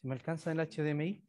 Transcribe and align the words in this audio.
Si 0.00 0.06
me 0.06 0.14
alcanza 0.14 0.52
el 0.52 0.60
HDMI. 0.60 1.22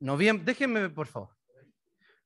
Noviembre, 0.04 0.44
déjenme, 0.44 0.90
por 0.90 1.06
favor. 1.06 1.30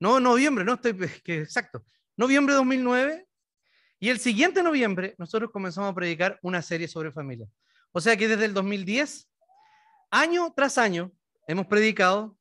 No, 0.00 0.20
noviembre, 0.20 0.64
no 0.64 0.74
estoy, 0.74 0.94
que 1.22 1.42
exacto. 1.42 1.84
Noviembre 2.16 2.54
de 2.54 2.58
2009. 2.58 3.28
Y 4.00 4.08
el 4.10 4.18
siguiente 4.18 4.62
noviembre, 4.62 5.14
nosotros 5.18 5.50
comenzamos 5.50 5.90
a 5.90 5.94
predicar 5.94 6.38
una 6.42 6.62
serie 6.62 6.88
sobre 6.88 7.12
familia. 7.12 7.48
O 7.92 8.00
sea 8.00 8.16
que 8.16 8.28
desde 8.28 8.44
el 8.44 8.54
2010, 8.54 9.28
año 10.10 10.52
tras 10.54 10.78
año, 10.78 11.12
hemos 11.46 11.66
predicado 11.66 12.36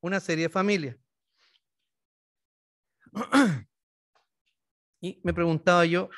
una 0.00 0.20
serie 0.20 0.44
de 0.44 0.52
familia. 0.52 0.96
Y 5.02 5.18
me 5.24 5.32
preguntaba 5.32 5.86
yo, 5.86 6.10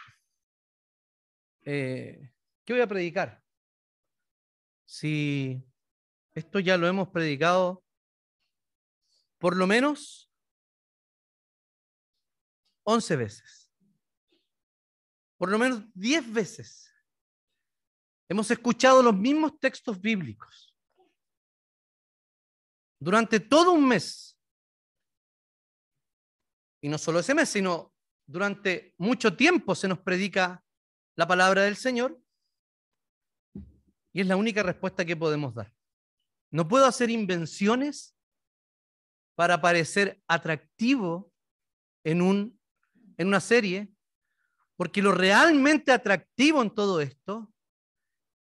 eh, 1.65 2.32
¿qué 2.65 2.72
voy 2.72 2.82
a 2.82 2.88
predicar? 2.88 3.43
si 4.93 5.65
esto 6.34 6.59
ya 6.59 6.77
lo 6.77 6.87
hemos 6.87 7.09
predicado 7.09 7.81
por 9.42 9.56
lo 9.56 9.66
menos 9.66 10.32
11 12.84 13.16
veces, 13.16 13.72
por 15.36 15.50
lo 15.50 15.58
menos 15.58 15.82
10 15.94 16.32
veces. 16.32 16.88
Hemos 18.28 18.48
escuchado 18.53 19.03
los 19.03 19.16
mismos 19.16 19.58
textos 19.58 20.00
bíblicos 20.00 20.78
durante 23.00 23.41
todo 23.41 23.72
un 23.72 23.88
mes. 23.88 24.38
Y 26.80 26.88
no 26.88 26.97
solo 26.97 27.19
ese 27.19 27.34
mes, 27.34 27.48
sino 27.48 27.92
durante 28.24 28.94
mucho 28.97 29.36
tiempo 29.36 29.74
se 29.74 29.88
nos 29.88 29.98
predica 29.98 30.64
la 31.16 31.26
palabra 31.26 31.62
del 31.62 31.74
Señor 31.74 32.16
y 34.12 34.20
es 34.20 34.26
la 34.28 34.36
única 34.36 34.62
respuesta 34.62 35.04
que 35.04 35.16
podemos 35.16 35.53
dar. 35.53 35.74
No 36.53 36.69
puedo 36.69 36.86
hacer 36.86 37.10
invenciones 37.10 38.12
para 39.34 39.60
parecer 39.60 40.20
atractivo 40.28 41.32
en, 42.04 42.22
un, 42.22 42.60
en 43.16 43.28
una 43.28 43.41
serie, 43.41 43.88
porque 44.76 45.03
lo 45.03 45.12
realmente 45.12 45.93
atractivo 45.93 46.62
en 46.62 46.75
todo 46.75 47.00
esto 47.00 47.53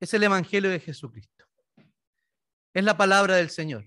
es 0.00 0.14
el 0.14 0.22
Evangelio 0.22 0.70
de 0.70 0.80
Jesucristo. 0.80 1.44
Es 2.72 2.84
la 2.84 2.96
palabra 2.96 3.36
del 3.36 3.50
Señor. 3.50 3.84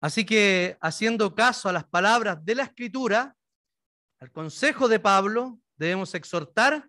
Así 0.00 0.24
que 0.24 0.78
haciendo 0.80 1.34
caso 1.34 1.68
a 1.68 1.72
las 1.72 1.84
palabras 1.84 2.44
de 2.44 2.54
la 2.54 2.62
Escritura, 2.62 3.36
al 4.20 4.30
consejo 4.30 4.88
de 4.88 5.00
Pablo, 5.00 5.60
debemos 5.76 6.14
exhortar 6.14 6.88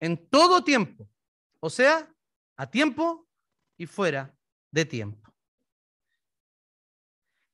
en 0.00 0.28
todo 0.28 0.62
tiempo, 0.62 1.08
o 1.60 1.70
sea, 1.70 2.12
a 2.56 2.70
tiempo 2.70 3.26
y 3.76 3.86
fuera 3.86 4.34
de 4.70 4.84
tiempo. 4.84 5.25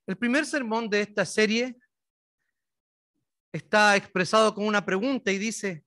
El 0.06 0.16
primer 0.16 0.44
sermón 0.44 0.88
de 0.88 1.02
esta 1.02 1.24
serie 1.24 1.78
está 3.52 3.96
expresado 3.96 4.54
con 4.54 4.66
una 4.66 4.84
pregunta 4.84 5.30
y 5.30 5.38
dice, 5.38 5.84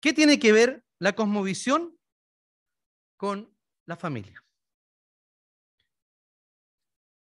¿qué 0.00 0.12
tiene 0.12 0.38
que 0.38 0.52
ver 0.52 0.84
la 0.98 1.14
cosmovisión 1.14 1.98
con 3.16 3.52
la 3.86 3.96
familia? 3.96 4.44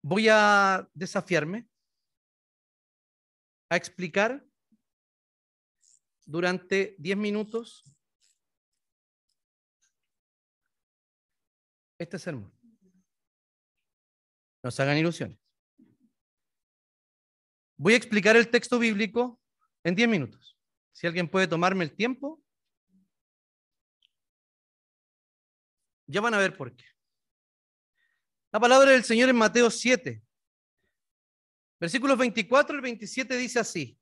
Voy 0.02 0.28
a 0.30 0.90
desafiarme 0.94 1.68
a 3.70 3.76
explicar 3.76 4.44
durante 6.26 6.96
10 6.98 7.18
minutos 7.18 7.84
este 12.00 12.18
sermón. 12.18 12.52
No 14.64 14.72
se 14.72 14.82
hagan 14.82 14.98
ilusiones. 14.98 15.45
Voy 17.86 17.94
a 17.94 17.98
explicar 17.98 18.36
el 18.36 18.50
texto 18.50 18.80
bíblico 18.80 19.40
en 19.84 19.94
10 19.94 20.10
minutos. 20.10 20.58
Si 20.92 21.06
alguien 21.06 21.30
puede 21.30 21.48
tomarme 21.48 21.84
el 21.84 21.96
tiempo, 21.96 22.44
ya 26.08 26.20
van 26.20 26.34
a 26.34 26.40
ver 26.40 26.58
por 26.58 26.76
qué. 26.76 26.84
La 28.52 28.60
palabra 28.60 28.90
del 28.90 29.04
Señor 29.04 29.30
en 29.30 29.36
Mateo 29.36 29.70
7, 29.70 30.20
versículos 31.80 32.18
24 32.18 32.76
y 32.76 32.82
27 32.82 33.38
dice 33.38 33.60
así. 33.60 34.00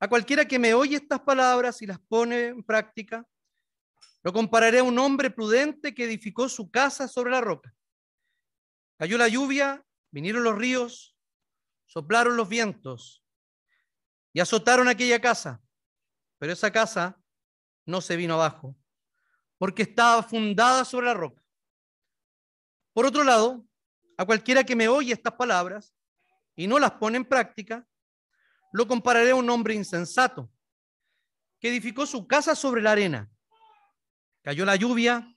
A 0.00 0.08
cualquiera 0.08 0.44
que 0.44 0.58
me 0.58 0.74
oye 0.74 0.96
estas 0.96 1.20
palabras 1.20 1.80
y 1.80 1.86
las 1.86 2.00
pone 2.00 2.46
en 2.46 2.64
práctica, 2.64 3.24
lo 4.24 4.32
compararé 4.32 4.80
a 4.80 4.82
un 4.82 4.98
hombre 4.98 5.30
prudente 5.30 5.94
que 5.94 6.02
edificó 6.02 6.48
su 6.48 6.68
casa 6.72 7.06
sobre 7.06 7.30
la 7.30 7.40
roca. 7.40 7.72
Cayó 8.98 9.16
la 9.16 9.28
lluvia, 9.28 9.86
vinieron 10.10 10.42
los 10.42 10.58
ríos, 10.58 11.14
soplaron 11.88 12.36
los 12.36 12.48
vientos 12.48 13.24
y 14.32 14.40
azotaron 14.40 14.86
aquella 14.86 15.20
casa. 15.20 15.60
Pero 16.38 16.52
esa 16.52 16.70
casa 16.70 17.20
no 17.84 18.00
se 18.00 18.14
vino 18.14 18.34
abajo, 18.34 18.76
porque 19.56 19.82
estaba 19.82 20.22
fundada 20.22 20.84
sobre 20.84 21.06
la 21.06 21.14
roca. 21.14 21.42
Por 22.92 23.06
otro 23.06 23.24
lado, 23.24 23.66
a 24.16 24.24
cualquiera 24.24 24.62
que 24.62 24.76
me 24.76 24.88
oye 24.88 25.12
estas 25.12 25.32
palabras 25.34 25.94
y 26.54 26.66
no 26.66 26.78
las 26.78 26.92
pone 26.92 27.16
en 27.16 27.24
práctica, 27.24 27.88
lo 28.72 28.86
compararé 28.86 29.30
a 29.30 29.34
un 29.34 29.48
hombre 29.48 29.74
insensato 29.74 30.52
que 31.58 31.70
edificó 31.70 32.06
su 32.06 32.28
casa 32.28 32.54
sobre 32.54 32.82
la 32.82 32.92
arena. 32.92 33.30
Cayó 34.42 34.64
la 34.64 34.76
lluvia 34.76 35.34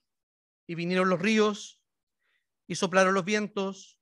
y 0.67 0.75
vinieron 0.75 1.09
los 1.09 1.19
ríos 1.19 1.81
y 2.67 2.75
soplaron 2.75 3.13
los 3.13 3.25
vientos 3.25 4.00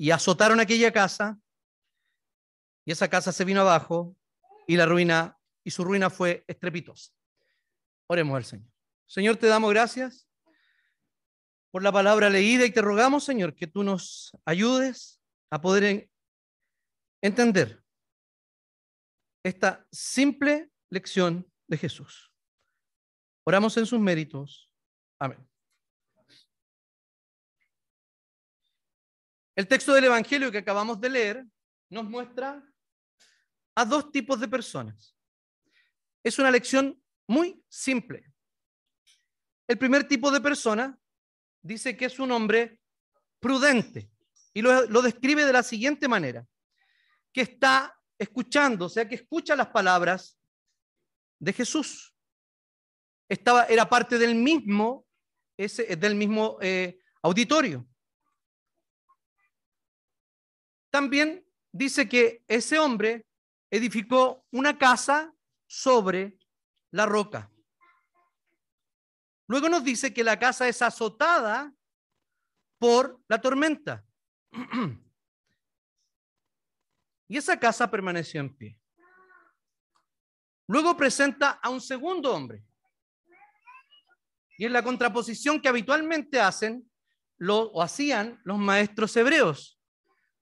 y 0.00 0.12
azotaron 0.12 0.60
aquella 0.60 0.90
casa 0.90 1.38
y 2.86 2.92
esa 2.92 3.10
casa 3.10 3.32
se 3.32 3.44
vino 3.44 3.60
abajo 3.60 4.16
y 4.66 4.76
la 4.76 4.86
ruina 4.86 5.38
y 5.62 5.72
su 5.72 5.84
ruina 5.84 6.08
fue 6.08 6.42
estrepitosa. 6.48 7.12
Oremos 8.06 8.34
al 8.34 8.44
Señor. 8.46 8.72
Señor, 9.06 9.36
te 9.36 9.46
damos 9.46 9.68
gracias 9.68 10.26
por 11.70 11.82
la 11.82 11.92
palabra 11.92 12.30
leída 12.30 12.64
y 12.64 12.70
te 12.70 12.80
rogamos, 12.80 13.24
Señor, 13.24 13.54
que 13.54 13.66
tú 13.66 13.82
nos 13.82 14.32
ayudes 14.46 15.20
a 15.50 15.60
poder 15.60 16.08
entender 17.20 17.84
esta 19.44 19.86
simple 19.92 20.70
lección 20.88 21.46
de 21.68 21.76
Jesús. 21.76 22.32
Oramos 23.44 23.76
en 23.76 23.84
sus 23.84 24.00
méritos. 24.00 24.70
Amén. 25.18 25.49
El 29.60 29.68
texto 29.68 29.92
del 29.92 30.04
Evangelio 30.04 30.50
que 30.50 30.56
acabamos 30.56 30.98
de 31.02 31.10
leer 31.10 31.44
nos 31.90 32.06
muestra 32.06 32.66
a 33.74 33.84
dos 33.84 34.10
tipos 34.10 34.40
de 34.40 34.48
personas. 34.48 35.14
Es 36.24 36.38
una 36.38 36.50
lección 36.50 36.98
muy 37.26 37.62
simple. 37.68 38.24
El 39.68 39.76
primer 39.76 40.08
tipo 40.08 40.30
de 40.30 40.40
persona 40.40 40.98
dice 41.60 41.94
que 41.94 42.06
es 42.06 42.18
un 42.18 42.32
hombre 42.32 42.80
prudente 43.38 44.10
y 44.54 44.62
lo, 44.62 44.86
lo 44.86 45.02
describe 45.02 45.44
de 45.44 45.52
la 45.52 45.62
siguiente 45.62 46.08
manera, 46.08 46.46
que 47.30 47.42
está 47.42 47.94
escuchando, 48.18 48.86
o 48.86 48.88
sea, 48.88 49.06
que 49.06 49.16
escucha 49.16 49.54
las 49.56 49.68
palabras 49.68 50.38
de 51.38 51.52
Jesús. 51.52 52.16
Estaba, 53.28 53.64
era 53.64 53.86
parte 53.90 54.16
del 54.16 54.36
mismo, 54.36 55.06
ese, 55.58 55.96
del 55.96 56.14
mismo 56.14 56.56
eh, 56.62 56.98
auditorio. 57.20 57.86
También 60.90 61.46
dice 61.72 62.08
que 62.08 62.44
ese 62.48 62.78
hombre 62.78 63.26
edificó 63.70 64.44
una 64.50 64.76
casa 64.76 65.32
sobre 65.66 66.36
la 66.90 67.06
roca. 67.06 67.50
Luego 69.46 69.68
nos 69.68 69.84
dice 69.84 70.12
que 70.12 70.24
la 70.24 70.38
casa 70.38 70.68
es 70.68 70.82
azotada 70.82 71.72
por 72.78 73.20
la 73.28 73.40
tormenta. 73.40 74.04
Y 77.28 77.36
esa 77.36 77.60
casa 77.60 77.88
permaneció 77.88 78.40
en 78.40 78.52
pie. 78.56 78.76
Luego 80.66 80.96
presenta 80.96 81.60
a 81.62 81.70
un 81.70 81.80
segundo 81.80 82.34
hombre. 82.34 82.64
Y 84.58 84.66
es 84.66 84.72
la 84.72 84.82
contraposición 84.82 85.60
que 85.60 85.68
habitualmente 85.68 86.40
hacen 86.40 86.90
lo, 87.38 87.70
o 87.70 87.82
hacían 87.82 88.40
los 88.42 88.58
maestros 88.58 89.16
hebreos, 89.16 89.79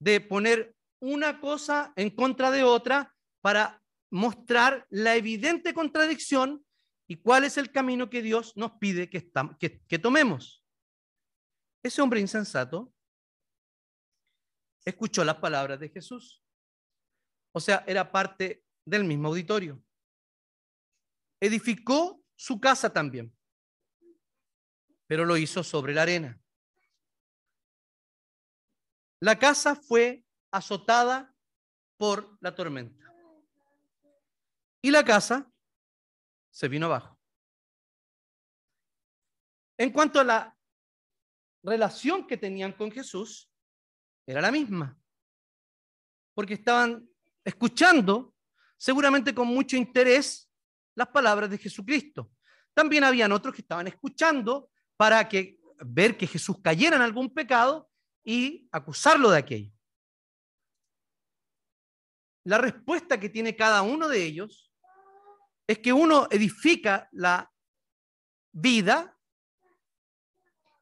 de 0.00 0.21
poner 0.21 0.75
una 1.00 1.41
cosa 1.41 1.93
en 1.97 2.11
contra 2.11 2.50
de 2.50 2.65
otra 2.65 3.15
para 3.41 3.83
mostrar 4.11 4.87
la 4.91 5.17
evidente 5.17 5.75
contradicción 5.75 6.65
y 7.09 7.17
cuál 7.17 7.45
es 7.45 7.56
el 7.56 7.71
camino 7.73 8.11
que 8.11 8.23
Dios 8.23 8.56
nos 8.56 8.73
pide 8.73 9.09
que, 9.09 9.99
tomemos. 9.99 10.65
Ese 11.83 12.03
hombre 12.03 12.21
insensato 12.21 12.93
escuchó 14.85 15.25
las 15.25 15.37
palabras 15.37 15.81
de 15.81 15.89
Jesús. 15.89 16.43
O 17.53 17.61
sea, 17.61 17.85
era 17.87 18.12
parte 18.12 18.65
del 18.85 19.05
mismo 19.05 19.29
auditorio. 19.29 19.83
Edificó 21.41 22.23
su 22.37 22.61
casa 22.61 22.93
también, 22.93 23.35
pero 25.06 25.25
lo 25.25 25.37
hizo 25.37 25.62
sobre 25.62 25.95
la 25.95 26.03
arena. 26.03 26.41
La 29.20 29.38
casa 29.38 29.75
fue 29.75 30.25
azotada 30.50 31.35
por 31.97 32.38
la 32.41 32.55
tormenta. 32.55 33.05
Y 34.81 34.91
la 34.91 35.05
casa 35.05 35.50
se 36.50 36.69
vino 36.69 36.87
abajo. 36.87 37.19
En 39.76 39.91
cuanto 39.91 40.20
a 40.20 40.25
la 40.25 40.56
relación 41.62 42.26
que 42.26 42.37
tenían 42.37 42.73
con 42.73 42.91
Jesús, 42.91 43.50
era 44.26 44.41
la 44.41 44.53
misma. 44.53 44.97
Porque 46.35 46.55
estaban 46.55 47.09
escuchando, 47.44 48.35
seguramente 48.76 49.35
con 49.35 49.49
mucho 49.49 49.76
interés, 49.76 50.49
las 50.94 51.09
palabras 51.09 51.50
de 51.50 51.59
Jesucristo. 51.59 52.31
También 52.75 53.03
habían 53.03 53.32
otros 53.32 53.55
que 53.55 53.62
estaban 53.62 53.88
escuchando 53.88 54.71
para 54.97 55.29
que 55.29 55.59
ver 55.81 56.17
que 56.17 56.26
Jesús 56.26 56.61
cayera 56.62 56.97
en 56.97 57.03
algún 57.03 57.32
pecado 57.32 57.88
y 58.28 58.69
acusarlo 58.72 59.30
de 59.30 59.38
aquello. 59.38 59.72
La 62.44 62.58
respuesta 62.58 63.19
que 63.19 63.30
tiene 63.30 63.56
cada 63.56 63.80
uno 63.80 64.06
de 64.06 64.22
ellos 64.22 64.70
es 65.66 65.78
que 65.78 65.94
uno 65.94 66.28
edifica 66.30 67.08
la 67.12 67.50
vida 68.52 69.19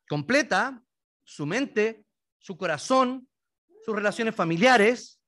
completa, 0.08 0.82
su 1.22 1.46
mente, 1.46 2.04
su 2.36 2.56
corazón, 2.56 3.28
sus 3.84 3.94
relaciones 3.94 4.34
familiares, 4.34 5.22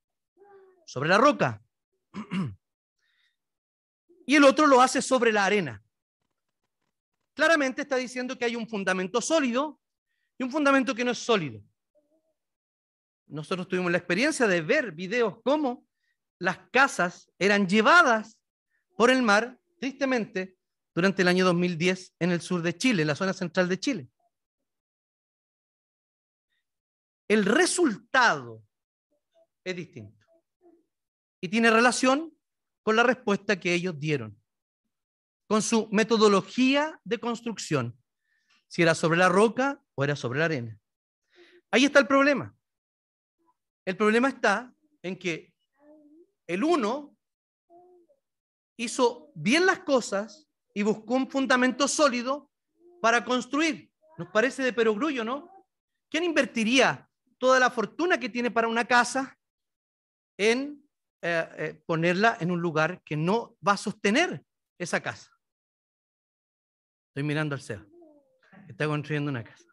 sobre 0.86 1.10
la 1.10 1.18
roca. 1.18 1.62
Y 4.26 4.34
el 4.34 4.44
otro 4.44 4.66
lo 4.66 4.82
hace 4.82 5.00
sobre 5.00 5.32
la 5.32 5.46
arena. 5.46 5.82
Claramente 7.32 7.80
está 7.80 7.96
diciendo 7.96 8.36
que 8.36 8.44
hay 8.44 8.56
un 8.56 8.68
fundamento 8.68 9.22
sólido 9.22 9.80
y 10.36 10.44
un 10.44 10.50
fundamento 10.50 10.94
que 10.94 11.02
no 11.02 11.12
es 11.12 11.18
sólido. 11.18 11.62
Nosotros 13.28 13.69
tuvimos 13.69 13.92
la 13.92 13.98
experiencia 13.98 14.46
de 14.46 14.62
ver 14.62 14.92
videos 14.92 15.36
cómo 15.44 15.86
las 16.38 16.58
casas 16.70 17.30
eran 17.38 17.69
llevadas 17.69 18.38
por 18.96 19.10
el 19.10 19.22
mar, 19.22 19.58
tristemente, 19.80 20.56
durante 20.94 21.22
el 21.22 21.28
año 21.28 21.44
2010 21.44 22.14
en 22.19 22.32
el 22.32 22.40
sur 22.40 22.62
de 22.62 22.76
Chile, 22.76 23.02
en 23.02 23.08
la 23.08 23.14
zona 23.14 23.32
central 23.32 23.69
de 23.69 23.78
Chile. 23.78 24.08
El 27.28 27.44
resultado 27.44 28.64
es 29.62 29.76
distinto 29.76 30.26
y 31.40 31.48
tiene 31.48 31.70
relación 31.70 32.34
con 32.82 32.96
la 32.96 33.02
respuesta 33.02 33.60
que 33.60 33.75
ellos 33.75 34.00
dieron, 34.00 34.42
con 35.46 35.60
su 35.62 35.88
metodología 35.92 37.00
de 37.04 37.19
construcción, 37.19 37.96
si 38.66 38.82
era 38.82 38.94
sobre 38.94 39.19
la 39.19 39.28
roca 39.28 39.82
o 39.94 40.04
era 40.04 40.16
sobre 40.16 40.38
la 40.38 40.46
arena. 40.46 40.78
Ahí 41.70 41.85
está 41.85 41.99
el 42.00 42.06
problema. 42.06 42.57
El 43.88 43.97
problema 43.97 44.28
está 44.28 44.71
en 45.00 45.18
que 45.18 45.54
el 46.47 46.62
uno 46.62 47.16
hizo 48.76 49.33
bien 49.35 49.64
las 49.64 49.78
cosas 49.78 50.47
y 50.75 50.83
buscó 50.83 51.14
un 51.14 51.30
fundamento 51.30 51.88
sólido 51.88 52.50
para 53.00 53.25
construir. 53.25 53.90
Nos 54.18 54.28
parece 54.28 54.62
de 54.62 54.75
perogrullo, 54.75 55.25
¿no? 55.25 55.50
¿Quién 56.11 56.23
invertiría 56.25 57.09
toda 57.38 57.59
la 57.59 57.71
fortuna 57.71 58.21
que 58.21 58.28
tiene 58.28 58.50
para 58.50 58.68
una 58.68 58.85
casa 58.85 59.38
en 60.37 60.87
eh, 61.23 61.49
eh, 61.57 61.83
ponerla 61.87 62.37
en 62.40 62.50
un 62.50 62.61
lugar 62.61 63.02
que 63.02 63.16
no 63.16 63.57
va 63.66 63.73
a 63.73 63.78
sostener 63.78 64.45
esa 64.76 65.00
casa. 65.00 65.33
Estoy 67.09 67.23
mirando 67.23 67.54
al 67.54 67.62
CEO. 67.62 67.87
Está 68.68 68.87
construyendo 68.87 69.30
una 69.30 69.42
casa. 69.42 69.67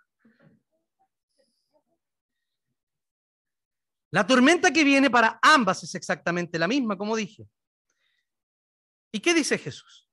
La 4.12 4.26
tormenta 4.26 4.72
que 4.72 4.84
viene 4.84 5.10
para 5.10 5.40
ambas 5.42 5.84
es 5.84 5.96
exactamente 5.96 6.58
la 6.60 6.68
misma, 6.68 6.98
como 6.98 7.16
dije. 7.16 7.48
¿Y 9.12 9.20
qué 9.20 9.34
dice 9.34 9.58
Jesús? 9.58 10.10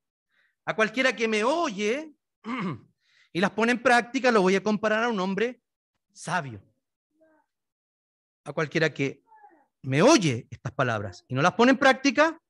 A 0.64 0.74
cualquiera 0.76 1.14
que 1.14 1.28
me 1.28 1.44
oye 1.44 2.14
y 3.32 3.40
las 3.40 3.50
pone 3.50 3.72
en 3.72 3.82
práctica, 3.82 4.30
lo 4.30 4.42
voy 4.42 4.56
a 4.56 4.62
comparar 4.62 5.04
a 5.04 5.08
un 5.08 5.20
hombre 5.20 5.62
sabio. 6.12 6.62
A 8.44 8.52
cualquiera 8.52 8.92
que 8.92 9.22
me 9.82 10.02
oye 10.02 10.46
estas 10.50 10.72
palabras 10.72 11.24
y 11.28 11.34
no 11.34 11.42
las 11.42 11.54
pone 11.54 11.72
en 11.72 11.78
práctica, 11.78 12.40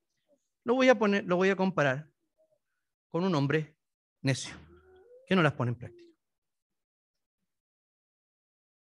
lo 0.63 0.75
voy 0.75 0.89
a 0.89 0.97
poner, 0.97 1.25
lo 1.25 1.35
voy 1.35 1.49
a 1.49 1.55
comparar 1.55 2.09
con 3.09 3.23
un 3.23 3.35
hombre 3.35 3.77
necio 4.21 4.55
que 5.27 5.35
no 5.35 5.43
las 5.43 5.53
pone 5.53 5.71
en 5.71 5.77
práctica. 5.77 6.11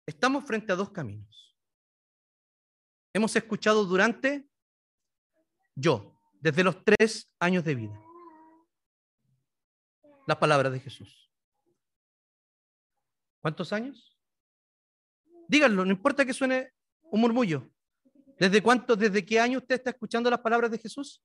Estamos 0.06 0.46
frente 0.46 0.72
a 0.72 0.76
dos 0.76 0.92
caminos. 0.92 1.45
Hemos 3.16 3.34
escuchado 3.38 3.86
durante 3.86 4.46
yo, 5.74 6.20
desde 6.42 6.66
los 6.66 6.84
tres 6.84 7.32
años 7.40 7.64
de 7.64 7.74
vida, 7.74 7.98
las 10.28 10.38
palabras 10.38 10.74
de 10.74 10.82
Jesús. 10.82 11.32
¿Cuántos 13.40 13.72
años? 13.72 14.20
Díganlo, 15.48 15.86
no 15.86 15.92
importa 15.92 16.26
que 16.26 16.34
suene 16.34 16.74
un 17.04 17.22
murmullo. 17.22 17.72
¿Desde 18.38 18.62
cuánto, 18.62 18.98
desde 18.98 19.26
qué 19.26 19.40
año 19.40 19.60
usted 19.60 19.76
está 19.76 19.92
escuchando 19.92 20.30
las 20.30 20.42
palabras 20.42 20.70
de 20.70 20.80
Jesús? 20.80 21.24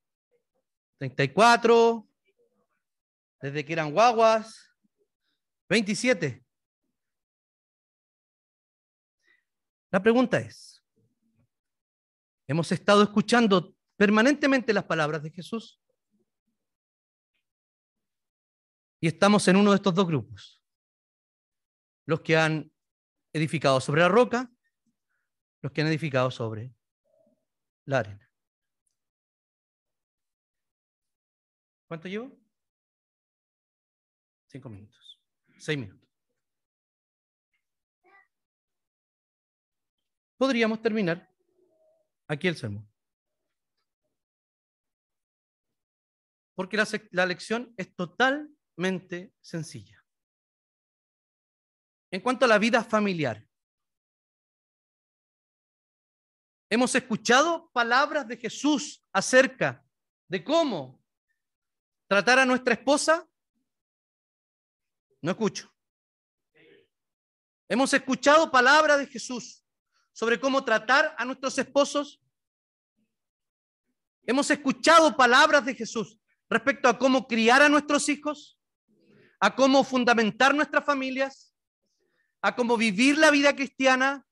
34, 0.98 2.08
desde 3.40 3.64
que 3.64 3.72
eran 3.72 3.90
guaguas, 3.90 4.64
27. 5.68 6.46
La 9.90 10.00
pregunta 10.00 10.38
es, 10.38 10.79
Hemos 12.50 12.72
estado 12.72 13.04
escuchando 13.04 13.76
permanentemente 13.96 14.72
las 14.72 14.82
palabras 14.82 15.22
de 15.22 15.30
Jesús. 15.30 15.80
Y 19.00 19.06
estamos 19.06 19.46
en 19.46 19.54
uno 19.54 19.70
de 19.70 19.76
estos 19.76 19.94
dos 19.94 20.04
grupos. 20.04 20.60
Los 22.06 22.22
que 22.22 22.36
han 22.36 22.72
edificado 23.32 23.80
sobre 23.80 24.00
la 24.00 24.08
roca, 24.08 24.50
los 25.62 25.70
que 25.70 25.82
han 25.82 25.86
edificado 25.86 26.28
sobre 26.32 26.74
la 27.84 28.00
arena. 28.00 28.28
¿Cuánto 31.86 32.08
llevo? 32.08 32.36
Cinco 34.48 34.68
minutos. 34.70 35.22
Seis 35.56 35.78
minutos. 35.78 36.10
Podríamos 40.36 40.82
terminar 40.82 41.30
aquí 42.30 42.46
el 42.46 42.56
sermón. 42.56 42.88
Porque 46.54 46.76
la, 46.76 46.86
la 47.10 47.26
lección 47.26 47.74
es 47.76 47.94
totalmente 47.96 49.34
sencilla. 49.40 50.04
En 52.12 52.20
cuanto 52.20 52.44
a 52.44 52.48
la 52.48 52.58
vida 52.58 52.84
familiar, 52.84 53.44
hemos 56.68 56.94
escuchado 56.94 57.68
palabras 57.72 58.28
de 58.28 58.36
Jesús 58.36 59.04
acerca 59.12 59.84
de 60.28 60.44
cómo 60.44 61.02
tratar 62.06 62.38
a 62.38 62.46
nuestra 62.46 62.74
esposa. 62.74 63.28
No 65.20 65.32
escucho. 65.32 65.72
Hemos 67.68 67.92
escuchado 67.92 68.50
palabras 68.50 68.98
de 68.98 69.06
Jesús 69.06 69.64
sobre 70.12 70.38
cómo 70.38 70.64
tratar 70.64 71.14
a 71.16 71.24
nuestros 71.24 71.56
esposos. 71.58 72.19
Hemos 74.30 74.48
escuchado 74.48 75.16
palabras 75.16 75.64
de 75.64 75.74
Jesús 75.74 76.16
respecto 76.48 76.88
a 76.88 76.96
cómo 76.96 77.26
criar 77.26 77.62
a 77.62 77.68
nuestros 77.68 78.08
hijos, 78.08 78.60
a 79.40 79.56
cómo 79.56 79.82
fundamentar 79.82 80.54
nuestras 80.54 80.84
familias, 80.84 81.52
a 82.40 82.54
cómo 82.54 82.76
vivir 82.76 83.18
la 83.18 83.32
vida 83.32 83.56
cristiana. 83.56 84.24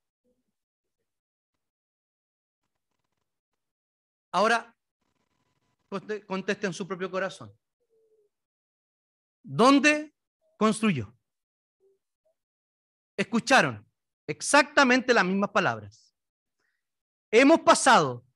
Ahora, 4.31 4.73
conteste 6.29 6.69
en 6.69 6.75
su 6.75 6.87
propio 6.87 7.11
corazón. 7.11 7.53
¿Dónde 9.43 10.15
construyó? 10.57 11.13
Escucharon 13.17 13.85
exactamente 14.29 15.13
las 15.13 15.25
mismas 15.25 15.51
palabras. 15.51 16.15
Hemos 17.33 17.59
pasado 17.63 18.28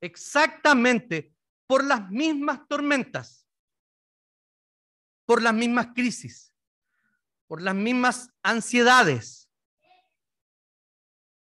exactamente 0.00 1.34
por 1.66 1.84
las 1.84 2.10
mismas 2.10 2.66
tormentas, 2.66 3.46
por 5.26 5.42
las 5.42 5.54
mismas 5.54 5.88
crisis, 5.94 6.54
por 7.46 7.60
las 7.60 7.74
mismas 7.74 8.30
ansiedades. 8.42 9.50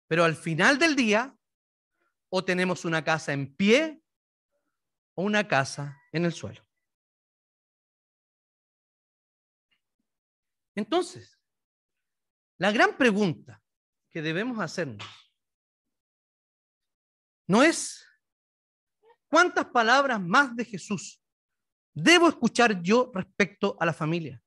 Pero 0.08 0.24
al 0.24 0.36
final 0.36 0.80
del 0.80 0.96
día, 0.96 1.38
o 2.30 2.44
tenemos 2.44 2.86
una 2.86 3.04
casa 3.04 3.34
en 3.34 3.54
pie 3.56 4.02
o 5.16 5.24
una 5.24 5.48
casa 5.48 6.02
en 6.12 6.26
el 6.26 6.34
suelo. 6.34 6.66
Entonces, 10.76 11.40
la 12.58 12.72
gran 12.72 12.98
pregunta 12.98 13.62
que 14.10 14.22
debemos 14.22 14.60
hacernos 14.60 15.08
no 17.48 17.64
es 17.64 18.09
cuántas 19.30 19.66
palabras 19.66 20.20
más 20.22 20.56
de 20.56 20.66
Jesús 20.66 21.22
debo 21.94 22.28
escuchar 22.28 22.82
yo 22.82 23.12
respecto 23.14 23.78
a 23.80 23.86
la 23.86 23.94
familia, 23.94 24.42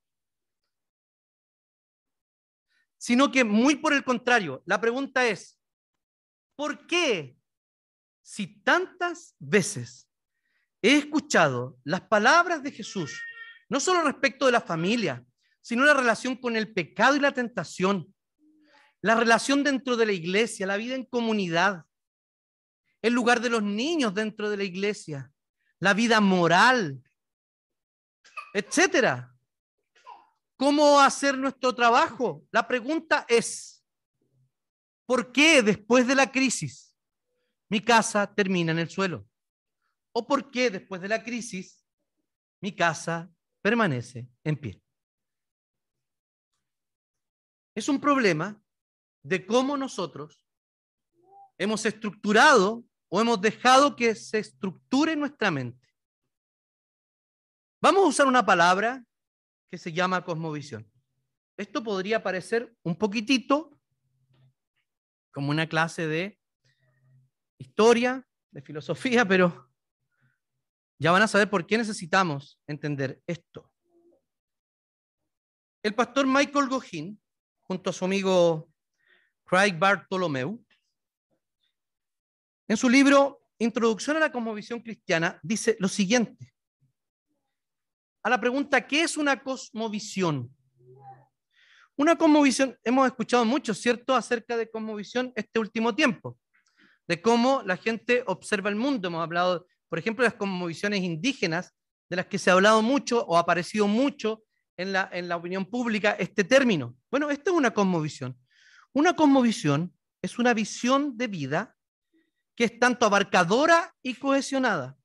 sino 2.98 3.30
que 3.30 3.44
muy 3.44 3.76
por 3.76 3.92
el 3.92 4.04
contrario, 4.04 4.62
la 4.66 4.80
pregunta 4.80 5.26
es, 5.26 5.58
¿por 6.56 6.86
qué 6.86 7.36
si 8.22 8.60
tantas 8.62 9.34
veces 9.38 10.08
he 10.80 10.96
escuchado 10.96 11.78
las 11.84 12.02
palabras 12.02 12.62
de 12.62 12.72
Jesús, 12.72 13.20
no 13.68 13.80
solo 13.80 14.02
respecto 14.02 14.46
de 14.46 14.52
la 14.52 14.60
familia, 14.60 15.24
sino 15.60 15.84
la 15.84 15.94
relación 15.94 16.36
con 16.36 16.56
el 16.56 16.72
pecado 16.72 17.16
y 17.16 17.20
la 17.20 17.32
tentación, 17.32 18.14
la 19.00 19.14
relación 19.14 19.64
dentro 19.64 19.96
de 19.96 20.06
la 20.06 20.12
iglesia, 20.12 20.66
la 20.66 20.76
vida 20.76 20.94
en 20.94 21.04
comunidad, 21.04 21.84
el 23.02 23.12
lugar 23.12 23.40
de 23.40 23.50
los 23.50 23.62
niños 23.62 24.14
dentro 24.14 24.48
de 24.48 24.56
la 24.56 24.64
iglesia, 24.64 25.30
la 25.80 25.92
vida 25.92 26.20
moral, 26.20 27.02
etcétera. 28.54 29.34
¿Cómo 30.56 31.00
hacer 31.00 31.36
nuestro 31.36 31.74
trabajo? 31.74 32.46
La 32.52 32.66
pregunta 32.68 33.26
es, 33.28 33.84
¿por 35.04 35.32
qué 35.32 35.60
después 35.62 36.06
de 36.06 36.14
la 36.14 36.30
crisis 36.30 36.96
mi 37.68 37.80
casa 37.80 38.32
termina 38.32 38.70
en 38.70 38.78
el 38.78 38.88
suelo? 38.88 39.26
¿O 40.12 40.24
por 40.24 40.50
qué 40.52 40.70
después 40.70 41.02
de 41.02 41.08
la 41.08 41.24
crisis 41.24 41.84
mi 42.60 42.76
casa 42.76 43.28
permanece 43.60 44.28
en 44.44 44.56
pie? 44.56 44.80
Es 47.74 47.88
un 47.88 47.98
problema 47.98 48.62
de 49.24 49.44
cómo 49.44 49.76
nosotros 49.76 50.46
hemos 51.58 51.84
estructurado 51.86 52.84
o 53.14 53.20
hemos 53.20 53.42
dejado 53.42 53.94
que 53.94 54.14
se 54.14 54.38
estructure 54.38 55.14
nuestra 55.14 55.50
mente. 55.50 55.86
Vamos 57.78 58.04
a 58.04 58.08
usar 58.08 58.26
una 58.26 58.46
palabra 58.46 59.04
que 59.70 59.76
se 59.76 59.92
llama 59.92 60.24
cosmovisión. 60.24 60.90
Esto 61.58 61.84
podría 61.84 62.22
parecer 62.22 62.74
un 62.82 62.96
poquitito 62.96 63.78
como 65.30 65.50
una 65.50 65.68
clase 65.68 66.06
de 66.06 66.40
historia, 67.58 68.26
de 68.50 68.62
filosofía, 68.62 69.24
pero 69.28 69.70
ya 70.98 71.12
van 71.12 71.20
a 71.20 71.28
saber 71.28 71.50
por 71.50 71.66
qué 71.66 71.76
necesitamos 71.76 72.58
entender 72.66 73.22
esto. 73.26 73.70
El 75.82 75.94
pastor 75.94 76.26
Michael 76.26 76.68
Gohin, 76.70 77.20
junto 77.60 77.90
a 77.90 77.92
su 77.92 78.06
amigo 78.06 78.72
Craig 79.44 79.78
Bartolomeu, 79.78 80.64
en 82.68 82.76
su 82.76 82.88
libro 82.88 83.40
Introducción 83.58 84.16
a 84.16 84.20
la 84.20 84.32
Cosmovisión 84.32 84.80
Cristiana, 84.80 85.38
dice 85.42 85.76
lo 85.78 85.88
siguiente. 85.88 86.52
A 88.22 88.30
la 88.30 88.40
pregunta, 88.40 88.86
¿qué 88.86 89.02
es 89.02 89.16
una 89.16 89.42
cosmovisión? 89.42 90.54
Una 91.96 92.16
cosmovisión, 92.16 92.76
hemos 92.84 93.06
escuchado 93.06 93.44
mucho, 93.44 93.74
¿cierto?, 93.74 94.14
acerca 94.14 94.56
de 94.56 94.70
cosmovisión 94.70 95.32
este 95.36 95.58
último 95.58 95.94
tiempo, 95.94 96.38
de 97.06 97.20
cómo 97.20 97.62
la 97.64 97.76
gente 97.76 98.24
observa 98.26 98.70
el 98.70 98.76
mundo. 98.76 99.08
Hemos 99.08 99.22
hablado, 99.22 99.66
por 99.88 99.98
ejemplo, 99.98 100.24
de 100.24 100.30
las 100.30 100.38
cosmovisiones 100.38 101.02
indígenas, 101.02 101.74
de 102.08 102.16
las 102.16 102.26
que 102.26 102.38
se 102.38 102.50
ha 102.50 102.54
hablado 102.54 102.82
mucho 102.82 103.24
o 103.26 103.36
ha 103.36 103.40
aparecido 103.40 103.86
mucho 103.86 104.42
en 104.76 104.92
la, 104.92 105.08
en 105.12 105.28
la 105.28 105.36
opinión 105.36 105.66
pública 105.66 106.12
este 106.18 106.44
término. 106.44 106.96
Bueno, 107.10 107.30
esta 107.30 107.50
es 107.50 107.56
una 107.56 107.72
cosmovisión. 107.72 108.38
Una 108.92 109.14
cosmovisión 109.14 109.94
es 110.22 110.38
una 110.38 110.54
visión 110.54 111.16
de 111.16 111.26
vida 111.26 111.76
que 112.54 112.64
es 112.64 112.78
tanto 112.78 113.06
abarcadora 113.06 113.94
y 114.02 114.14
cohesionada. 114.14 114.98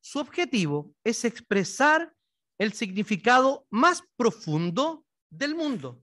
Su 0.00 0.18
objetivo 0.18 0.94
es 1.04 1.24
expresar 1.24 2.14
el 2.58 2.72
significado 2.72 3.66
más 3.70 4.02
profundo 4.16 5.06
del 5.30 5.54
mundo, 5.54 6.02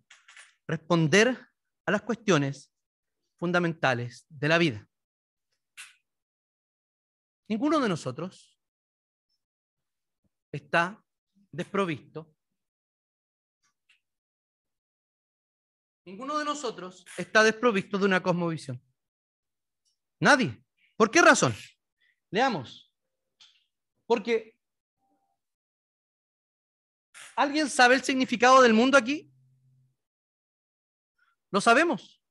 responder 0.67 1.47
a 1.85 1.91
las 1.91 2.01
cuestiones 2.01 2.71
fundamentales 3.37 4.25
de 4.29 4.47
la 4.47 4.57
vida. 4.57 4.87
Ninguno 7.49 7.79
de 7.79 7.89
nosotros 7.89 8.59
está 10.51 11.03
desprovisto 11.51 12.37
Ninguno 16.07 16.39
de 16.39 16.45
nosotros 16.45 17.05
está 17.17 17.43
desprovisto 17.43 17.97
de 17.97 18.05
una 18.05 18.23
cosmovisión. 18.23 18.81
Nadie. 20.19 20.61
¿Por 20.95 21.11
qué 21.11 21.21
razón? 21.21 21.53
Leamos. 22.29 22.91
Porque 24.05 24.57
¿alguien 27.35 27.69
sabe 27.69 27.95
el 27.95 28.03
significado 28.03 28.61
del 28.61 28.73
mundo 28.73 28.97
aquí? 28.97 29.31
Lo 31.51 31.61
sabemos. 31.61 32.21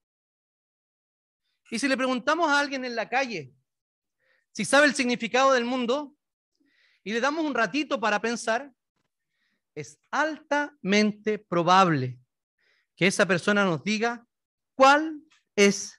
Y 1.70 1.78
si 1.78 1.88
le 1.88 1.96
preguntamos 1.96 2.48
a 2.48 2.58
alguien 2.58 2.84
en 2.84 2.94
la 2.94 3.08
calle 3.08 3.56
si 4.56 4.64
sabe 4.64 4.86
el 4.86 4.94
significado 4.94 5.52
del 5.52 5.66
mundo 5.66 6.16
y 7.04 7.12
le 7.12 7.20
damos 7.20 7.44
un 7.44 7.54
ratito 7.54 8.00
para 8.00 8.22
pensar, 8.22 8.72
es 9.74 10.00
altamente 10.10 11.38
probable 11.38 12.18
que 12.96 13.06
esa 13.06 13.26
persona 13.26 13.66
nos 13.66 13.84
diga 13.84 14.26
cuál 14.74 15.20
es 15.56 15.95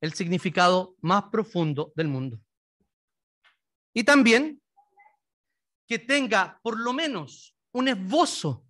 el 0.00 0.14
significado 0.14 0.96
más 1.00 1.24
profundo 1.24 1.92
del 1.96 2.08
mundo. 2.08 2.40
Y 3.92 4.04
también 4.04 4.62
que 5.86 5.98
tenga 5.98 6.60
por 6.62 6.78
lo 6.78 6.92
menos 6.92 7.56
un 7.72 7.88
esbozo, 7.88 8.64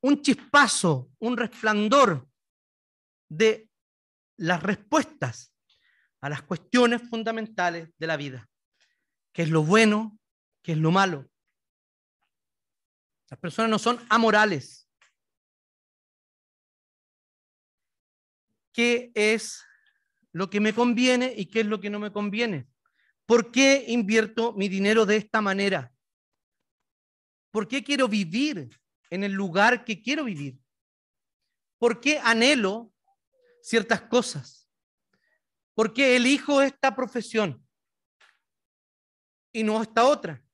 un 0.00 0.22
chispazo, 0.22 1.10
un 1.18 1.36
resplandor 1.36 2.28
de 3.28 3.68
las 4.36 4.62
respuestas 4.62 5.52
a 6.20 6.28
las 6.28 6.42
cuestiones 6.42 7.02
fundamentales 7.08 7.90
de 7.98 8.06
la 8.06 8.16
vida. 8.16 8.48
¿Qué 9.32 9.42
es 9.42 9.50
lo 9.50 9.62
bueno? 9.62 10.18
¿Qué 10.62 10.72
es 10.72 10.78
lo 10.78 10.90
malo? 10.90 11.28
Las 13.28 13.40
personas 13.40 13.70
no 13.70 13.78
son 13.78 14.04
amorales. 14.08 14.88
¿Qué 18.72 19.10
es 19.14 19.65
lo 20.36 20.50
que 20.50 20.60
me 20.60 20.74
conviene 20.74 21.32
y 21.34 21.46
qué 21.46 21.60
es 21.60 21.66
lo 21.66 21.80
que 21.80 21.88
no 21.88 21.98
me 21.98 22.12
conviene? 22.12 22.68
¿Por 23.24 23.50
qué 23.50 23.86
invierto 23.88 24.52
mi 24.52 24.68
dinero 24.68 25.06
de 25.06 25.16
esta 25.16 25.40
manera? 25.40 25.94
¿Por 27.50 27.66
qué 27.66 27.82
quiero 27.82 28.06
vivir 28.06 28.68
en 29.08 29.24
el 29.24 29.32
lugar 29.32 29.82
que 29.82 30.02
quiero 30.02 30.24
vivir? 30.24 30.58
¿Por 31.78 32.02
qué 32.02 32.18
anhelo 32.18 32.92
ciertas 33.62 34.02
cosas? 34.02 34.68
¿Por 35.72 35.94
qué 35.94 36.16
elijo 36.16 36.60
esta 36.60 36.94
profesión 36.94 37.66
y 39.52 39.62
no 39.62 39.80
esta 39.80 40.04
otra? 40.04 40.44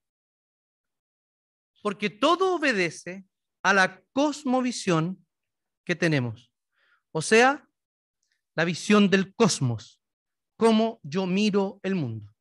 Porque 1.83 2.09
todo 2.09 2.55
obedece 2.55 3.25
a 3.65 3.75
la 3.75 4.01
cosmovisión 4.13 5.27
que 5.85 5.97
tenemos. 5.97 6.53
O 7.11 7.21
sea, 7.21 7.69
la 8.55 8.65
visión 8.65 9.09
del 9.09 9.35
cosmos, 9.35 10.01
cómo 10.57 11.01
yo 11.03 11.27
miro 11.27 11.81
el 11.83 11.95
mundo. 11.95 12.35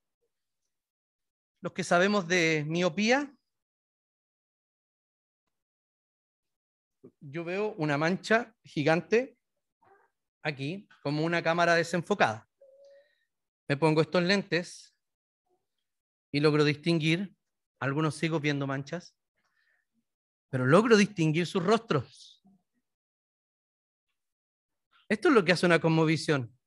Los 1.62 1.74
que 1.74 1.84
sabemos 1.84 2.28
de 2.28 2.66
miopía, 2.68 3.34
yo 7.20 7.44
veo 7.44 7.74
una 7.74 7.98
mancha 7.98 8.56
gigante 8.64 9.38
aquí, 10.44 10.88
como 11.04 11.24
una 11.24 11.42
cámara 11.42 11.76
desenfocada. 11.76 12.50
Me 13.68 13.78
pongo 13.78 14.02
estos 14.02 14.24
lentes 14.24 14.96
y 16.32 16.40
logro 16.40 16.64
distinguir, 16.64 17.36
algunos 17.80 18.16
sigo 18.16 18.40
viendo 18.40 18.68
manchas, 18.68 19.16
pero 20.50 20.66
logro 20.66 20.98
distinguir 20.98 21.46
sus 21.46 21.64
rostros. 21.64 22.31
Esto 25.12 25.28
es 25.28 25.36
lo 25.36 25.44
que 25.44 25.52
hace 25.52 25.66
una 25.66 25.82
conmovisión. 25.82 26.58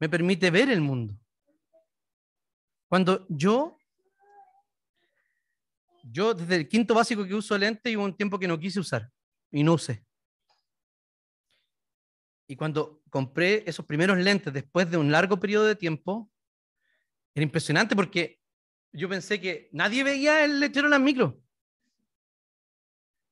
Me 0.00 0.08
permite 0.08 0.50
ver 0.50 0.70
el 0.70 0.80
mundo. 0.80 1.14
Cuando 2.88 3.26
yo 3.28 3.76
yo 6.04 6.32
desde 6.32 6.56
el 6.56 6.68
quinto 6.70 6.94
básico 6.94 7.26
que 7.26 7.34
uso 7.34 7.58
lente 7.58 7.94
hubo 7.94 8.06
un 8.06 8.16
tiempo 8.16 8.38
que 8.38 8.48
no 8.48 8.58
quise 8.58 8.80
usar 8.80 9.12
y 9.50 9.62
no 9.62 9.74
usé. 9.74 10.06
Y 12.46 12.56
cuando 12.56 13.02
compré 13.10 13.62
esos 13.66 13.84
primeros 13.84 14.16
lentes 14.16 14.50
después 14.54 14.90
de 14.90 14.96
un 14.96 15.12
largo 15.12 15.38
periodo 15.38 15.66
de 15.66 15.76
tiempo, 15.76 16.32
era 17.34 17.44
impresionante 17.44 17.94
porque 17.94 18.40
yo 18.90 19.06
pensé 19.06 19.38
que 19.38 19.68
nadie 19.70 20.02
veía 20.02 20.46
el 20.46 20.60
letrero 20.60 20.86
en 20.86 20.92
las 20.92 21.00
micro. 21.00 21.42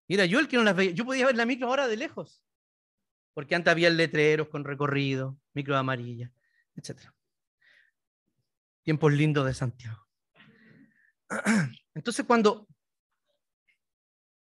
Y 0.06 0.16
era 0.16 0.26
yo 0.26 0.38
el 0.38 0.48
que 0.48 0.58
no 0.58 0.64
las 0.64 0.76
veía. 0.76 0.90
Yo 0.90 1.06
podía 1.06 1.24
ver 1.24 1.36
la 1.36 1.46
micro 1.46 1.68
ahora 1.68 1.88
de 1.88 1.96
lejos. 1.96 2.43
Porque 3.34 3.54
antes 3.54 3.70
había 3.70 3.90
letreros 3.90 4.48
con 4.48 4.64
recorrido, 4.64 5.38
micro 5.52 5.76
amarilla, 5.76 6.32
etc. 6.76 7.10
Tiempos 8.82 9.12
lindos 9.12 9.44
de 9.46 9.54
Santiago. 9.54 10.06
Entonces, 11.94 12.24
cuando 12.24 12.66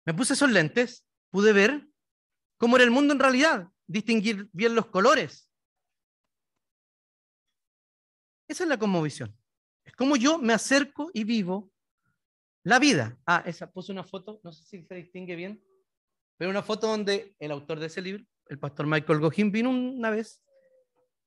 me 0.05 0.15
puse 0.15 0.35
esos 0.35 0.51
lentes, 0.51 1.05
pude 1.31 1.53
ver 1.53 1.87
cómo 2.59 2.77
era 2.77 2.85
el 2.85 2.91
mundo 2.91 3.13
en 3.13 3.19
realidad, 3.19 3.69
distinguir 3.87 4.49
bien 4.53 4.75
los 4.75 4.87
colores. 4.87 5.51
Esa 8.49 8.63
es 8.63 8.69
la 8.69 8.79
conmovisión. 8.79 9.37
Es 9.85 9.95
como 9.95 10.17
yo 10.17 10.39
me 10.39 10.53
acerco 10.53 11.11
y 11.13 11.25
vivo 11.25 11.73
la 12.63 12.79
vida. 12.79 13.19
Ah, 13.27 13.43
esa 13.47 13.71
puse 13.71 13.93
una 13.93 14.05
foto, 14.05 14.41
no 14.43 14.53
sé 14.53 14.65
si 14.65 14.85
se 14.85 14.95
distingue 14.95 15.37
bien, 15.37 15.63
pero 16.37 16.51
una 16.51 16.63
foto 16.63 16.87
donde 16.87 17.35
el 17.39 17.51
autor 17.51 17.81
de 17.81 17.87
ese 17.87 18.03
libro, 18.03 18.25
el 18.49 18.59
pastor 18.59 18.87
Michael 18.87 19.21
Gohin, 19.21 19.51
vino 19.51 19.71
una 19.71 20.11
vez, 20.11 20.43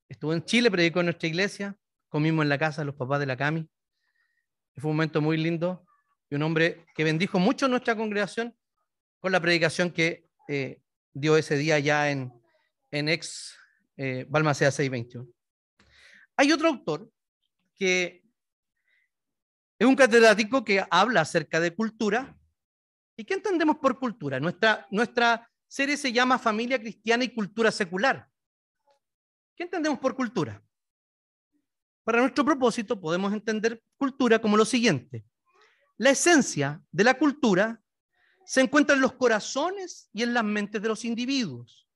estuvo 0.08 0.34
en 0.34 0.44
Chile, 0.44 0.72
predicó 0.72 1.00
en 1.00 1.08
nuestra 1.08 1.28
iglesia, 1.28 1.78
comimos 2.08 2.44
en 2.44 2.50
la 2.50 2.58
casa 2.58 2.82
de 2.82 2.86
los 2.86 2.96
papás 2.96 3.20
de 3.20 3.26
la 3.26 3.38
Cami. 3.38 3.70
Fue 4.76 4.92
un 4.92 4.98
momento 4.98 5.22
muy 5.22 5.38
lindo 5.38 5.86
y 6.30 6.36
un 6.36 6.44
hombre 6.44 6.86
que 6.96 7.04
bendijo 7.04 7.40
mucho 7.40 7.68
nuestra 7.68 7.96
congregación 7.96 8.56
con 9.20 9.32
la 9.32 9.42
predicación 9.42 9.92
que 9.92 10.30
eh, 10.48 10.82
dio 11.14 11.36
ese 11.36 11.58
día 11.58 11.80
ya 11.80 12.10
en, 12.10 12.32
en 12.92 13.10
ex 13.10 13.58
eh, 13.98 14.26
Balmacea 14.30 14.72
621. 14.72 15.28
Hay 16.38 16.52
otro 16.52 16.70
autor 16.70 17.12
que 17.76 18.24
es 19.78 19.88
un 19.88 19.96
catedrático 19.96 20.64
que 20.64 20.86
habla 20.90 21.22
acerca 21.22 21.60
de 21.60 21.76
cultura. 21.76 22.38
¿Y 23.18 23.26
qué 23.26 23.34
entendemos 23.34 23.78
por 23.78 24.00
cultura? 24.00 24.40
Nuestra, 24.40 24.88
nuestra 24.92 25.50
serie 25.70 25.96
se 25.96 26.12
llama 26.12 26.40
Familia 26.40 26.80
Cristiana 26.80 27.24
y 27.24 27.34
Cultura 27.34 27.72
Secular. 27.72 28.28
¿Qué 29.56 29.64
entendemos 29.64 30.00
por 30.00 30.16
cultura? 30.16 30.62
Para 32.04 32.22
nuestro 32.22 32.44
propósito 32.44 33.00
podemos 33.00 33.32
entender 33.32 33.82
cultura 33.96 34.42
como 34.42 34.58
lo 34.58 34.66
siguiente. 34.66 35.24
La 35.98 36.10
esencia 36.10 36.82
de 36.92 37.04
la 37.04 37.18
cultura 37.18 37.82
se 38.46 38.62
encuentra 38.62 38.96
en 38.96 39.02
los 39.02 39.14
corazones 39.14 40.10
y 40.12 40.24
en 40.24 40.34
las 40.34 40.44
mentes 40.44 40.82
de 40.82 40.88
los 40.88 41.06
individuos, 41.06 41.88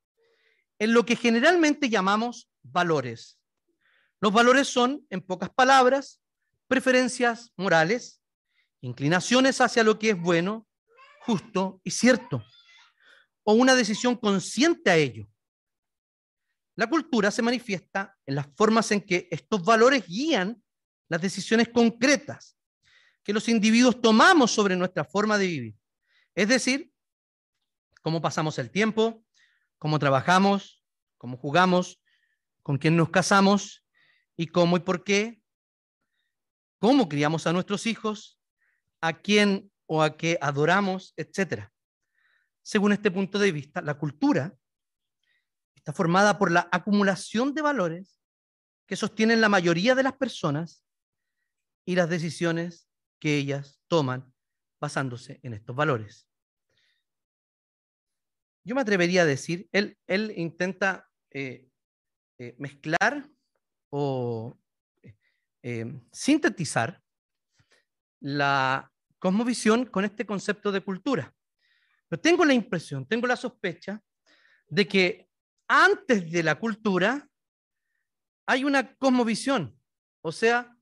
en 0.77 0.93
lo 0.93 1.03
que 1.03 1.15
generalmente 1.15 1.89
llamamos 1.89 2.51
valores. 2.62 3.39
Los 4.19 4.31
valores 4.31 4.67
son, 4.67 5.05
en 5.09 5.21
pocas 5.21 5.49
palabras, 5.49 6.21
preferencias 6.67 7.51
morales, 7.57 8.21
inclinaciones 8.81 9.62
hacia 9.62 9.83
lo 9.83 9.97
que 9.97 10.12
es 10.12 10.21
bueno, 10.21 10.67
justo 11.21 11.81
y 11.83 11.91
cierto, 11.91 12.43
o 13.43 13.53
una 13.53 13.75
decisión 13.75 14.15
consciente 14.15 14.89
a 14.89 14.95
ello. 14.95 15.27
La 16.75 16.88
cultura 16.88 17.29
se 17.29 17.41
manifiesta 17.41 18.17
en 18.25 18.36
las 18.36 18.47
formas 18.56 18.91
en 18.91 19.01
que 19.01 19.27
estos 19.29 19.63
valores 19.63 20.08
guían 20.08 20.62
las 21.08 21.21
decisiones 21.21 21.69
concretas 21.69 22.58
que 23.23 23.34
los 23.34 23.47
individuos 23.47 24.01
tomamos 24.01 24.51
sobre 24.51 24.75
nuestra 24.75 25.06
forma 25.06 25.38
de 25.38 25.47
vivir. 25.47 25.75
Es 26.36 26.47
decir, 26.47 26.91
cómo 28.01 28.21
pasamos 28.21 28.60
el 28.60 28.69
tiempo, 28.69 29.23
cómo 29.77 29.97
trabajamos, 29.97 30.84
cómo 31.17 31.38
jugamos, 31.38 32.01
con 32.62 32.77
quién 32.77 32.97
nos 32.97 33.10
casamos 33.10 33.86
y 34.36 34.47
cómo 34.47 34.77
y 34.77 34.82
por 34.82 35.03
qué, 35.03 35.41
cómo 36.79 37.08
criamos 37.08 37.47
a 37.47 37.53
nuestros 37.53 37.86
hijos, 37.86 38.39
a 38.99 39.13
quién 39.13 39.71
o 39.86 40.01
a 40.01 40.17
qué 40.17 40.38
adoramos, 40.41 41.13
etc. 41.17 41.69
Según 42.63 42.93
este 42.93 43.12
punto 43.12 43.38
de 43.38 43.52
vista, 43.52 43.82
la 43.82 43.97
cultura 43.97 44.58
está 45.76 45.93
formada 45.93 46.39
por 46.39 46.49
la 46.49 46.69
acumulación 46.71 47.54
de 47.54 47.62
valores 47.62 48.19
que 48.88 48.95
sostienen 48.95 49.41
la 49.41 49.49
mayoría 49.49 49.95
de 49.95 50.04
las 50.04 50.13
personas 50.13 50.86
y 51.86 51.95
las 51.95 52.10
decisiones 52.10 52.88
que 53.19 53.38
ellas 53.38 53.82
toman 53.88 54.34
basándose 54.80 55.39
en 55.43 55.54
estos 55.54 55.76
valores. 55.76 56.28
Yo 58.65 58.76
me 58.76 58.82
atrevería 58.82 59.23
a 59.23 59.26
decir, 59.26 59.67
él, 59.73 59.97
él 60.08 60.34
intenta 60.38 61.10
eh, 61.32 61.69
eh, 62.39 62.56
mezclar 62.58 63.30
o 63.89 64.58
eh, 65.62 66.02
sintetizar 66.12 67.04
la 68.21 68.89
cosmovisión 69.19 69.86
con 69.86 70.06
este 70.06 70.26
concepto 70.26 70.71
de 70.71 70.82
cultura. 70.82 71.34
Pero 72.13 72.21
tengo 72.21 72.45
la 72.45 72.54
impresión, 72.54 73.08
tengo 73.08 73.26
la 73.26 73.36
sospecha 73.36 73.99
de 74.67 74.88
que 74.88 75.32
antes 75.67 76.30
de 76.30 76.43
la 76.43 76.60
cultura 76.60 77.28
hay 78.45 78.63
una 78.63 78.95
cosmovisión, 78.97 79.76
o 80.21 80.32
sea, 80.32 80.78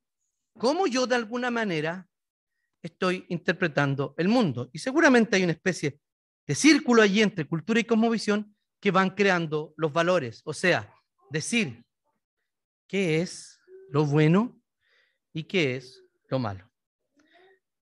cómo 0.58 0.88
yo 0.88 1.08
de 1.08 1.16
alguna 1.16 1.50
manera 1.50 2.06
estoy 2.82 3.26
interpretando 3.30 4.14
el 4.18 4.28
mundo. 4.28 4.70
Y 4.74 4.80
seguramente 4.80 5.38
hay 5.38 5.44
una 5.44 5.54
especie 5.54 6.02
de 6.46 6.54
círculo 6.54 7.02
allí 7.02 7.22
entre 7.22 7.48
cultura 7.48 7.80
y 7.80 7.86
cosmovisión 7.86 8.54
que 8.82 8.92
van 8.92 9.12
creando 9.12 9.74
los 9.78 9.94
valores. 9.94 10.42
O 10.44 10.52
sea, 10.54 10.94
decir 11.30 11.86
qué 12.90 13.22
es 13.22 13.58
lo 13.90 14.06
bueno 14.06 14.62
y 15.32 15.46
qué 15.46 15.78
es 15.78 16.04
lo 16.28 16.40
malo. 16.40 16.70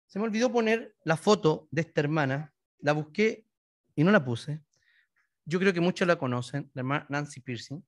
Se 0.06 0.18
me 0.18 0.26
olvidó 0.26 0.52
poner 0.52 0.94
la 1.02 1.16
foto 1.16 1.66
de 1.70 1.80
esta 1.80 2.02
hermana. 2.02 2.52
La 2.80 2.92
busqué 2.92 3.44
y 3.94 4.04
no 4.04 4.10
la 4.10 4.24
puse. 4.24 4.62
Yo 5.44 5.58
creo 5.58 5.72
que 5.72 5.80
muchos 5.80 6.06
la 6.06 6.16
conocen, 6.16 6.70
la 6.74 6.80
hermana 6.80 7.06
Nancy 7.08 7.40
Piercing. 7.40 7.82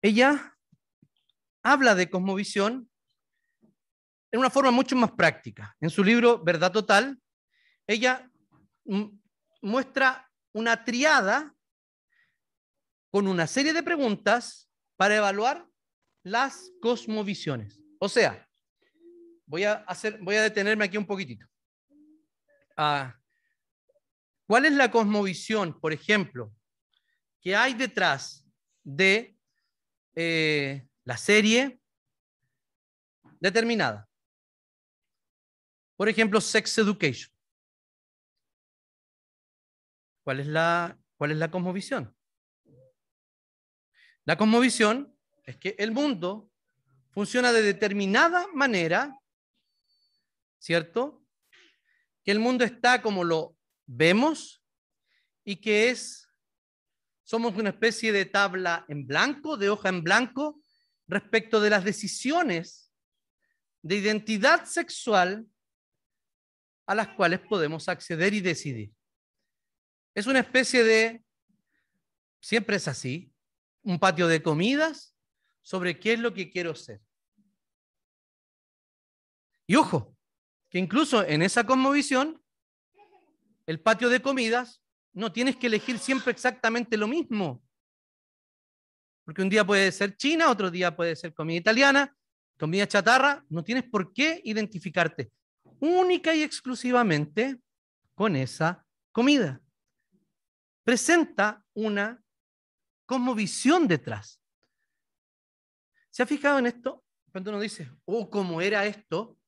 ella 0.00 0.56
habla 1.62 1.94
de 1.94 2.10
cosmovisión 2.10 2.90
en 4.32 4.40
una 4.40 4.50
forma 4.50 4.70
mucho 4.70 4.96
más 4.96 5.12
práctica. 5.12 5.76
En 5.80 5.90
su 5.90 6.02
libro 6.02 6.42
Verdad 6.42 6.72
Total, 6.72 7.20
ella 7.86 8.30
muestra 9.60 10.28
una 10.52 10.84
triada 10.84 11.54
con 13.10 13.28
una 13.28 13.46
serie 13.46 13.72
de 13.72 13.82
preguntas 13.82 14.70
para 14.96 15.16
evaluar 15.16 15.68
las 16.24 16.72
cosmovisiones. 16.80 17.80
O 17.98 18.08
sea, 18.08 18.48
voy 19.46 19.64
a, 19.64 19.74
hacer, 19.86 20.18
voy 20.20 20.36
a 20.36 20.42
detenerme 20.42 20.86
aquí 20.86 20.96
un 20.96 21.06
poquitito. 21.06 21.46
Ah, 22.76 23.14
¿Cuál 24.52 24.66
es 24.66 24.74
la 24.74 24.90
cosmovisión, 24.90 25.80
por 25.80 25.94
ejemplo, 25.94 26.54
que 27.40 27.56
hay 27.56 27.72
detrás 27.72 28.46
de 28.84 29.34
eh, 30.14 30.86
la 31.04 31.16
serie 31.16 31.80
determinada? 33.40 34.10
Por 35.96 36.10
ejemplo, 36.10 36.38
Sex 36.38 36.76
Education. 36.76 37.32
¿Cuál 40.22 40.40
es 40.40 40.46
la, 40.48 40.98
cuál 41.16 41.30
es 41.30 41.38
la 41.38 41.50
cosmovisión? 41.50 42.14
La 44.26 44.36
cosmovisión 44.36 45.16
es 45.44 45.56
que 45.56 45.76
el 45.78 45.92
mundo 45.92 46.50
funciona 47.08 47.52
de 47.52 47.62
determinada 47.62 48.46
manera, 48.52 49.18
¿cierto? 50.58 51.24
Que 52.22 52.32
el 52.32 52.38
mundo 52.38 52.66
está 52.66 53.00
como 53.00 53.24
lo 53.24 53.56
vemos 53.86 54.62
y 55.44 55.56
que 55.56 55.90
es, 55.90 56.28
somos 57.22 57.56
una 57.56 57.70
especie 57.70 58.12
de 58.12 58.24
tabla 58.24 58.84
en 58.88 59.06
blanco, 59.06 59.56
de 59.56 59.70
hoja 59.70 59.88
en 59.88 60.02
blanco, 60.02 60.62
respecto 61.06 61.60
de 61.60 61.70
las 61.70 61.84
decisiones 61.84 62.92
de 63.82 63.96
identidad 63.96 64.64
sexual 64.64 65.46
a 66.86 66.94
las 66.94 67.08
cuales 67.08 67.40
podemos 67.40 67.88
acceder 67.88 68.34
y 68.34 68.40
decidir. 68.40 68.92
Es 70.14 70.26
una 70.26 70.40
especie 70.40 70.84
de, 70.84 71.24
siempre 72.40 72.76
es 72.76 72.88
así, 72.88 73.32
un 73.82 73.98
patio 73.98 74.28
de 74.28 74.42
comidas 74.42 75.16
sobre 75.62 75.98
qué 75.98 76.14
es 76.14 76.20
lo 76.20 76.34
que 76.34 76.50
quiero 76.50 76.74
ser. 76.74 77.00
Y 79.66 79.76
ojo, 79.76 80.16
que 80.68 80.78
incluso 80.78 81.24
en 81.24 81.42
esa 81.42 81.64
cosmovisión, 81.64 82.41
el 83.66 83.80
patio 83.80 84.08
de 84.08 84.22
comidas, 84.22 84.82
no 85.12 85.32
tienes 85.32 85.56
que 85.56 85.66
elegir 85.66 85.98
siempre 85.98 86.32
exactamente 86.32 86.96
lo 86.96 87.06
mismo. 87.06 87.62
Porque 89.24 89.42
un 89.42 89.48
día 89.48 89.64
puede 89.64 89.92
ser 89.92 90.16
China, 90.16 90.50
otro 90.50 90.70
día 90.70 90.96
puede 90.96 91.14
ser 91.14 91.32
comida 91.34 91.58
italiana, 91.58 92.16
comida 92.58 92.86
chatarra, 92.86 93.44
no 93.48 93.62
tienes 93.62 93.84
por 93.84 94.12
qué 94.12 94.40
identificarte 94.44 95.32
única 95.80 96.34
y 96.34 96.42
exclusivamente 96.42 97.60
con 98.14 98.36
esa 98.36 98.86
comida. 99.10 99.60
Presenta 100.84 101.64
una 101.74 102.22
visión 103.36 103.86
detrás. 103.86 104.40
¿Se 106.10 106.22
ha 106.22 106.26
fijado 106.26 106.58
en 106.58 106.66
esto? 106.66 107.04
Cuando 107.30 107.50
uno 107.50 107.60
dice, 107.60 107.90
oh, 108.04 108.30
¿cómo 108.30 108.60
era 108.60 108.86
esto? 108.86 109.38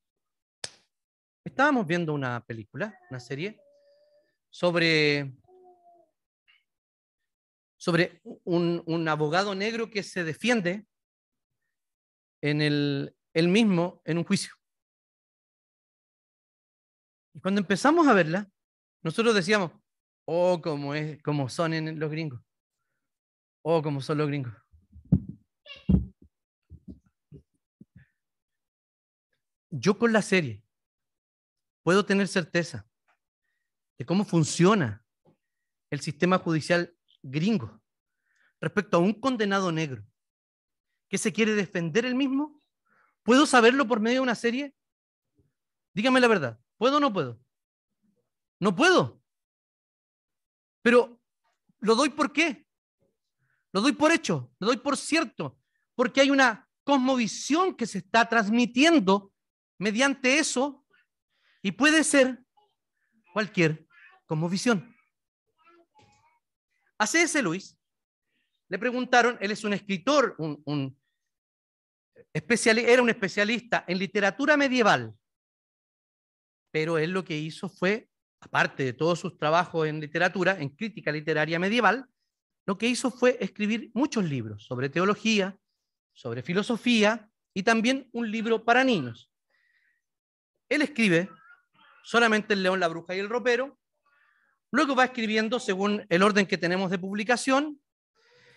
Estábamos 1.44 1.87
viendo 1.87 2.12
una 2.12 2.44
película, 2.44 2.98
una 3.11 3.20
serie, 3.20 3.59
sobre, 4.55 5.37
sobre 7.77 8.21
un, 8.45 8.85
un 8.87 9.09
abogado 9.09 9.53
negro 9.57 9.90
que 9.90 10.05
se 10.05 10.23
defiende 10.23 10.87
en 12.40 12.62
el, 12.62 13.17
él 13.33 13.49
mismo 13.49 14.01
en 14.05 14.19
un 14.19 14.25
juicio. 14.25 14.55
Y 17.33 17.40
cuando 17.40 17.62
empezamos 17.62 18.07
a 18.07 18.14
verla, 18.14 18.49
nosotros 19.03 19.35
decíamos, 19.35 19.73
oh, 20.25 20.61
como, 20.62 20.95
es, 20.95 21.21
como 21.25 21.49
son 21.49 21.75
en 21.75 21.99
los 21.99 22.09
gringos. 22.12 22.40
Oh, 23.64 23.83
como 23.83 24.01
son 24.01 24.19
los 24.19 24.29
gringos. 24.29 24.55
Yo 29.71 29.99
con 29.99 30.12
la 30.12 30.23
serie 30.23 30.62
puedo 31.83 32.07
tener 32.07 32.29
certeza 32.29 32.88
de 33.98 34.07
cómo 34.07 34.24
funciona 34.24 35.04
el 35.90 36.00
sistema 36.00 36.38
judicial 36.38 36.94
gringo 37.22 37.80
respecto 38.61 38.96
a 38.96 39.00
un 39.00 39.12
condenado 39.14 39.70
negro 39.70 40.04
que 41.09 41.18
se 41.18 41.33
quiere 41.33 41.54
defender 41.54 42.04
el 42.04 42.14
mismo. 42.14 42.61
¿Puedo 43.22 43.46
saberlo 43.46 43.87
por 43.87 44.00
medio 44.00 44.16
de 44.16 44.22
una 44.22 44.35
serie? 44.35 44.74
Dígame 45.92 46.20
la 46.20 46.28
verdad. 46.28 46.61
¿Puedo 46.76 46.96
o 46.96 47.00
no 47.00 47.12
puedo? 47.12 47.40
No 48.59 48.74
puedo. 48.74 49.22
Pero 50.83 51.20
lo 51.80 51.94
doy 51.94 52.11
por 52.11 52.33
qué? 52.33 52.66
Lo 53.72 53.80
doy 53.80 53.92
por 53.92 54.12
hecho, 54.12 54.52
lo 54.61 54.68
doy 54.68 54.76
por 54.76 54.96
cierto, 54.96 55.59
porque 55.94 56.20
hay 56.20 56.30
una 56.30 56.68
cosmovisión 56.85 57.74
que 57.74 57.87
se 57.87 57.98
está 57.98 58.28
transmitiendo 58.28 59.33
mediante 59.78 60.38
eso 60.38 60.87
y 61.61 61.72
puede 61.72 62.04
ser 62.04 62.43
cualquier 63.35 63.85
cosmovisión. 64.27 64.97
A 66.97 67.07
C.S. 67.07 67.42
Luis 67.42 67.77
le 68.68 68.79
preguntaron, 68.79 69.37
él 69.40 69.51
es 69.51 69.64
un 69.64 69.73
escritor, 69.73 70.37
un, 70.38 70.97
era 72.33 73.03
un 73.03 73.11
especialista 73.11 73.85
en 73.88 73.99
literatura 73.99 74.57
medieval, 74.57 75.14
pero 76.70 76.97
él 76.97 77.11
lo 77.11 77.25
que 77.25 77.37
hizo 77.37 77.68
fue, 77.68 78.09
aparte 78.40 78.85
de 78.85 78.92
todos 78.92 79.18
sus 79.18 79.37
trabajos 79.37 79.88
en 79.88 80.01
literatura, 80.01 80.57
en 80.61 80.68
crítica 80.68 81.11
literaria 81.11 81.59
medieval, 81.59 82.07
lo 82.66 82.79
que 82.79 82.87
hizo 82.87 83.11
fue 83.11 83.37
escribir 83.40 83.90
muchos 83.94 84.25
libros 84.25 84.64
sobre 84.64 84.88
teología, 84.88 85.59
sobre 86.12 86.42
filosofía 86.42 87.29
y 87.53 87.64
también 87.64 88.09
un 88.12 88.31
libro 88.31 88.64
para 88.64 88.85
niños. 88.85 89.29
Él 90.68 90.83
escribe 90.83 91.29
solamente 92.05 92.55
El 92.55 92.62
león, 92.62 92.79
la 92.79 92.88
bruja 92.88 93.17
y 93.17 93.19
el 93.19 93.29
ropero, 93.29 93.79
luego 94.71 94.95
va 94.95 95.07
escribiendo 95.07 95.59
según 95.59 96.07
el 96.09 96.23
orden 96.23 96.47
que 96.47 96.59
tenemos 96.59 96.90
de 96.90 96.99
publicación, 96.99 97.81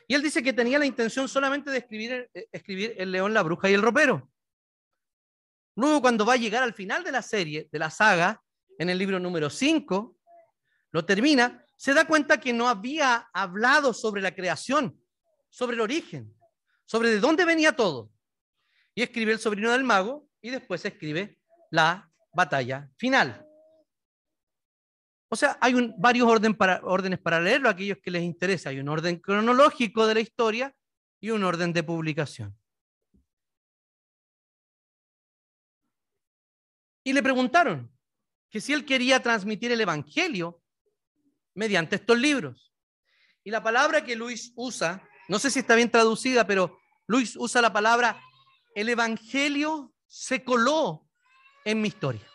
y 0.08 0.14
él 0.14 0.22
dice 0.22 0.42
que 0.42 0.54
tenía 0.54 0.80
la 0.80 0.86
intención 0.86 1.28
solamente 1.28 1.70
de 1.72 1.80
escribir, 1.80 2.30
eh, 2.34 2.96
El 2.98 3.12
león, 3.12 3.34
la 3.34 3.44
bruja 3.44 3.70
y 3.70 3.74
el 3.74 3.82
ropero. 3.82 4.32
Luego 5.76 6.02
cuando 6.02 6.26
va 6.26 6.34
a 6.34 6.38
llegar 6.38 6.64
al 6.64 6.74
final 6.74 7.04
de 7.04 7.12
la 7.12 7.22
serie, 7.22 7.68
de 7.72 7.80
la 7.80 7.90
saga, 7.90 8.42
en 8.80 8.90
el 8.90 8.98
libro 8.98 9.20
número 9.20 9.50
5, 9.50 10.18
lo 10.92 11.06
termina 11.06 11.66
se 11.78 11.94
da 11.94 12.06
cuenta 12.06 12.40
que 12.40 12.54
no 12.54 12.68
había 12.68 13.30
hablado 13.32 13.94
sobre 13.94 14.22
la 14.22 14.34
creación, 14.34 15.00
sobre 15.50 15.76
el 15.76 15.82
origen, 15.82 16.36
sobre 16.86 17.10
de 17.10 17.20
dónde 17.20 17.46
venía 17.46 17.76
todo. 17.76 18.10
Y 18.96 19.04
escribe 19.04 19.34
el 19.34 19.40
sobrino 19.40 19.72
del 19.72 19.84
mago 19.84 20.28
y 20.42 20.50
después 20.50 20.84
escribe 20.86 21.38
la 21.70 22.10
batalla 22.32 22.90
final. 22.98 23.46
O 25.30 25.36
sea, 25.36 25.58
hay 25.60 25.74
un, 25.74 25.94
varios 25.98 26.28
orden 26.28 26.56
para, 26.56 26.80
órdenes 26.84 27.20
para 27.20 27.42
leerlo, 27.42 27.70
aquellos 27.70 27.98
que 27.98 28.12
les 28.12 28.24
interesa. 28.24 28.70
Hay 28.70 28.80
un 28.80 28.88
orden 28.88 29.18
cronológico 29.18 30.08
de 30.08 30.13
la 30.13 30.20
historia 30.22 30.76
y 31.20 31.32
un 31.32 31.44
orden 31.44 31.74
de 31.74 31.84
publicación. 31.84 32.58
Y 37.04 37.13
le 37.13 37.24
preguntaron 37.24 37.92
que 38.50 38.62
si 38.62 38.74
él 38.74 38.86
quería 38.86 39.22
transmitir 39.22 39.72
el 39.72 39.82
Evangelio 39.82 40.62
mediante 41.56 41.96
estos 41.96 42.18
libros. 42.18 42.74
Y 43.44 43.52
la 43.52 43.63
palabra 43.63 44.04
que 44.04 44.16
Luis 44.16 44.54
usa, 44.56 45.08
no 45.28 45.40
sé 45.40 45.50
si 45.50 45.60
está 45.60 45.76
bien 45.76 45.90
traducida, 45.90 46.46
pero 46.46 46.78
Luis 47.08 47.36
usa 47.36 47.62
la 47.62 47.74
palabra, 47.74 48.22
el 48.76 48.90
Evangelio 48.90 49.94
se 50.06 50.44
coló 50.44 51.07
en 51.67 51.82
mi 51.82 51.89
historia. 51.89 52.25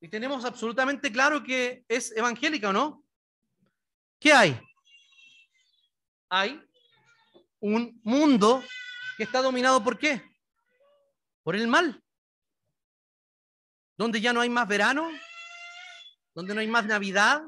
Y 0.00 0.06
tenemos 0.06 0.44
absolutamente 0.44 1.10
claro 1.10 1.42
que 1.42 1.84
es 1.88 2.16
evangélica 2.16 2.68
o 2.68 2.72
no. 2.72 3.04
¿Qué 4.20 4.32
hay? 4.32 4.60
Hay 6.28 6.64
un 7.58 8.00
mundo 8.04 8.62
que 9.16 9.24
está 9.24 9.42
dominado 9.42 9.82
por 9.82 9.98
qué? 9.98 10.22
Por 11.42 11.56
el 11.56 11.66
mal. 11.66 12.00
Donde 13.96 14.20
ya 14.20 14.32
no 14.32 14.40
hay 14.40 14.48
más 14.48 14.68
verano, 14.68 15.10
donde 16.34 16.54
no 16.54 16.60
hay 16.60 16.68
más 16.68 16.86
Navidad. 16.86 17.42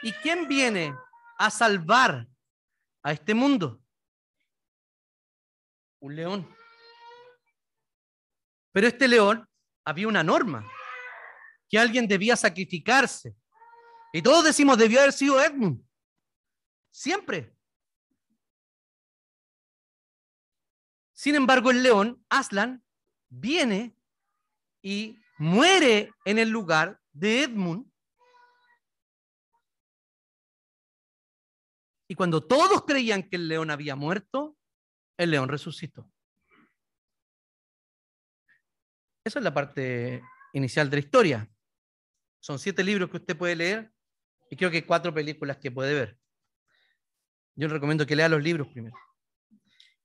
¿Y 0.00 0.12
quién 0.12 0.48
viene 0.48 0.94
a 1.36 1.50
salvar 1.50 2.26
a 3.02 3.12
este 3.12 3.34
mundo? 3.34 3.78
Un 5.98 6.16
león. 6.16 6.59
Pero 8.72 8.86
este 8.86 9.08
león 9.08 9.48
había 9.84 10.08
una 10.08 10.22
norma, 10.22 10.66
que 11.68 11.78
alguien 11.78 12.06
debía 12.06 12.36
sacrificarse. 12.36 13.34
Y 14.12 14.22
todos 14.22 14.44
decimos, 14.44 14.78
debió 14.78 15.00
haber 15.00 15.12
sido 15.12 15.40
Edmund. 15.40 15.84
Siempre. 16.90 17.54
Sin 21.12 21.34
embargo, 21.34 21.70
el 21.70 21.82
león, 21.82 22.24
Aslan, 22.28 22.84
viene 23.28 23.96
y 24.82 25.18
muere 25.38 26.12
en 26.24 26.38
el 26.38 26.48
lugar 26.48 27.00
de 27.12 27.42
Edmund. 27.42 27.90
Y 32.08 32.14
cuando 32.14 32.44
todos 32.44 32.84
creían 32.84 33.28
que 33.28 33.36
el 33.36 33.48
león 33.48 33.70
había 33.70 33.94
muerto, 33.94 34.56
el 35.16 35.30
león 35.30 35.48
resucitó. 35.48 36.10
Esa 39.24 39.38
es 39.38 39.44
la 39.44 39.52
parte 39.52 40.22
inicial 40.52 40.88
de 40.88 40.96
la 40.96 41.00
historia. 41.00 41.50
Son 42.40 42.58
siete 42.58 42.82
libros 42.82 43.10
que 43.10 43.18
usted 43.18 43.36
puede 43.36 43.56
leer 43.56 43.92
y 44.50 44.56
creo 44.56 44.70
que 44.70 44.86
cuatro 44.86 45.12
películas 45.12 45.58
que 45.58 45.70
puede 45.70 45.94
ver. 45.94 46.18
Yo 47.54 47.68
le 47.68 47.74
recomiendo 47.74 48.06
que 48.06 48.16
lea 48.16 48.28
los 48.28 48.42
libros 48.42 48.68
primero. 48.68 48.96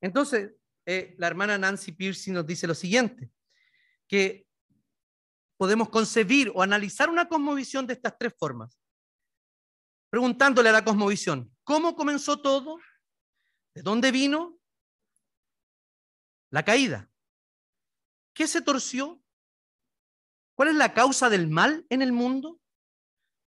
Entonces, 0.02 0.52
eh, 0.86 1.16
la 1.18 1.28
hermana 1.28 1.58
Nancy 1.58 1.94
Piercy 1.94 2.32
nos 2.32 2.46
dice 2.46 2.68
lo 2.68 2.76
siguiente, 2.76 3.32
que 4.08 4.46
podemos 5.58 5.90
concebir 5.90 6.52
o 6.54 6.62
analizar 6.62 7.10
una 7.10 7.28
cosmovisión 7.28 7.88
de 7.88 7.94
estas 7.94 8.18
tres 8.18 8.34
formas. 8.38 8.78
Preguntándole 10.10 10.70
a 10.70 10.74
la 10.74 10.86
cosmovisión, 10.86 11.56
¿cómo 11.64 11.96
comenzó 11.96 12.42
todo? 12.42 12.78
¿De 13.74 13.82
dónde 13.82 14.12
vino? 14.12 14.60
La 16.52 16.64
caída. 16.64 17.10
¿Qué 18.36 18.48
se 18.48 18.62
torció? 18.62 19.24
¿Cuál 20.56 20.70
es 20.70 20.76
la 20.76 20.94
causa 20.94 21.30
del 21.30 21.48
mal 21.48 21.86
en 21.90 22.02
el 22.02 22.12
mundo? 22.12 22.62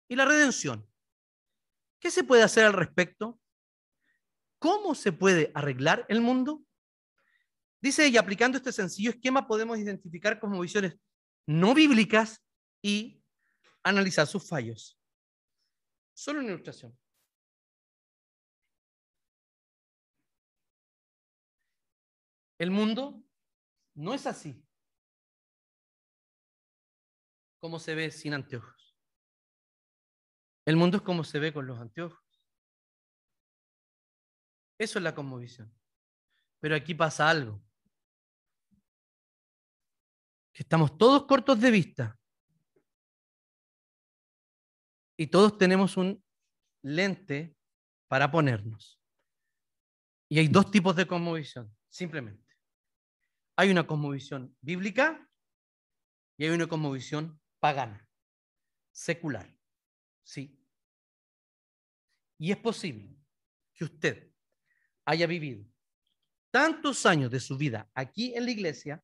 Y 0.08 0.14
la 0.14 0.26
redención. 0.26 0.86
¿Qué 1.98 2.10
se 2.10 2.22
puede 2.22 2.42
hacer 2.42 2.66
al 2.66 2.74
respecto? 2.74 3.40
¿Cómo 4.58 4.94
se 4.94 5.10
puede 5.10 5.50
arreglar 5.54 6.04
el 6.10 6.20
mundo? 6.20 6.62
Dice 7.80 8.08
y 8.08 8.18
aplicando 8.18 8.58
este 8.58 8.72
sencillo 8.72 9.10
esquema 9.10 9.46
podemos 9.46 9.78
identificar 9.78 10.38
cosmovisiones 10.38 10.96
no 11.46 11.74
bíblicas 11.74 12.42
y 12.82 13.22
analizar 13.82 14.26
sus 14.26 14.46
fallos. 14.46 14.98
Solo 16.14 16.40
una 16.40 16.48
ilustración. 16.48 16.96
El 22.58 22.70
mundo 22.70 23.22
no 23.94 24.14
es 24.14 24.26
así 24.26 24.63
como 27.64 27.78
se 27.78 27.94
ve 27.94 28.10
sin 28.10 28.34
anteojos. 28.34 28.94
El 30.66 30.76
mundo 30.76 30.98
es 30.98 31.02
como 31.02 31.24
se 31.24 31.38
ve 31.38 31.50
con 31.50 31.66
los 31.66 31.80
anteojos. 31.80 32.22
Eso 34.78 34.98
es 34.98 35.02
la 35.02 35.14
cosmovisión. 35.14 35.74
Pero 36.60 36.76
aquí 36.76 36.94
pasa 36.94 37.30
algo. 37.30 37.64
Que 40.52 40.62
estamos 40.62 40.98
todos 40.98 41.24
cortos 41.24 41.58
de 41.58 41.70
vista. 41.70 42.20
Y 45.16 45.28
todos 45.28 45.56
tenemos 45.56 45.96
un 45.96 46.22
lente 46.82 47.56
para 48.08 48.30
ponernos. 48.30 49.00
Y 50.28 50.38
hay 50.38 50.48
dos 50.48 50.70
tipos 50.70 50.94
de 50.96 51.06
cosmovisión, 51.06 51.74
simplemente. 51.88 52.44
Hay 53.56 53.70
una 53.70 53.86
cosmovisión 53.86 54.54
bíblica 54.60 55.26
y 56.36 56.44
hay 56.44 56.50
una 56.50 56.66
cosmovisión 56.66 57.40
pagana, 57.64 58.06
secular. 58.92 59.48
Sí. 60.22 60.54
Y 62.36 62.52
es 62.52 62.58
posible 62.58 63.16
que 63.72 63.84
usted 63.84 64.30
haya 65.06 65.26
vivido 65.26 65.64
tantos 66.50 67.06
años 67.06 67.30
de 67.30 67.40
su 67.40 67.56
vida 67.56 67.90
aquí 67.94 68.34
en 68.34 68.44
la 68.44 68.50
iglesia 68.50 69.02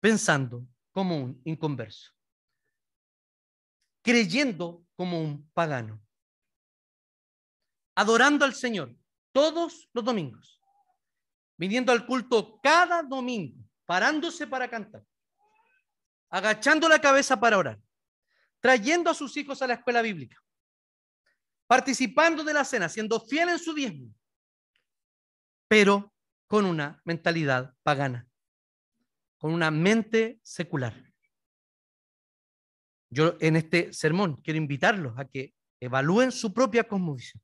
pensando 0.00 0.66
como 0.90 1.18
un 1.18 1.40
inconverso, 1.44 2.10
creyendo 4.02 4.84
como 4.96 5.22
un 5.22 5.48
pagano, 5.50 6.04
adorando 7.94 8.44
al 8.44 8.56
Señor 8.56 8.92
todos 9.30 9.88
los 9.92 10.04
domingos, 10.04 10.60
viniendo 11.56 11.92
al 11.92 12.04
culto 12.04 12.58
cada 12.60 13.04
domingo, 13.04 13.64
parándose 13.84 14.48
para 14.48 14.68
cantar, 14.68 15.06
agachando 16.30 16.88
la 16.88 17.00
cabeza 17.00 17.38
para 17.38 17.58
orar, 17.58 17.80
trayendo 18.60 19.10
a 19.10 19.14
sus 19.14 19.36
hijos 19.36 19.62
a 19.62 19.66
la 19.66 19.74
escuela 19.74 20.02
bíblica, 20.02 20.42
participando 21.66 22.44
de 22.44 22.54
la 22.54 22.64
cena, 22.64 22.88
siendo 22.88 23.20
fiel 23.20 23.50
en 23.50 23.58
su 23.58 23.74
diezmo, 23.74 24.14
pero 25.68 26.14
con 26.46 26.64
una 26.64 27.00
mentalidad 27.04 27.74
pagana, 27.82 28.26
con 29.36 29.52
una 29.52 29.70
mente 29.70 30.40
secular. 30.42 30.94
Yo 33.10 33.36
en 33.40 33.56
este 33.56 33.92
sermón 33.92 34.36
quiero 34.42 34.58
invitarlos 34.58 35.18
a 35.18 35.24
que 35.26 35.54
evalúen 35.80 36.32
su 36.32 36.52
propia 36.52 36.84
cosmovisión. 36.84 37.42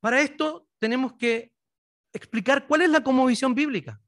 Para 0.00 0.22
esto 0.22 0.66
tenemos 0.78 1.14
que 1.14 1.49
explicar 2.12 2.66
cuál 2.66 2.82
es 2.82 2.90
la 2.90 3.02
cosmovisión 3.02 3.54
bíblica, 3.54 4.00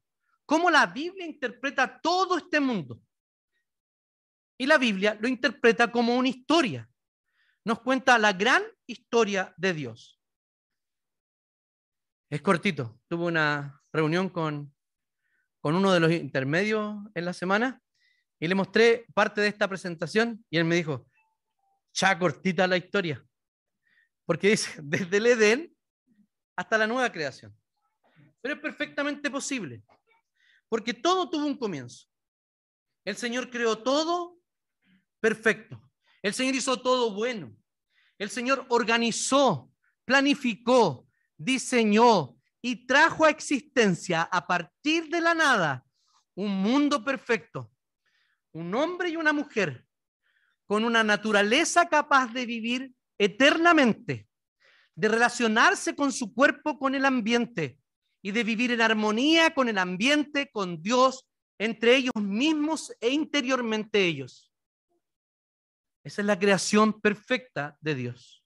cómo 0.46 0.70
la 0.70 0.86
Biblia 0.86 1.26
interpreta 1.26 2.00
todo 2.00 2.38
este 2.38 2.60
mundo. 2.60 3.00
Y 4.58 4.66
la 4.66 4.78
Biblia 4.78 5.16
lo 5.20 5.28
interpreta 5.28 5.90
como 5.90 6.16
una 6.16 6.28
historia. 6.28 6.88
Nos 7.64 7.80
cuenta 7.80 8.18
la 8.18 8.32
gran 8.32 8.62
historia 8.86 9.54
de 9.56 9.72
Dios. 9.72 10.20
Es 12.30 12.42
cortito. 12.42 13.00
Tuve 13.08 13.24
una 13.24 13.82
reunión 13.92 14.28
con, 14.28 14.74
con 15.60 15.74
uno 15.74 15.92
de 15.92 16.00
los 16.00 16.12
intermedios 16.12 16.96
en 17.14 17.24
la 17.24 17.32
semana 17.32 17.82
y 18.38 18.48
le 18.48 18.54
mostré 18.54 19.06
parte 19.14 19.40
de 19.40 19.48
esta 19.48 19.68
presentación 19.68 20.44
y 20.50 20.58
él 20.58 20.64
me 20.64 20.74
dijo, 20.74 21.06
ya 21.92 22.18
cortita 22.18 22.66
la 22.66 22.76
historia. 22.76 23.24
Porque 24.24 24.50
dice, 24.50 24.80
desde 24.82 25.16
el 25.18 25.26
Edén 25.26 25.76
hasta 26.56 26.78
la 26.78 26.86
nueva 26.86 27.10
creación. 27.12 27.56
Pero 28.42 28.54
es 28.54 28.60
perfectamente 28.60 29.30
posible, 29.30 29.82
porque 30.68 30.92
todo 30.92 31.30
tuvo 31.30 31.46
un 31.46 31.56
comienzo. 31.56 32.06
El 33.04 33.16
Señor 33.16 33.50
creó 33.50 33.78
todo 33.78 34.36
perfecto. 35.20 35.80
El 36.20 36.34
Señor 36.34 36.54
hizo 36.54 36.82
todo 36.82 37.14
bueno. 37.14 37.56
El 38.18 38.28
Señor 38.28 38.66
organizó, 38.68 39.72
planificó, 40.04 41.08
diseñó 41.36 42.36
y 42.60 42.86
trajo 42.86 43.24
a 43.24 43.30
existencia 43.30 44.22
a 44.22 44.46
partir 44.46 45.08
de 45.08 45.20
la 45.20 45.34
nada 45.34 45.84
un 46.34 46.62
mundo 46.62 47.04
perfecto. 47.04 47.70
Un 48.52 48.74
hombre 48.74 49.10
y 49.10 49.16
una 49.16 49.32
mujer 49.32 49.86
con 50.66 50.84
una 50.84 51.02
naturaleza 51.02 51.88
capaz 51.88 52.32
de 52.32 52.46
vivir 52.46 52.94
eternamente, 53.18 54.28
de 54.94 55.08
relacionarse 55.08 55.94
con 55.94 56.12
su 56.12 56.32
cuerpo, 56.32 56.78
con 56.78 56.94
el 56.94 57.04
ambiente, 57.04 57.78
y 58.22 58.30
de 58.30 58.44
vivir 58.44 58.70
en 58.70 58.80
armonía 58.80 59.52
con 59.52 59.68
el 59.68 59.78
ambiente, 59.78 60.50
con 60.50 60.80
Dios, 60.80 61.28
entre 61.58 61.96
ellos 61.96 62.14
mismos 62.14 62.94
e 63.00 63.10
interiormente 63.10 64.04
ellos. 64.04 64.52
Esa 66.04 66.22
es 66.22 66.26
la 66.26 66.38
creación 66.38 67.00
perfecta 67.00 67.76
de 67.80 67.94
Dios. 67.94 68.44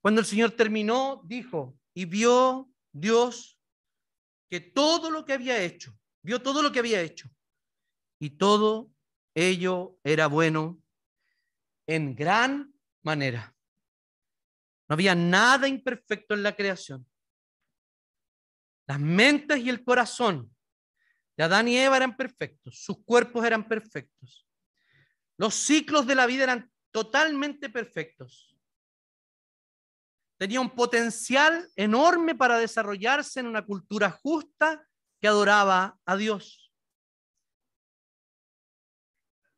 Cuando 0.00 0.20
el 0.20 0.26
Señor 0.26 0.52
terminó, 0.52 1.22
dijo, 1.24 1.78
y 1.94 2.04
vio 2.04 2.70
Dios 2.92 3.58
que 4.48 4.60
todo 4.60 5.10
lo 5.10 5.24
que 5.24 5.32
había 5.32 5.62
hecho, 5.62 5.98
vio 6.22 6.40
todo 6.40 6.62
lo 6.62 6.70
que 6.70 6.78
había 6.78 7.02
hecho, 7.02 7.28
y 8.18 8.30
todo 8.30 8.90
ello 9.34 9.98
era 10.04 10.26
bueno 10.26 10.80
en 11.86 12.14
gran 12.14 12.72
manera. 13.02 13.54
No 14.88 14.94
había 14.94 15.14
nada 15.14 15.68
imperfecto 15.68 16.34
en 16.34 16.42
la 16.42 16.56
creación. 16.56 17.06
Las 18.88 18.98
mentes 18.98 19.58
y 19.58 19.68
el 19.68 19.84
corazón 19.84 20.50
de 21.36 21.44
Adán 21.44 21.68
y 21.68 21.76
Eva 21.76 21.98
eran 21.98 22.16
perfectos, 22.16 22.82
sus 22.82 23.04
cuerpos 23.04 23.44
eran 23.44 23.68
perfectos. 23.68 24.48
Los 25.36 25.54
ciclos 25.54 26.06
de 26.06 26.14
la 26.14 26.26
vida 26.26 26.44
eran 26.44 26.72
totalmente 26.90 27.68
perfectos. 27.68 28.56
Tenía 30.38 30.60
un 30.60 30.70
potencial 30.70 31.68
enorme 31.76 32.34
para 32.34 32.58
desarrollarse 32.58 33.40
en 33.40 33.46
una 33.46 33.64
cultura 33.64 34.10
justa 34.10 34.88
que 35.20 35.28
adoraba 35.28 35.98
a 36.06 36.16
Dios. 36.16 36.72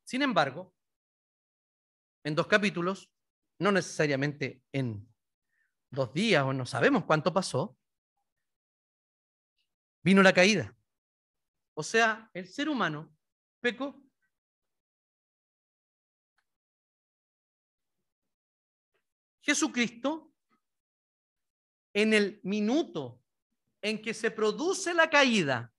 Sin 0.04 0.22
embargo, 0.22 0.74
en 2.24 2.34
dos 2.34 2.48
capítulos, 2.48 3.12
no 3.60 3.70
necesariamente 3.70 4.60
en 4.72 5.08
dos 5.90 6.12
días 6.12 6.42
o 6.44 6.52
no 6.52 6.66
sabemos 6.66 7.04
cuánto 7.04 7.32
pasó, 7.32 7.76
vino 10.02 10.22
la 10.22 10.32
caída. 10.32 10.74
O 11.74 11.82
sea, 11.82 12.30
el 12.34 12.46
ser 12.46 12.68
humano 12.68 13.14
pecó. 13.60 14.02
Jesucristo 19.40 20.30
en 21.92 22.14
el 22.14 22.40
minuto 22.44 23.20
en 23.82 24.00
que 24.00 24.14
se 24.14 24.30
produce 24.30 24.94
la 24.94 25.08
caída, 25.08 25.72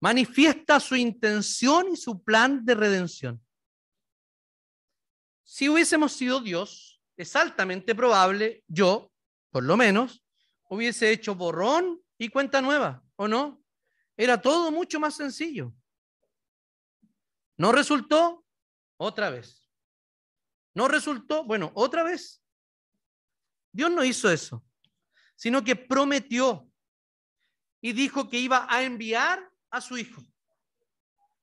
manifiesta 0.00 0.78
su 0.80 0.96
intención 0.96 1.92
y 1.92 1.96
su 1.96 2.22
plan 2.22 2.64
de 2.64 2.74
redención. 2.74 3.44
Si 5.42 5.68
hubiésemos 5.68 6.12
sido 6.12 6.40
Dios, 6.40 7.02
es 7.16 7.34
altamente 7.34 7.94
probable, 7.94 8.62
yo, 8.68 9.12
por 9.50 9.64
lo 9.64 9.76
menos, 9.76 10.24
hubiese 10.68 11.10
hecho 11.10 11.34
borrón 11.34 12.00
y 12.20 12.28
cuenta 12.28 12.60
nueva, 12.60 13.02
¿o 13.16 13.26
no? 13.26 13.64
Era 14.14 14.38
todo 14.42 14.70
mucho 14.70 15.00
más 15.00 15.16
sencillo. 15.16 15.72
No 17.56 17.72
resultó, 17.72 18.44
otra 18.98 19.30
vez. 19.30 19.66
No 20.74 20.86
resultó, 20.86 21.44
bueno, 21.44 21.72
otra 21.74 22.02
vez. 22.02 22.42
Dios 23.72 23.90
no 23.90 24.04
hizo 24.04 24.30
eso, 24.30 24.62
sino 25.34 25.64
que 25.64 25.74
prometió 25.76 26.70
y 27.80 27.94
dijo 27.94 28.28
que 28.28 28.38
iba 28.38 28.66
a 28.68 28.82
enviar 28.82 29.50
a 29.70 29.80
su 29.80 29.96
Hijo 29.96 30.22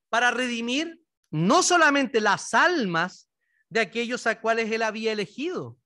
para 0.09 0.29
redimir 0.29 1.03
no 1.31 1.63
solamente 1.63 2.21
las 2.21 2.53
almas 2.53 3.31
de 3.67 3.79
aquellos 3.79 4.27
a 4.27 4.39
cuales 4.39 4.71
él 4.71 4.83
había 4.83 5.11
elegido, 5.11 5.79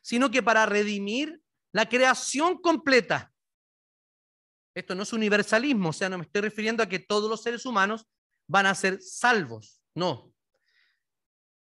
sino 0.00 0.30
que 0.30 0.42
para 0.42 0.64
redimir 0.64 1.42
la 1.70 1.86
creación 1.86 2.56
completa. 2.62 3.31
Esto 4.74 4.94
no 4.94 5.02
es 5.02 5.12
universalismo, 5.12 5.90
o 5.90 5.92
sea, 5.92 6.08
no 6.08 6.18
me 6.18 6.24
estoy 6.24 6.42
refiriendo 6.42 6.82
a 6.82 6.88
que 6.88 6.98
todos 6.98 7.28
los 7.28 7.42
seres 7.42 7.66
humanos 7.66 8.06
van 8.46 8.66
a 8.66 8.74
ser 8.74 9.00
salvos, 9.02 9.82
no. 9.94 10.32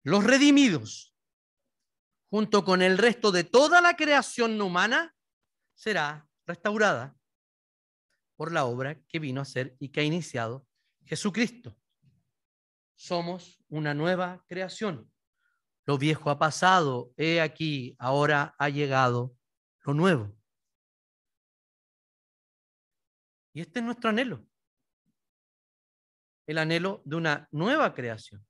Los 0.03 0.23
redimidos, 0.23 1.15
junto 2.29 2.63
con 2.63 2.81
el 2.81 2.97
resto 2.97 3.31
de 3.31 3.43
toda 3.43 3.81
la 3.81 3.95
creación 3.95 4.59
humana, 4.61 5.15
será 5.73 6.27
restaurada 6.45 7.15
por 8.35 8.51
la 8.51 8.65
obra 8.65 8.99
que 9.07 9.19
vino 9.19 9.41
a 9.41 9.43
hacer 9.43 9.75
y 9.79 9.89
que 9.89 10.01
ha 10.01 10.03
iniciado 10.03 10.67
Jesucristo. 11.05 11.77
Somos 12.95 13.63
una 13.67 13.93
nueva 13.93 14.43
creación. 14.47 15.11
Lo 15.85 15.97
viejo 15.97 16.29
ha 16.29 16.39
pasado, 16.39 17.13
he 17.17 17.41
aquí, 17.41 17.95
ahora 17.99 18.55
ha 18.57 18.69
llegado 18.69 19.35
lo 19.85 19.93
nuevo. 19.93 20.34
Y 23.55 23.61
este 23.61 23.79
es 23.79 23.85
nuestro 23.85 24.09
anhelo. 24.09 24.45
El 26.45 26.57
anhelo 26.57 27.01
de 27.05 27.15
una 27.15 27.47
nueva 27.51 27.95
creación. 27.95 28.45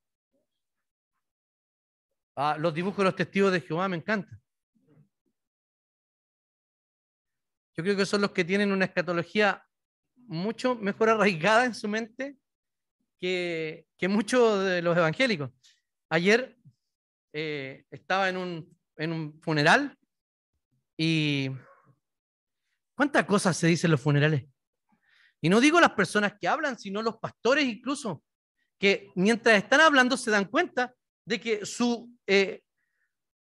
Ah, 2.36 2.58
los 2.60 2.74
dibujos 2.74 2.98
de 2.98 3.04
los 3.04 3.16
testigos 3.16 3.52
de 3.52 3.62
Jehová 3.62 3.88
me 3.88 3.98
encantan. 3.98 4.42
Yo 7.78 7.84
creo 7.84 7.96
que 7.96 8.06
son 8.08 8.22
los 8.22 8.32
que 8.32 8.44
tienen 8.44 8.72
una 8.72 8.86
escatología 8.86 9.64
mucho 10.16 10.74
mejor 10.74 11.10
arraigada 11.10 11.66
en 11.66 11.76
su 11.76 11.88
mente 11.88 12.38
que, 13.20 13.86
que 14.00 14.08
muchos 14.08 14.66
de 14.66 14.82
los 14.82 14.98
evangélicos. 14.98 15.52
Ayer 16.10 16.58
eh, 17.32 17.86
estaba 17.92 18.28
en 18.28 18.38
un, 18.38 18.78
en 18.98 19.12
un 19.12 19.40
funeral 19.40 19.96
y 20.98 21.52
¿cuántas 22.96 23.26
cosas 23.26 23.56
se 23.56 23.68
dicen 23.68 23.90
en 23.90 23.92
los 23.92 24.02
funerales? 24.02 24.55
Y 25.46 25.50
no 25.50 25.62
digo 25.62 25.80
las 25.80 25.92
personas 25.92 26.34
que 26.42 26.48
hablan, 26.48 26.76
sino 26.76 27.04
los 27.04 27.18
pastores 27.18 27.66
incluso, 27.66 28.24
que 28.80 29.12
mientras 29.14 29.62
están 29.62 29.80
hablando 29.80 30.18
se 30.18 30.32
dan 30.32 30.46
cuenta 30.46 30.96
de 31.24 31.40
que 31.40 31.68
su, 31.68 32.12
eh, 32.26 32.64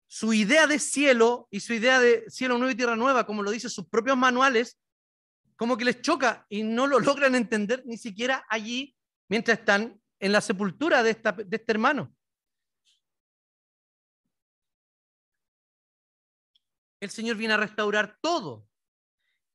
su 0.08 0.32
idea 0.32 0.66
de 0.66 0.80
cielo 0.80 1.46
y 1.48 1.60
su 1.60 1.74
idea 1.74 2.00
de 2.00 2.28
cielo 2.28 2.58
nuevo 2.58 2.72
y 2.72 2.74
tierra 2.74 2.96
nueva, 2.96 3.24
como 3.24 3.44
lo 3.44 3.52
dicen 3.52 3.70
sus 3.70 3.86
propios 3.86 4.16
manuales, 4.16 4.80
como 5.54 5.76
que 5.76 5.84
les 5.84 6.02
choca 6.02 6.44
y 6.48 6.64
no 6.64 6.88
lo 6.88 6.98
logran 6.98 7.36
entender 7.36 7.84
ni 7.86 7.96
siquiera 7.96 8.44
allí 8.50 8.96
mientras 9.28 9.60
están 9.60 10.02
en 10.18 10.32
la 10.32 10.40
sepultura 10.40 11.04
de, 11.04 11.14
de 11.14 11.56
este 11.56 11.70
hermano. 11.70 12.12
el 16.98 17.10
Señor 17.10 17.36
viene 17.36 17.54
a 17.54 17.58
restaurar 17.58 18.18
todo 18.20 18.66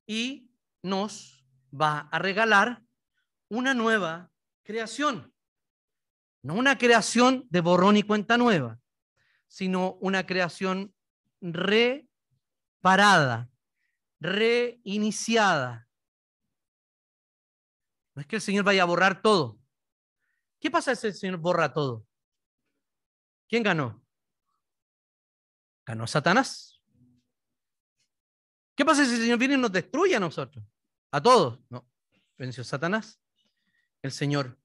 y 0.06 0.50
nos 0.82 1.37
va 1.72 2.08
a 2.10 2.18
regalar 2.18 2.82
una 3.48 3.74
nueva 3.74 4.30
creación. 4.62 5.32
No 6.42 6.54
una 6.54 6.78
creación 6.78 7.46
de 7.50 7.60
borrón 7.60 7.96
y 7.96 8.02
cuenta 8.02 8.38
nueva, 8.38 8.78
sino 9.48 9.94
una 9.94 10.24
creación 10.26 10.94
reparada, 11.40 12.08
reiniciada. 14.20 15.88
No 18.14 18.22
es 18.22 18.26
que 18.26 18.36
el 18.36 18.42
Señor 18.42 18.64
vaya 18.64 18.82
a 18.82 18.86
borrar 18.86 19.22
todo. 19.22 19.58
¿Qué 20.60 20.70
pasa 20.70 20.94
si 20.94 21.06
el 21.08 21.14
Señor 21.14 21.38
borra 21.38 21.72
todo? 21.72 22.04
¿Quién 23.48 23.62
ganó? 23.62 24.04
Ganó 25.86 26.06
Satanás. 26.06 26.80
¿Qué 28.74 28.84
pasa 28.84 29.04
si 29.04 29.14
el 29.14 29.20
Señor 29.22 29.38
viene 29.38 29.54
y 29.54 29.58
nos 29.58 29.72
destruye 29.72 30.14
a 30.14 30.20
nosotros? 30.20 30.64
A 31.10 31.22
todos. 31.22 31.60
No, 31.70 31.88
venció 32.36 32.64
Satanás. 32.64 33.20
El 34.02 34.12
Señor 34.12 34.58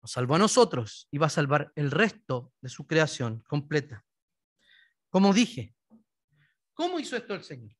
nos 0.00 0.10
salvó 0.10 0.34
a 0.34 0.38
nosotros 0.38 1.08
y 1.10 1.18
va 1.18 1.26
a 1.26 1.30
salvar 1.30 1.72
el 1.76 1.90
resto 1.90 2.52
de 2.60 2.68
su 2.68 2.86
creación 2.86 3.42
completa. 3.46 4.04
Como 5.08 5.32
dije, 5.32 5.74
¿cómo 6.74 6.98
hizo 6.98 7.16
esto 7.16 7.34
el 7.34 7.44
Señor? 7.44 7.74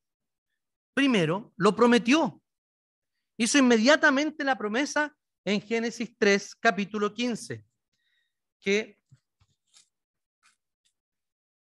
Primero, 0.95 1.53
lo 1.57 1.75
prometió. 1.75 2.41
Hizo 3.37 3.59
inmediatamente 3.59 4.45
la 4.45 4.57
promesa 4.57 5.15
en 5.45 5.61
Génesis 5.61 6.17
3, 6.17 6.55
capítulo 6.55 7.13
15, 7.13 7.67
que 8.61 8.99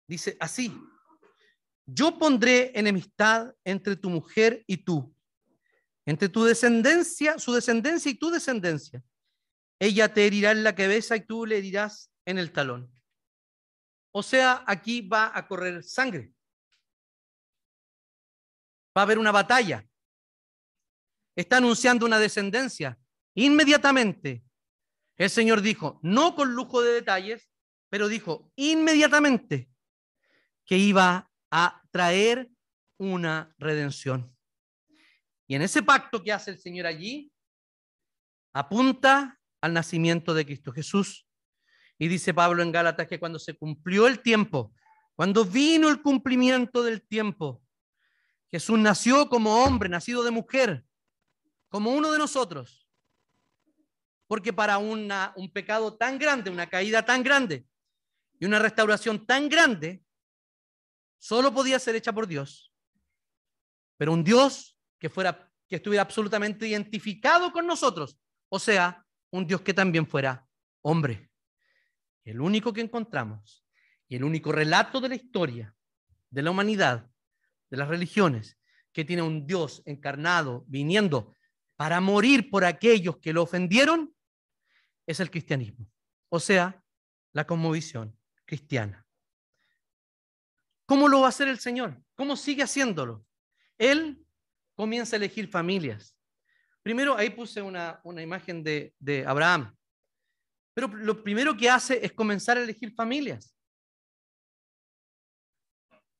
dice 0.05 0.35
así, 0.39 0.77
yo 1.93 2.17
pondré 2.17 2.71
enemistad 2.73 3.53
entre 3.65 3.95
tu 3.95 4.09
mujer 4.09 4.63
y 4.65 4.77
tú, 4.77 5.13
entre 6.05 6.29
tu 6.29 6.43
descendencia, 6.43 7.37
su 7.37 7.53
descendencia 7.53 8.09
y 8.11 8.15
tu 8.15 8.29
descendencia. 8.29 9.03
Ella 9.79 10.13
te 10.13 10.25
herirá 10.25 10.51
en 10.51 10.63
la 10.63 10.75
cabeza 10.75 11.15
y 11.15 11.25
tú 11.25 11.45
le 11.45 11.57
herirás 11.57 12.11
en 12.25 12.37
el 12.37 12.51
talón. 12.51 12.93
O 14.11 14.23
sea, 14.23 14.63
aquí 14.67 15.01
va 15.01 15.31
a 15.33 15.47
correr 15.47 15.83
sangre. 15.83 16.33
Va 18.95 19.01
a 19.01 19.03
haber 19.03 19.17
una 19.17 19.31
batalla. 19.31 19.85
Está 21.35 21.57
anunciando 21.57 22.05
una 22.05 22.19
descendencia. 22.19 22.97
Inmediatamente, 23.33 24.43
el 25.17 25.29
Señor 25.29 25.61
dijo, 25.61 25.99
no 26.03 26.35
con 26.35 26.53
lujo 26.53 26.81
de 26.81 26.93
detalles, 26.93 27.49
pero 27.89 28.07
dijo 28.07 28.51
inmediatamente 28.55 29.69
que 30.65 30.77
iba 30.77 31.30
a 31.51 31.81
traer 31.91 32.49
una 32.97 33.53
redención. 33.57 34.35
Y 35.47 35.55
en 35.55 35.61
ese 35.61 35.83
pacto 35.83 36.23
que 36.23 36.31
hace 36.31 36.51
el 36.51 36.59
Señor 36.59 36.85
allí, 36.87 37.31
apunta 38.53 39.39
al 39.59 39.73
nacimiento 39.73 40.33
de 40.33 40.45
Cristo 40.45 40.71
Jesús. 40.71 41.27
Y 41.99 42.07
dice 42.07 42.33
Pablo 42.33 42.63
en 42.63 42.71
Gálatas 42.71 43.07
que 43.07 43.19
cuando 43.19 43.37
se 43.37 43.53
cumplió 43.53 44.07
el 44.07 44.21
tiempo, 44.21 44.73
cuando 45.15 45.45
vino 45.45 45.89
el 45.89 46.01
cumplimiento 46.01 46.83
del 46.83 47.01
tiempo, 47.01 47.61
Jesús 48.49 48.79
nació 48.79 49.29
como 49.29 49.63
hombre, 49.63 49.87
nacido 49.87 50.23
de 50.23 50.31
mujer, 50.31 50.85
como 51.69 51.91
uno 51.91 52.11
de 52.11 52.17
nosotros. 52.17 52.87
Porque 54.27 54.53
para 54.53 54.77
una, 54.77 55.33
un 55.35 55.51
pecado 55.51 55.97
tan 55.97 56.17
grande, 56.17 56.49
una 56.49 56.67
caída 56.67 57.05
tan 57.05 57.23
grande 57.23 57.65
y 58.39 58.45
una 58.45 58.59
restauración 58.59 59.25
tan 59.25 59.47
grande, 59.47 60.03
solo 61.21 61.53
podía 61.53 61.77
ser 61.77 61.95
hecha 61.95 62.11
por 62.11 62.27
Dios. 62.27 62.73
Pero 63.97 64.13
un 64.13 64.23
Dios 64.23 64.75
que 64.97 65.09
fuera 65.09 65.49
que 65.67 65.75
estuviera 65.77 66.01
absolutamente 66.01 66.67
identificado 66.67 67.51
con 67.53 67.65
nosotros, 67.65 68.17
o 68.49 68.59
sea, 68.59 69.05
un 69.29 69.45
Dios 69.47 69.61
que 69.61 69.73
también 69.73 70.05
fuera 70.05 70.45
hombre. 70.81 71.31
El 72.25 72.41
único 72.41 72.73
que 72.73 72.81
encontramos 72.81 73.65
y 74.09 74.15
el 74.15 74.23
único 74.23 74.51
relato 74.51 74.99
de 74.99 75.09
la 75.09 75.15
historia 75.15 75.75
de 76.29 76.41
la 76.41 76.51
humanidad, 76.51 77.09
de 77.69 77.77
las 77.77 77.87
religiones, 77.87 78.57
que 78.91 79.05
tiene 79.05 79.21
un 79.21 79.45
Dios 79.45 79.83
encarnado 79.85 80.65
viniendo 80.67 81.37
para 81.75 82.01
morir 82.01 82.49
por 82.49 82.65
aquellos 82.65 83.17
que 83.19 83.33
lo 83.33 83.43
ofendieron, 83.43 84.13
es 85.05 85.19
el 85.19 85.29
cristianismo, 85.29 85.89
o 86.29 86.39
sea, 86.39 86.83
la 87.33 87.45
conmovisión 87.45 88.17
cristiana. 88.45 89.05
¿Cómo 90.91 91.07
lo 91.07 91.21
va 91.21 91.27
a 91.27 91.29
hacer 91.29 91.47
el 91.47 91.57
Señor? 91.57 91.97
¿Cómo 92.15 92.35
sigue 92.35 92.63
haciéndolo? 92.63 93.25
Él 93.77 94.21
comienza 94.75 95.15
a 95.15 95.19
elegir 95.19 95.47
familias. 95.47 96.17
Primero, 96.83 97.15
ahí 97.15 97.29
puse 97.29 97.61
una, 97.61 98.01
imagen 98.21 98.61
de, 98.61 98.93
de 98.99 99.25
Abraham. 99.25 99.73
Pero 100.73 100.89
lo 100.89 101.23
primero 101.23 101.55
que 101.55 101.69
hace 101.69 102.05
es 102.05 102.11
comenzar 102.11 102.57
a 102.57 102.63
elegir 102.63 102.93
familias. 102.93 103.55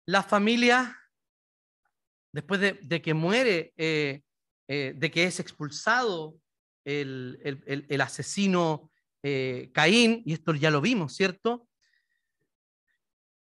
La 0.06 0.24
familia 0.24 0.98
después 2.32 2.62
de, 2.62 3.02
que 3.02 3.14
muere, 3.14 3.74
eh, 3.76 4.22
eh, 4.70 4.94
de 4.96 5.12
que 5.12 5.26
es 5.26 5.42
expulsado 5.42 6.40
el, 6.86 8.00
asesino 8.00 8.90
eh, 9.22 9.70
Caín, 9.74 10.24
y 10.26 10.32
esto 10.32 10.54
ya 10.56 10.72
lo 10.72 10.80
vimos, 10.80 11.14
¿cierto? 11.14 11.68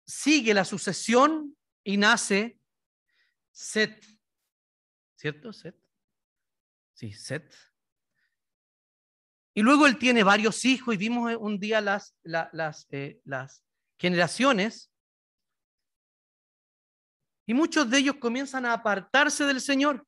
Sigue 0.08 0.54
la 0.54 0.64
sucesión 0.64 1.54
y 1.84 1.98
nace 1.98 2.58
Set, 3.52 4.02
¿cierto? 5.16 5.52
Set. 5.52 5.76
Sí, 6.94 7.12
Set. 7.12 7.54
Y 9.52 9.60
luego 9.60 9.86
él 9.86 9.98
tiene 9.98 10.22
varios 10.22 10.64
hijos 10.64 10.94
y 10.94 10.96
vimos 10.96 11.36
un 11.38 11.60
día 11.60 11.82
las, 11.82 12.16
las, 12.22 12.86
las 13.24 13.64
generaciones 13.98 14.90
y 17.44 17.52
muchos 17.52 17.90
de 17.90 17.98
ellos 17.98 18.16
comienzan 18.16 18.64
a 18.64 18.72
apartarse 18.72 19.44
del 19.44 19.60
Señor. 19.60 20.06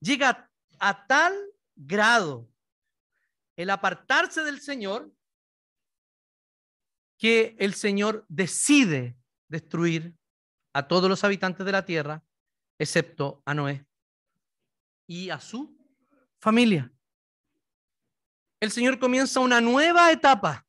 Llega 0.00 0.50
a 0.80 1.06
tal 1.06 1.34
grado 1.76 2.50
el 3.54 3.70
apartarse 3.70 4.42
del 4.42 4.60
Señor 4.60 5.12
que 7.24 7.56
el 7.58 7.72
Señor 7.72 8.26
decide 8.28 9.16
destruir 9.48 10.14
a 10.74 10.86
todos 10.86 11.08
los 11.08 11.24
habitantes 11.24 11.64
de 11.64 11.72
la 11.72 11.86
tierra, 11.86 12.22
excepto 12.78 13.42
a 13.46 13.54
Noé 13.54 13.86
y 15.06 15.30
a 15.30 15.40
su 15.40 15.74
familia. 16.38 16.92
El 18.60 18.70
Señor 18.70 18.98
comienza 18.98 19.40
una 19.40 19.58
nueva 19.62 20.12
etapa 20.12 20.66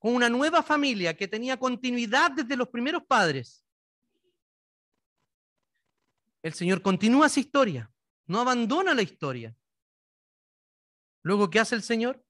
con 0.00 0.16
una 0.16 0.28
nueva 0.28 0.60
familia 0.60 1.16
que 1.16 1.28
tenía 1.28 1.56
continuidad 1.56 2.32
desde 2.32 2.56
los 2.56 2.66
primeros 2.66 3.04
padres 3.04 3.64
el 6.42 6.52
Señor 6.52 6.82
continúa 6.82 7.28
esa 7.28 7.38
historia, 7.38 7.92
no 8.26 8.40
abandona 8.40 8.92
la 8.92 9.02
historia. 9.02 9.56
Luego, 11.22 11.48
¿qué 11.48 11.60
hace 11.60 11.76
el 11.76 11.82
Señor? 11.84 12.20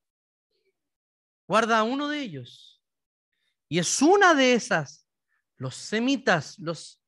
Guarda 1.48 1.78
a 1.78 1.84
uno 1.84 2.06
de 2.08 2.20
ellos. 2.20 2.79
Y 3.70 3.78
es 3.78 4.02
una 4.02 4.34
de 4.34 4.52
esas, 4.52 5.08
los 5.56 5.74
semitas, 5.74 6.58
los 6.58 7.00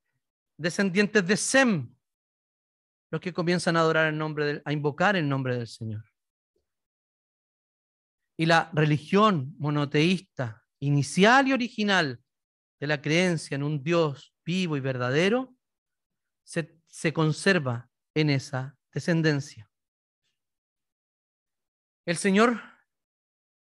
descendientes 0.57 1.27
de 1.27 1.37
Sem, 1.37 1.95
los 3.11 3.21
que 3.21 3.35
comienzan 3.35 3.77
a 3.77 3.81
adorar 3.81 4.07
el 4.07 4.17
nombre, 4.17 4.63
a 4.65 4.73
invocar 4.73 5.17
el 5.17 5.29
nombre 5.29 5.59
del 5.59 5.67
Señor. 5.67 6.05
Y 8.39 8.47
la 8.47 8.71
religión 8.73 9.55
monoteísta, 9.59 10.65
inicial 10.81 11.49
y 11.49 11.53
original 11.53 12.23
de 12.81 12.87
la 12.87 13.03
creencia 13.03 13.57
en 13.57 13.63
un 13.63 13.83
Dios 13.83 14.35
vivo 14.45 14.79
y 14.79 14.81
verdadero, 14.81 15.55
se 16.43 16.83
se 16.93 17.11
conserva 17.11 17.89
en 18.15 18.29
esa 18.29 18.77
descendencia. 18.93 19.69
El 22.05 22.19
Señor 22.19 22.61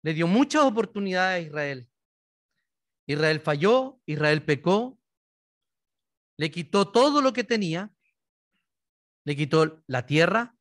le 0.01 0.15
dio 0.15 0.25
muchas 0.25 0.63
oportunidades 0.63 1.43
a 1.43 1.47
Israel. 1.47 1.87
Israel 3.05 3.39
falló, 3.39 3.99
Israel 4.05 4.43
pecó, 4.43 4.99
le 6.37 6.51
quitó 6.51 6.91
todo 6.91 7.21
lo 7.21 7.33
que 7.33 7.43
tenía, 7.43 7.91
le 9.25 9.35
quitó 9.35 9.83
la 9.87 10.05
tierra, 10.05 10.55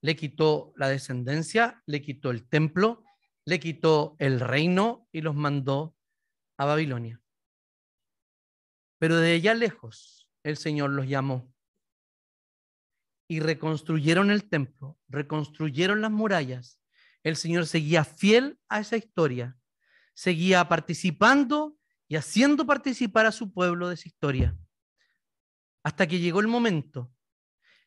le 0.00 0.16
quitó 0.16 0.72
la 0.76 0.88
descendencia, 0.88 1.82
le 1.86 2.02
quitó 2.02 2.30
el 2.30 2.48
templo, 2.48 3.04
le 3.44 3.58
quitó 3.58 4.16
el 4.18 4.40
reino 4.40 5.08
y 5.12 5.22
los 5.22 5.34
mandó 5.34 5.96
a 6.56 6.66
Babilonia. 6.66 7.20
Pero 8.98 9.16
de 9.16 9.34
allá 9.34 9.54
lejos 9.54 10.28
el 10.42 10.56
Señor 10.56 10.90
los 10.90 11.08
llamó 11.08 11.52
y 13.28 13.40
reconstruyeron 13.40 14.30
el 14.30 14.48
templo, 14.48 14.98
reconstruyeron 15.08 16.00
las 16.00 16.10
murallas, 16.10 16.80
el 17.22 17.36
Señor 17.36 17.66
seguía 17.66 18.04
fiel 18.04 18.58
a 18.68 18.80
esa 18.80 18.96
historia, 18.96 19.58
seguía 20.14 20.66
participando 20.68 21.77
y 22.08 22.16
haciendo 22.16 22.66
participar 22.66 23.26
a 23.26 23.32
su 23.32 23.52
pueblo 23.52 23.88
de 23.88 23.94
esa 23.94 24.08
historia, 24.08 24.56
hasta 25.82 26.06
que 26.06 26.18
llegó 26.18 26.40
el 26.40 26.48
momento 26.48 27.12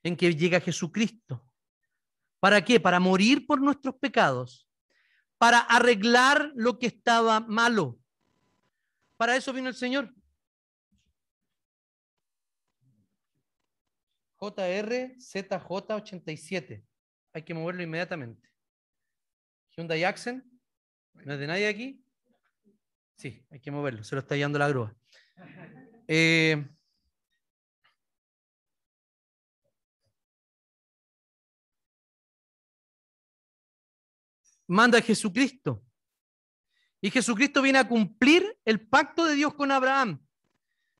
en 0.04 0.16
que 0.16 0.36
llega 0.36 0.62
Jesucristo. 0.62 1.44
¿Para 2.40 2.64
qué? 2.64 2.80
Para 2.80 3.00
morir 3.00 3.46
por 3.46 3.62
nuestros 3.62 3.94
pecados, 3.96 4.68
para 5.38 5.60
arreglar 5.60 6.52
lo 6.56 6.80
que 6.80 6.88
estaba 6.88 7.40
malo. 7.40 8.00
Para 9.18 9.36
eso 9.36 9.54
vino 9.54 9.70
el 9.70 9.76
Señor. 9.76 10.12
JRZJ87. 14.38 16.84
Hay 17.34 17.44
que 17.44 17.54
moverlo 17.54 17.84
inmediatamente. 17.84 18.52
Hyundai 19.76 20.04
Accent. 20.04 20.44
¿No 21.14 21.34
es 21.34 21.40
de 21.40 21.48
nadie 21.48 21.68
aquí? 21.68 22.01
Sí, 23.22 23.46
hay 23.52 23.60
que 23.60 23.70
moverlo. 23.70 24.04
Se 24.04 24.16
lo 24.16 24.22
está 24.22 24.36
llevando 24.36 24.58
la 24.58 24.68
grúa. 24.68 24.96
Eh, 26.08 26.68
manda 34.66 34.98
a 34.98 35.02
Jesucristo. 35.04 35.86
Y 37.00 37.12
Jesucristo 37.12 37.62
viene 37.62 37.78
a 37.78 37.88
cumplir 37.88 38.58
el 38.66 38.88
pacto 38.88 39.26
de 39.26 39.36
Dios 39.36 39.54
con 39.54 39.72
Abraham, 39.72 40.26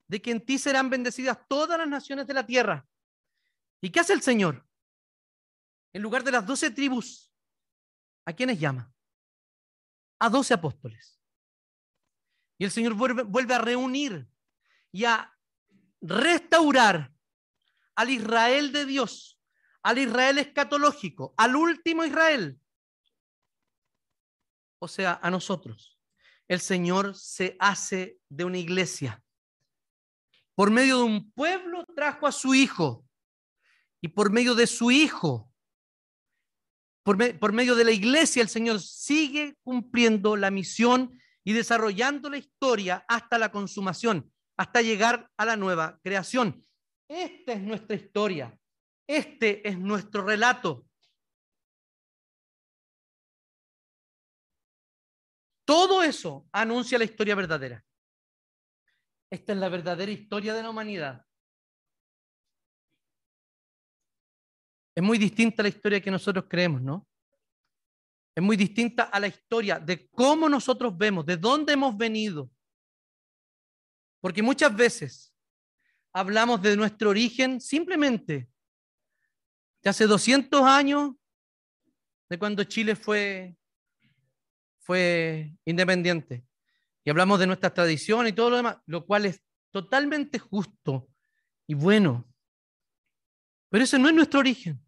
de 0.06 0.22
que 0.22 0.30
en 0.30 0.46
ti 0.46 0.58
serán 0.58 0.90
bendecidas 0.90 1.36
todas 1.48 1.76
las 1.76 1.88
naciones 1.88 2.28
de 2.28 2.34
la 2.34 2.46
tierra. 2.46 2.86
¿Y 3.80 3.90
qué 3.90 3.98
hace 3.98 4.12
el 4.12 4.22
Señor? 4.22 4.64
En 5.92 6.02
lugar 6.02 6.22
de 6.22 6.30
las 6.30 6.46
doce 6.46 6.70
tribus, 6.70 7.34
¿a 8.24 8.32
quiénes 8.32 8.60
llama? 8.60 8.94
A 10.20 10.30
doce 10.30 10.54
apóstoles. 10.54 11.21
Y 12.62 12.64
el 12.64 12.70
Señor 12.70 12.94
vuelve, 12.94 13.24
vuelve 13.24 13.54
a 13.54 13.58
reunir 13.58 14.28
y 14.92 15.04
a 15.04 15.36
restaurar 16.00 17.12
al 17.96 18.08
Israel 18.08 18.70
de 18.70 18.86
Dios, 18.86 19.40
al 19.82 19.98
Israel 19.98 20.38
escatológico, 20.38 21.34
al 21.36 21.56
último 21.56 22.04
Israel. 22.04 22.60
O 24.78 24.86
sea, 24.86 25.18
a 25.20 25.28
nosotros. 25.28 25.98
El 26.46 26.60
Señor 26.60 27.16
se 27.16 27.56
hace 27.58 28.20
de 28.28 28.44
una 28.44 28.58
iglesia. 28.58 29.20
Por 30.54 30.70
medio 30.70 30.98
de 30.98 31.02
un 31.02 31.32
pueblo 31.32 31.84
trajo 31.96 32.28
a 32.28 32.32
su 32.32 32.54
Hijo 32.54 33.04
y 34.00 34.06
por 34.06 34.30
medio 34.30 34.54
de 34.54 34.68
su 34.68 34.92
Hijo, 34.92 35.52
por, 37.02 37.40
por, 37.40 37.52
medio 37.52 37.74
de 37.74 37.82
la 37.82 37.90
iglesia, 37.90 38.40
el 38.40 38.48
Señor 38.48 38.80
sigue 38.80 39.58
cumpliendo 39.64 40.36
la 40.36 40.52
misión 40.52 41.18
y 41.44 41.52
desarrollando 41.52 42.30
la 42.30 42.38
historia 42.38 43.04
hasta 43.08 43.38
la 43.38 43.50
consumación, 43.50 44.32
hasta 44.56 44.82
llegar 44.82 45.30
a 45.36 45.44
la 45.44 45.56
nueva 45.56 45.98
creación. 46.02 46.64
Esta 47.08 47.52
es 47.52 47.60
nuestra 47.60 47.96
historia, 47.96 48.58
este 49.06 49.66
es 49.68 49.78
nuestro 49.78 50.24
relato. 50.24 50.86
Todo 55.64 56.02
eso 56.02 56.48
anuncia 56.52 56.98
la 56.98 57.04
historia 57.04 57.34
verdadera. 57.34 57.84
Esta 59.30 59.52
es 59.52 59.58
la 59.58 59.68
verdadera 59.68 60.12
historia 60.12 60.52
de 60.54 60.62
la 60.62 60.70
humanidad. 60.70 61.24
Es 64.94 65.02
muy 65.02 65.16
distinta 65.16 65.62
a 65.62 65.64
la 65.64 65.70
historia 65.70 66.00
que 66.00 66.10
nosotros 66.10 66.44
creemos, 66.48 66.82
¿no? 66.82 67.06
Es 68.34 68.42
muy 68.42 68.56
distinta 68.56 69.04
a 69.04 69.20
la 69.20 69.26
historia 69.26 69.78
de 69.78 70.08
cómo 70.08 70.48
nosotros 70.48 70.96
vemos, 70.96 71.26
de 71.26 71.36
dónde 71.36 71.74
hemos 71.74 71.96
venido. 71.96 72.50
Porque 74.20 74.42
muchas 74.42 74.74
veces 74.74 75.34
hablamos 76.12 76.62
de 76.62 76.76
nuestro 76.76 77.10
origen 77.10 77.60
simplemente 77.60 78.48
de 79.82 79.90
hace 79.90 80.06
200 80.06 80.62
años, 80.62 81.12
de 82.28 82.38
cuando 82.38 82.64
Chile 82.64 82.94
fue, 82.94 83.56
fue 84.78 85.52
independiente. 85.64 86.46
Y 87.04 87.10
hablamos 87.10 87.38
de 87.40 87.48
nuestras 87.48 87.74
tradiciones 87.74 88.32
y 88.32 88.36
todo 88.36 88.50
lo 88.50 88.56
demás, 88.56 88.78
lo 88.86 89.04
cual 89.04 89.26
es 89.26 89.42
totalmente 89.72 90.38
justo 90.38 91.08
y 91.66 91.74
bueno. 91.74 92.32
Pero 93.70 93.84
ese 93.84 93.98
no 93.98 94.08
es 94.08 94.14
nuestro 94.14 94.40
origen. 94.40 94.80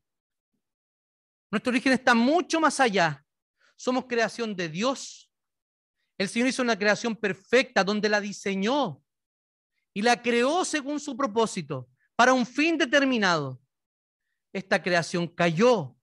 Nuestro 1.51 1.71
origen 1.71 1.93
está 1.93 2.15
mucho 2.15 2.61
más 2.61 2.79
allá. 2.81 3.24
Somos 3.77 4.07
creación 4.07 4.55
de 4.55 4.69
Dios. 4.69 5.31
El 6.17 6.29
Señor 6.29 6.49
hizo 6.49 6.63
una 6.63 6.79
creación 6.79 7.17
perfecta 7.17 7.83
donde 7.85 8.09
la 8.09 8.21
diseñó 8.21 9.03
y 9.93 10.03
la 10.03 10.21
creó 10.21 10.65
según 10.65 10.99
su 11.01 11.17
propósito, 11.17 11.89
para 12.17 12.33
un 12.33 12.45
fin 12.47 12.77
determinado. 12.77 13.61
Esta 14.53 14.83
creación 14.83 15.27
cayó, 15.29 15.97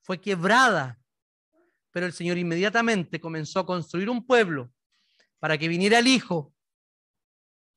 fue 0.00 0.20
quebrada, 0.20 0.98
pero 1.90 2.06
el 2.06 2.12
Señor 2.12 2.38
inmediatamente 2.38 3.20
comenzó 3.20 3.60
a 3.60 3.66
construir 3.66 4.08
un 4.10 4.26
pueblo 4.26 4.72
para 5.38 5.56
que 5.56 5.68
viniera 5.68 5.98
el 5.98 6.06
Hijo, 6.06 6.54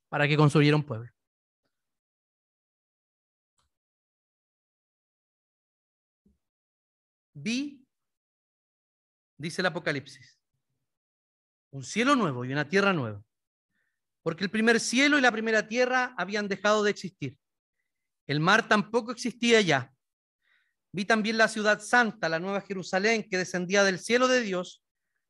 para 0.10 0.28
que 0.28 0.38
construyera 0.38 0.76
un 0.76 0.84
pueblo. 0.84 1.12
Vi 7.34 7.81
dice 9.42 9.62
el 9.62 9.68
Apocalipsis, 9.68 10.40
un 11.72 11.84
cielo 11.84 12.16
nuevo 12.16 12.46
y 12.46 12.52
una 12.52 12.68
tierra 12.68 12.94
nueva. 12.94 13.24
Porque 14.24 14.44
el 14.44 14.52
primer 14.52 14.80
cielo 14.80 15.18
y 15.18 15.22
la 15.22 15.32
primera 15.32 15.68
tierra 15.68 16.14
habían 16.18 16.48
dejado 16.48 16.84
de 16.84 16.92
existir. 16.92 17.38
El 18.28 18.40
mar 18.40 18.68
tampoco 18.68 19.12
existía 19.12 19.62
ya. 19.62 19.92
Vi 20.94 21.06
también 21.06 21.38
la 21.38 21.48
ciudad 21.48 21.80
santa, 21.80 22.30
la 22.30 22.40
nueva 22.40 22.62
Jerusalén, 22.62 23.28
que 23.28 23.38
descendía 23.38 23.84
del 23.84 24.00
cielo 24.00 24.28
de 24.28 24.42
Dios, 24.42 24.84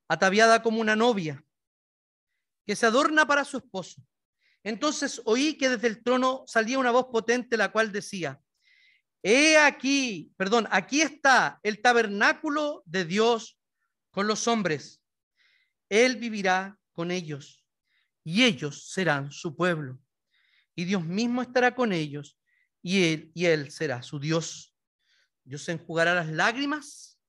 ataviada 0.10 0.62
como 0.62 0.82
una 0.82 0.96
novia, 0.96 1.44
que 2.66 2.76
se 2.76 2.86
adorna 2.86 3.26
para 3.26 3.46
su 3.46 3.58
esposo. 3.58 4.04
Entonces 4.64 5.22
oí 5.26 5.58
que 5.58 5.70
desde 5.70 5.88
el 5.88 6.04
trono 6.04 6.44
salía 6.48 6.80
una 6.80 6.92
voz 6.92 7.08
potente, 7.12 7.58
la 7.58 7.72
cual 7.72 7.92
decía, 7.92 8.42
he 9.24 9.58
aquí, 9.58 10.34
perdón, 10.36 10.68
aquí 10.72 11.02
está 11.02 11.60
el 11.64 11.82
tabernáculo 11.82 12.84
de 12.86 13.06
Dios 13.06 13.61
con 14.12 14.28
los 14.28 14.48
hombres. 14.48 15.02
Él 15.90 16.18
vivirá 16.18 16.80
con 16.94 17.12
ellos 17.12 17.66
y 18.24 18.44
ellos 18.44 18.92
serán 18.92 19.32
su 19.32 19.56
pueblo. 19.56 20.00
Y 20.76 20.86
Dios 20.86 21.04
mismo 21.04 21.42
estará 21.42 21.74
con 21.76 21.92
ellos 21.92 22.38
y 22.82 23.04
él, 23.04 23.32
y 23.34 23.46
él 23.46 23.72
será 23.72 24.02
su 24.02 24.20
Dios. 24.20 24.76
Dios 25.44 25.68
enjugará 25.70 26.14
las 26.14 26.28
lágrimas 26.28 27.20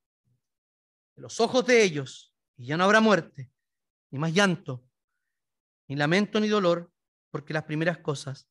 de 1.16 1.22
los 1.22 1.40
ojos 1.40 1.66
de 1.66 1.82
ellos 1.82 2.34
y 2.56 2.66
ya 2.66 2.76
no 2.76 2.84
habrá 2.84 3.00
muerte, 3.00 3.50
ni 4.10 4.18
más 4.18 4.32
llanto, 4.32 4.86
ni 5.88 5.96
lamento, 5.96 6.38
ni 6.38 6.48
dolor, 6.48 6.92
porque 7.30 7.54
las 7.54 7.64
primeras 7.64 7.98
cosas 7.98 8.48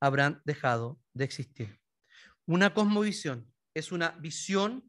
habrán 0.00 0.42
dejado 0.44 1.00
de 1.14 1.24
existir. 1.24 1.80
Una 2.44 2.74
cosmovisión 2.74 3.52
es 3.74 3.90
una 3.90 4.10
visión 4.10 4.88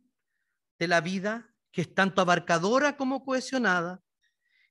de 0.77 0.87
la 0.87 1.01
vida 1.01 1.56
que 1.77 1.81
es 1.81 1.93
tanto 1.93 2.21
abarcadora 2.21 2.97
como 2.97 3.23
cohesionada 3.23 4.01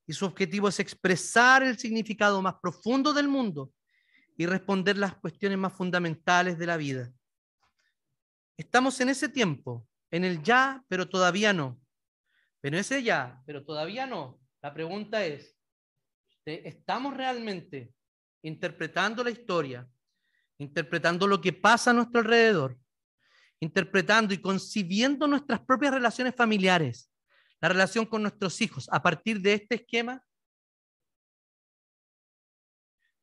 y 0.08 0.12
su 0.12 0.24
objetivo 0.24 0.66
es 0.66 0.80
expresar 0.80 1.62
el 1.62 1.78
significado 1.78 2.42
más 2.42 2.56
profundo 2.60 3.12
del 3.12 3.28
mundo 3.28 3.72
y 4.36 4.44
responder 4.44 4.98
las 4.98 5.14
cuestiones 5.14 5.56
más 5.56 5.72
fundamentales 5.72 6.58
de 6.58 6.66
la 6.66 6.76
vida. 6.76 7.12
Estamos 8.56 9.00
en 9.00 9.10
ese 9.10 9.28
tiempo, 9.28 9.86
en 10.10 10.24
el 10.24 10.42
ya, 10.42 10.84
pero 10.88 11.08
todavía 11.08 11.52
no. 11.52 11.80
Pero 12.60 12.76
ese 12.76 13.04
ya, 13.04 13.40
pero 13.46 13.64
todavía 13.64 14.04
no. 14.04 14.40
La 14.60 14.74
pregunta 14.74 15.24
es, 15.24 15.56
¿estamos 16.44 17.16
realmente 17.16 17.94
interpretando 18.42 19.22
la 19.22 19.30
historia, 19.30 19.88
interpretando 20.58 21.28
lo 21.28 21.40
que 21.40 21.52
pasa 21.52 21.92
a 21.92 21.94
nuestro 21.94 22.18
alrededor, 22.18 22.76
interpretando 23.60 24.34
y 24.34 24.40
concibiendo 24.40 25.26
nuestras 25.26 25.60
propias 25.60 25.94
relaciones 25.94 26.34
familiares, 26.34 27.10
la 27.60 27.68
relación 27.68 28.06
con 28.06 28.22
nuestros 28.22 28.60
hijos 28.60 28.88
a 28.92 29.02
partir 29.02 29.40
de 29.40 29.54
este 29.54 29.76
esquema? 29.76 30.22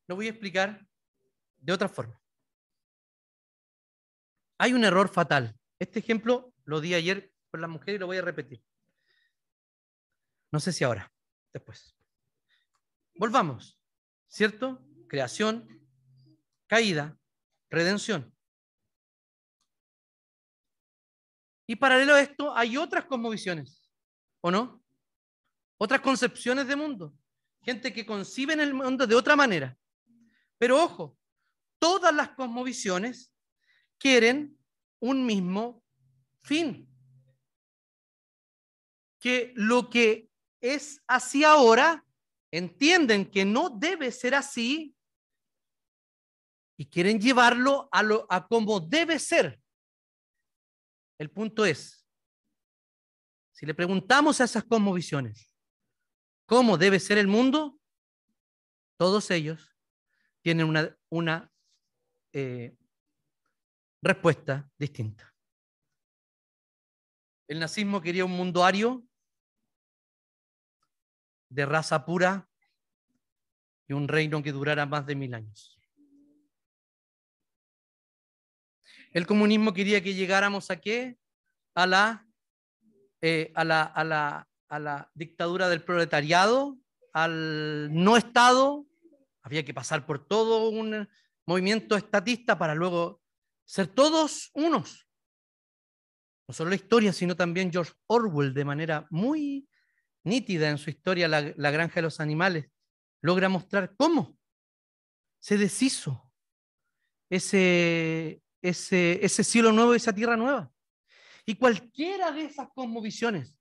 Lo 0.06 0.16
voy 0.16 0.26
a 0.26 0.30
explicar 0.30 0.86
de 1.58 1.72
otra 1.72 1.88
forma. 1.88 2.20
Hay 4.58 4.72
un 4.72 4.84
error 4.84 5.08
fatal. 5.08 5.56
Este 5.78 5.98
ejemplo 5.98 6.52
lo 6.64 6.80
di 6.80 6.94
ayer 6.94 7.32
con 7.50 7.60
la 7.60 7.68
mujer 7.68 7.94
y 7.94 7.98
lo 7.98 8.06
voy 8.06 8.18
a 8.18 8.22
repetir. 8.22 8.62
No 10.50 10.60
sé 10.60 10.72
si 10.72 10.84
ahora, 10.84 11.12
después. 11.52 11.96
Volvamos, 13.14 13.80
¿cierto? 14.28 14.84
Creación, 15.08 15.68
caída, 16.66 17.18
redención. 17.70 18.33
Y 21.66 21.76
paralelo 21.76 22.14
a 22.14 22.20
esto 22.20 22.54
hay 22.54 22.76
otras 22.76 23.06
cosmovisiones, 23.06 23.90
¿o 24.40 24.50
no? 24.50 24.82
Otras 25.78 26.00
concepciones 26.00 26.66
de 26.66 26.76
mundo. 26.76 27.14
Gente 27.62 27.92
que 27.92 28.04
concibe 28.04 28.52
en 28.52 28.60
el 28.60 28.74
mundo 28.74 29.06
de 29.06 29.14
otra 29.14 29.34
manera. 29.34 29.76
Pero 30.58 30.82
ojo, 30.82 31.16
todas 31.78 32.14
las 32.14 32.30
cosmovisiones 32.30 33.32
quieren 33.98 34.58
un 35.00 35.24
mismo 35.24 35.82
fin. 36.42 36.88
Que 39.18 39.52
lo 39.56 39.88
que 39.88 40.28
es 40.60 41.02
así 41.06 41.44
ahora, 41.44 42.04
entienden 42.50 43.30
que 43.30 43.44
no 43.44 43.68
debe 43.68 44.12
ser 44.12 44.34
así 44.34 44.94
y 46.76 46.86
quieren 46.86 47.20
llevarlo 47.20 47.88
a, 47.90 48.02
lo, 48.02 48.26
a 48.30 48.46
como 48.46 48.80
debe 48.80 49.18
ser. 49.18 49.60
El 51.24 51.30
punto 51.30 51.64
es, 51.64 52.06
si 53.50 53.64
le 53.64 53.72
preguntamos 53.72 54.42
a 54.42 54.44
esas 54.44 54.62
cosmovisiones, 54.62 55.50
¿cómo 56.44 56.76
debe 56.76 57.00
ser 57.00 57.16
el 57.16 57.28
mundo? 57.28 57.80
Todos 58.98 59.30
ellos 59.30 59.74
tienen 60.42 60.66
una, 60.66 60.94
una 61.08 61.50
eh, 62.30 62.76
respuesta 64.02 64.70
distinta. 64.76 65.34
El 67.48 67.58
nazismo 67.58 68.02
quería 68.02 68.26
un 68.26 68.32
mundo 68.32 68.62
ario, 68.62 69.02
de 71.48 71.64
raza 71.64 72.04
pura 72.04 72.50
y 73.88 73.94
un 73.94 74.08
reino 74.08 74.42
que 74.42 74.52
durara 74.52 74.84
más 74.84 75.06
de 75.06 75.14
mil 75.16 75.32
años. 75.32 75.73
El 79.14 79.26
comunismo 79.26 79.72
quería 79.72 80.02
que 80.02 80.12
llegáramos 80.12 80.70
a 80.70 80.80
qué? 80.80 81.18
A 81.74 81.86
la, 81.86 82.28
eh, 83.22 83.50
a 83.54 83.64
la, 83.64 83.82
a 83.82 84.04
la, 84.04 84.48
a 84.68 84.78
la 84.78 85.10
dictadura 85.14 85.70
del 85.70 85.82
proletariado, 85.82 86.78
al 87.14 87.88
no 87.94 88.18
Estado. 88.18 88.86
Había 89.42 89.64
que 89.64 89.72
pasar 89.72 90.04
por 90.04 90.26
todo 90.26 90.68
un, 90.68 91.08
movimiento 91.46 91.96
estatista 91.96 92.58
para 92.58 92.74
luego 92.74 93.22
ser 93.64 93.88
todos 93.88 94.50
unos. 94.54 95.08
No 96.46 96.54
solo 96.54 96.70
la 96.70 96.76
historia, 96.76 97.12
sino 97.12 97.36
también 97.36 97.72
George 97.72 97.92
Orwell, 98.06 98.52
de 98.52 98.64
manera 98.64 99.06
muy 99.10 99.68
nítida 100.24 100.70
en 100.70 100.78
su 100.78 100.90
historia, 100.90 101.28
La, 101.28 101.70
granja 101.70 101.96
de 101.96 102.02
los 102.02 102.20
animales, 102.20 102.70
logra 103.22 103.48
mostrar 103.48 103.94
cómo 103.96 104.38
se 105.40 105.56
deshizo 105.56 106.30
ese, 107.30 108.42
ese, 108.64 109.44
cielo 109.44 109.72
nuevo 109.72 109.94
esa 109.94 110.14
tierra 110.14 110.36
nueva. 110.36 110.72
Y 111.44 111.54
cualquiera 111.56 112.32
de 112.32 112.44
esas 112.44 112.68
cosmovisiones, 112.74 113.58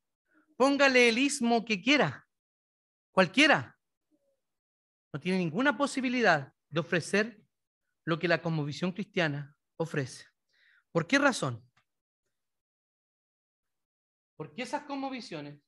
póngale 0.55 1.09
el 1.09 1.17
ismo 1.17 1.65
que 1.65 1.81
quiera, 1.81 2.25
cualquiera, 3.11 3.77
no 5.11 5.19
tiene 5.19 5.39
ninguna 5.39 5.77
posibilidad 5.77 6.53
de 6.69 6.79
ofrecer 6.79 7.43
lo 8.05 8.17
que 8.17 8.29
la 8.29 8.41
cosmovisión 8.41 8.93
cristiana 8.93 9.55
ofrece. 9.75 10.25
¿Por 10.91 11.05
qué 11.05 11.19
razón? 11.19 11.61
Porque 14.37 14.63
esas 14.63 14.83
cosmovisiones 14.83 15.61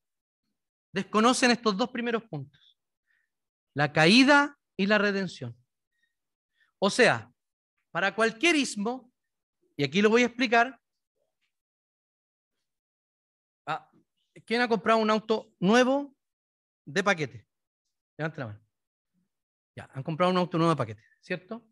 desconocen 0.93 1.51
estos 1.51 1.75
dos 1.75 1.89
primeros 1.89 2.23
puntos, 2.23 2.79
la 3.73 3.91
caída 3.91 4.57
y 4.77 4.85
la 4.87 4.97
redención. 4.97 5.55
O 6.79 6.89
sea, 6.89 7.31
para 7.91 8.15
cualquier 8.15 8.55
ismo, 8.55 9.11
y 9.77 9.83
aquí 9.83 10.01
lo 10.01 10.09
voy 10.09 10.23
a 10.23 10.27
explicar, 10.27 10.79
ah, 13.67 13.89
¿quién 14.45 14.61
ha 14.61 14.67
comprado 14.67 14.99
un 14.99 15.09
auto 15.09 15.53
nuevo 15.59 16.15
de 16.85 17.03
paquete? 17.03 17.47
Levanta 18.17 18.39
la 18.39 18.45
mano. 18.47 18.61
Ya, 19.75 19.89
han 19.93 20.03
comprado 20.03 20.31
un 20.31 20.37
auto 20.37 20.57
nuevo 20.57 20.71
de 20.71 20.77
paquete, 20.77 21.03
¿cierto? 21.19 21.67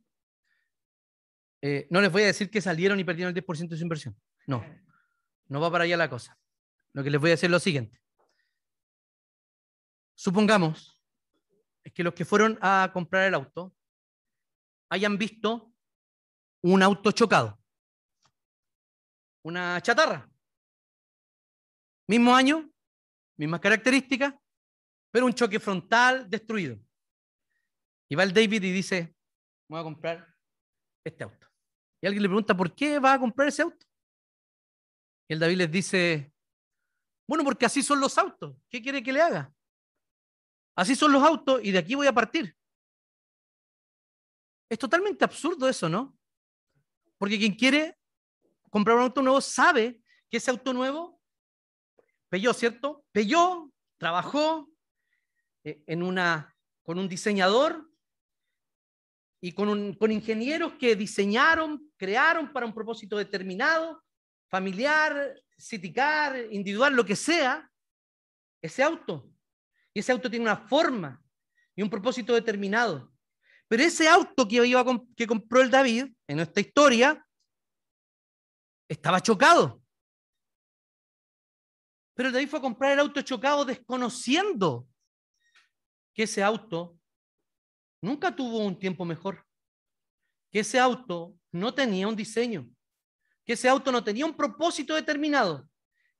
Eh, 1.61 1.87
no 1.89 2.01
les 2.01 2.11
voy 2.11 2.23
a 2.23 2.27
decir 2.27 2.51
que 2.51 2.59
salieron 2.59 2.99
y 2.99 3.05
perdieron 3.05 3.33
el 3.33 3.41
10% 3.41 3.69
de 3.69 3.77
su 3.77 3.83
inversión. 3.83 4.19
No, 4.45 4.65
no 5.47 5.61
va 5.61 5.71
para 5.71 5.85
allá 5.85 5.95
la 5.95 6.09
cosa. 6.09 6.37
Lo 6.91 7.03
que 7.03 7.09
les 7.09 7.21
voy 7.21 7.29
a 7.29 7.33
decir 7.33 7.47
es 7.47 7.51
lo 7.51 7.59
siguiente. 7.59 8.01
Supongamos 10.13 11.01
que 11.93 12.03
los 12.03 12.13
que 12.13 12.25
fueron 12.25 12.59
a 12.61 12.89
comprar 12.93 13.27
el 13.27 13.33
auto 13.33 13.73
hayan 14.89 15.17
visto 15.17 15.73
un 16.61 16.83
auto 16.83 17.11
chocado, 17.11 17.62
una 19.43 19.81
chatarra. 19.81 20.29
Mismo 22.07 22.35
año, 22.35 22.69
mismas 23.37 23.59
características, 23.59 24.33
pero 25.11 25.25
un 25.25 25.33
choque 25.33 25.59
frontal 25.59 26.29
destruido. 26.29 26.79
Y 28.09 28.15
va 28.15 28.23
el 28.23 28.33
David 28.33 28.63
y 28.63 28.71
dice, 28.71 29.15
voy 29.69 29.79
a 29.79 29.83
comprar 29.83 30.35
este 31.03 31.23
auto. 31.23 31.47
Y 32.01 32.07
alguien 32.07 32.23
le 32.23 32.29
pregunta, 32.29 32.55
¿por 32.55 32.73
qué 32.75 32.99
va 32.99 33.13
a 33.13 33.19
comprar 33.19 33.47
ese 33.47 33.61
auto? 33.61 33.85
Y 35.27 35.33
el 35.33 35.39
David 35.39 35.57
les 35.57 35.71
dice, 35.71 36.33
bueno, 37.27 37.43
porque 37.43 37.65
así 37.65 37.81
son 37.81 37.99
los 37.99 38.17
autos. 38.17 38.55
¿Qué 38.69 38.81
quiere 38.81 39.01
que 39.01 39.13
le 39.13 39.21
haga? 39.21 39.53
Así 40.75 40.95
son 40.95 41.11
los 41.11 41.23
autos 41.23 41.61
y 41.63 41.71
de 41.71 41.77
aquí 41.77 41.95
voy 41.95 42.07
a 42.07 42.13
partir. 42.13 42.57
Es 44.69 44.79
totalmente 44.79 45.23
absurdo 45.23 45.69
eso, 45.69 45.87
¿no? 45.87 46.17
Porque 47.17 47.37
quien 47.37 47.53
quiere 47.53 47.97
comprar 48.73 48.97
un 48.97 49.03
auto 49.03 49.21
nuevo 49.21 49.39
sabe 49.39 50.01
que 50.31 50.37
ese 50.37 50.49
auto 50.49 50.73
nuevo 50.73 51.21
Peyó, 52.33 52.51
¿cierto? 52.51 53.05
Peyó, 53.11 53.71
trabajó 53.99 54.67
eh, 55.63 55.83
en 55.85 56.01
una, 56.01 56.51
con 56.81 56.97
un 56.97 57.07
diseñador 57.07 57.87
y 59.39 59.51
con, 59.51 59.93
con 59.93 60.11
ingenieros 60.11 60.73
que 60.79 60.95
diseñaron, 60.95 61.91
crearon 61.95 62.51
para 62.51 62.65
un 62.65 62.73
propósito 62.73 63.19
determinado, 63.19 64.03
familiar, 64.49 65.39
citicar, 65.59 66.35
individual, 66.49 66.95
lo 66.95 67.05
que 67.05 67.15
sea, 67.15 67.69
ese 68.63 68.81
auto. 68.81 69.29
Y 69.93 69.99
ese 69.99 70.11
auto 70.11 70.27
tiene 70.27 70.45
una 70.45 70.57
forma 70.57 71.23
y 71.75 71.83
un 71.83 71.89
propósito 71.91 72.33
determinado. 72.33 73.13
Pero 73.67 73.83
ese 73.83 74.09
auto 74.09 74.47
que, 74.47 74.65
iba, 74.65 74.83
que 75.15 75.27
compró 75.27 75.61
el 75.61 75.69
David 75.69 76.07
en 76.25 76.39
esta 76.39 76.61
historia 76.61 77.23
estaba 78.87 79.21
chocado. 79.21 79.81
Pero 82.15 82.31
David 82.31 82.49
fue 82.49 82.59
a 82.59 82.61
comprar 82.61 82.91
el 82.91 82.99
auto 82.99 83.21
chocado 83.21 83.65
desconociendo 83.65 84.87
que 86.13 86.23
ese 86.23 86.43
auto 86.43 86.99
nunca 88.01 88.35
tuvo 88.35 88.59
un 88.59 88.77
tiempo 88.77 89.03
mejor, 89.03 89.45
que 90.51 90.59
ese 90.59 90.79
auto 90.79 91.35
no 91.51 91.73
tenía 91.73 92.07
un 92.07 92.15
diseño, 92.15 92.69
que 93.45 93.53
ese 93.53 93.67
auto 93.67 93.91
no 93.91 94.03
tenía 94.03 94.25
un 94.25 94.35
propósito 94.35 94.93
determinado. 94.93 95.67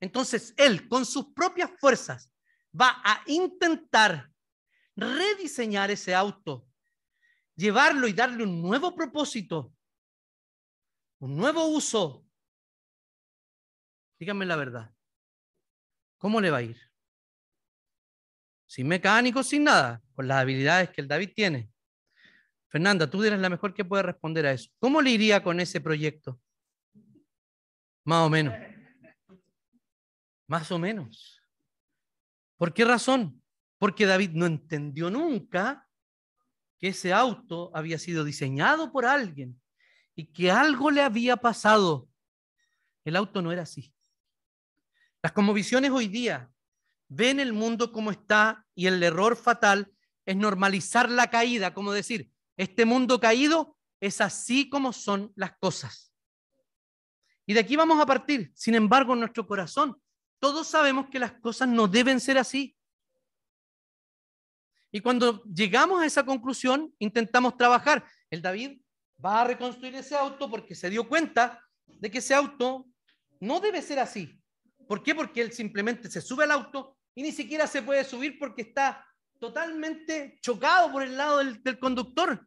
Entonces 0.00 0.52
él, 0.56 0.88
con 0.88 1.06
sus 1.06 1.32
propias 1.32 1.70
fuerzas, 1.78 2.30
va 2.78 3.00
a 3.04 3.22
intentar 3.26 4.30
rediseñar 4.96 5.90
ese 5.90 6.14
auto, 6.14 6.66
llevarlo 7.54 8.08
y 8.08 8.12
darle 8.12 8.44
un 8.44 8.60
nuevo 8.60 8.94
propósito, 8.94 9.72
un 11.20 11.36
nuevo 11.36 11.66
uso. 11.66 12.23
Díganme 14.24 14.46
la 14.46 14.56
verdad. 14.56 14.90
¿Cómo 16.16 16.40
le 16.40 16.50
va 16.50 16.56
a 16.56 16.62
ir? 16.62 16.80
Sin 18.64 18.88
mecánico, 18.88 19.42
sin 19.42 19.64
nada, 19.64 20.02
con 20.14 20.26
las 20.26 20.38
habilidades 20.38 20.88
que 20.88 21.02
el 21.02 21.08
David 21.08 21.32
tiene. 21.36 21.70
Fernanda, 22.68 23.10
tú 23.10 23.22
eres 23.22 23.38
la 23.38 23.50
mejor 23.50 23.74
que 23.74 23.84
puede 23.84 24.02
responder 24.02 24.46
a 24.46 24.52
eso. 24.52 24.70
¿Cómo 24.78 25.02
le 25.02 25.10
iría 25.10 25.42
con 25.42 25.60
ese 25.60 25.78
proyecto? 25.78 26.40
Más 28.04 28.26
o 28.26 28.30
menos. 28.30 28.54
Más 30.46 30.72
o 30.72 30.78
menos. 30.78 31.42
¿Por 32.56 32.72
qué 32.72 32.86
razón? 32.86 33.42
Porque 33.76 34.06
David 34.06 34.30
no 34.30 34.46
entendió 34.46 35.10
nunca 35.10 35.86
que 36.78 36.88
ese 36.88 37.12
auto 37.12 37.70
había 37.74 37.98
sido 37.98 38.24
diseñado 38.24 38.90
por 38.90 39.04
alguien 39.04 39.60
y 40.14 40.32
que 40.32 40.50
algo 40.50 40.90
le 40.90 41.02
había 41.02 41.36
pasado. 41.36 42.08
El 43.04 43.16
auto 43.16 43.42
no 43.42 43.52
era 43.52 43.64
así. 43.64 43.94
Las 45.24 45.32
conmovisiones 45.32 45.90
hoy 45.90 46.06
día 46.06 46.52
ven 47.08 47.40
el 47.40 47.54
mundo 47.54 47.92
como 47.92 48.10
está 48.10 48.66
y 48.74 48.88
el 48.88 49.02
error 49.02 49.36
fatal 49.36 49.90
es 50.26 50.36
normalizar 50.36 51.08
la 51.08 51.28
caída, 51.30 51.72
como 51.72 51.92
decir, 51.92 52.30
este 52.58 52.84
mundo 52.84 53.18
caído 53.18 53.74
es 54.00 54.20
así 54.20 54.68
como 54.68 54.92
son 54.92 55.32
las 55.34 55.56
cosas. 55.56 56.12
Y 57.46 57.54
de 57.54 57.60
aquí 57.60 57.74
vamos 57.74 57.98
a 58.02 58.04
partir. 58.04 58.52
Sin 58.54 58.74
embargo, 58.74 59.14
en 59.14 59.20
nuestro 59.20 59.46
corazón, 59.46 59.98
todos 60.38 60.68
sabemos 60.68 61.06
que 61.08 61.18
las 61.18 61.32
cosas 61.40 61.68
no 61.68 61.88
deben 61.88 62.20
ser 62.20 62.36
así. 62.36 62.76
Y 64.92 65.00
cuando 65.00 65.42
llegamos 65.44 66.02
a 66.02 66.06
esa 66.06 66.26
conclusión, 66.26 66.94
intentamos 66.98 67.56
trabajar. 67.56 68.06
El 68.28 68.42
David 68.42 68.78
va 69.24 69.40
a 69.40 69.44
reconstruir 69.46 69.94
ese 69.94 70.16
auto 70.16 70.50
porque 70.50 70.74
se 70.74 70.90
dio 70.90 71.08
cuenta 71.08 71.64
de 71.86 72.10
que 72.10 72.18
ese 72.18 72.34
auto 72.34 72.86
no 73.40 73.58
debe 73.60 73.80
ser 73.80 74.00
así. 74.00 74.38
¿Por 74.86 75.02
qué? 75.02 75.14
Porque 75.14 75.40
él 75.40 75.52
simplemente 75.52 76.10
se 76.10 76.20
sube 76.20 76.44
al 76.44 76.50
auto 76.50 76.96
y 77.14 77.22
ni 77.22 77.32
siquiera 77.32 77.66
se 77.66 77.82
puede 77.82 78.04
subir 78.04 78.38
porque 78.38 78.62
está 78.62 79.06
totalmente 79.38 80.38
chocado 80.42 80.90
por 80.90 81.02
el 81.02 81.16
lado 81.16 81.38
del, 81.38 81.78
conductor. 81.78 82.46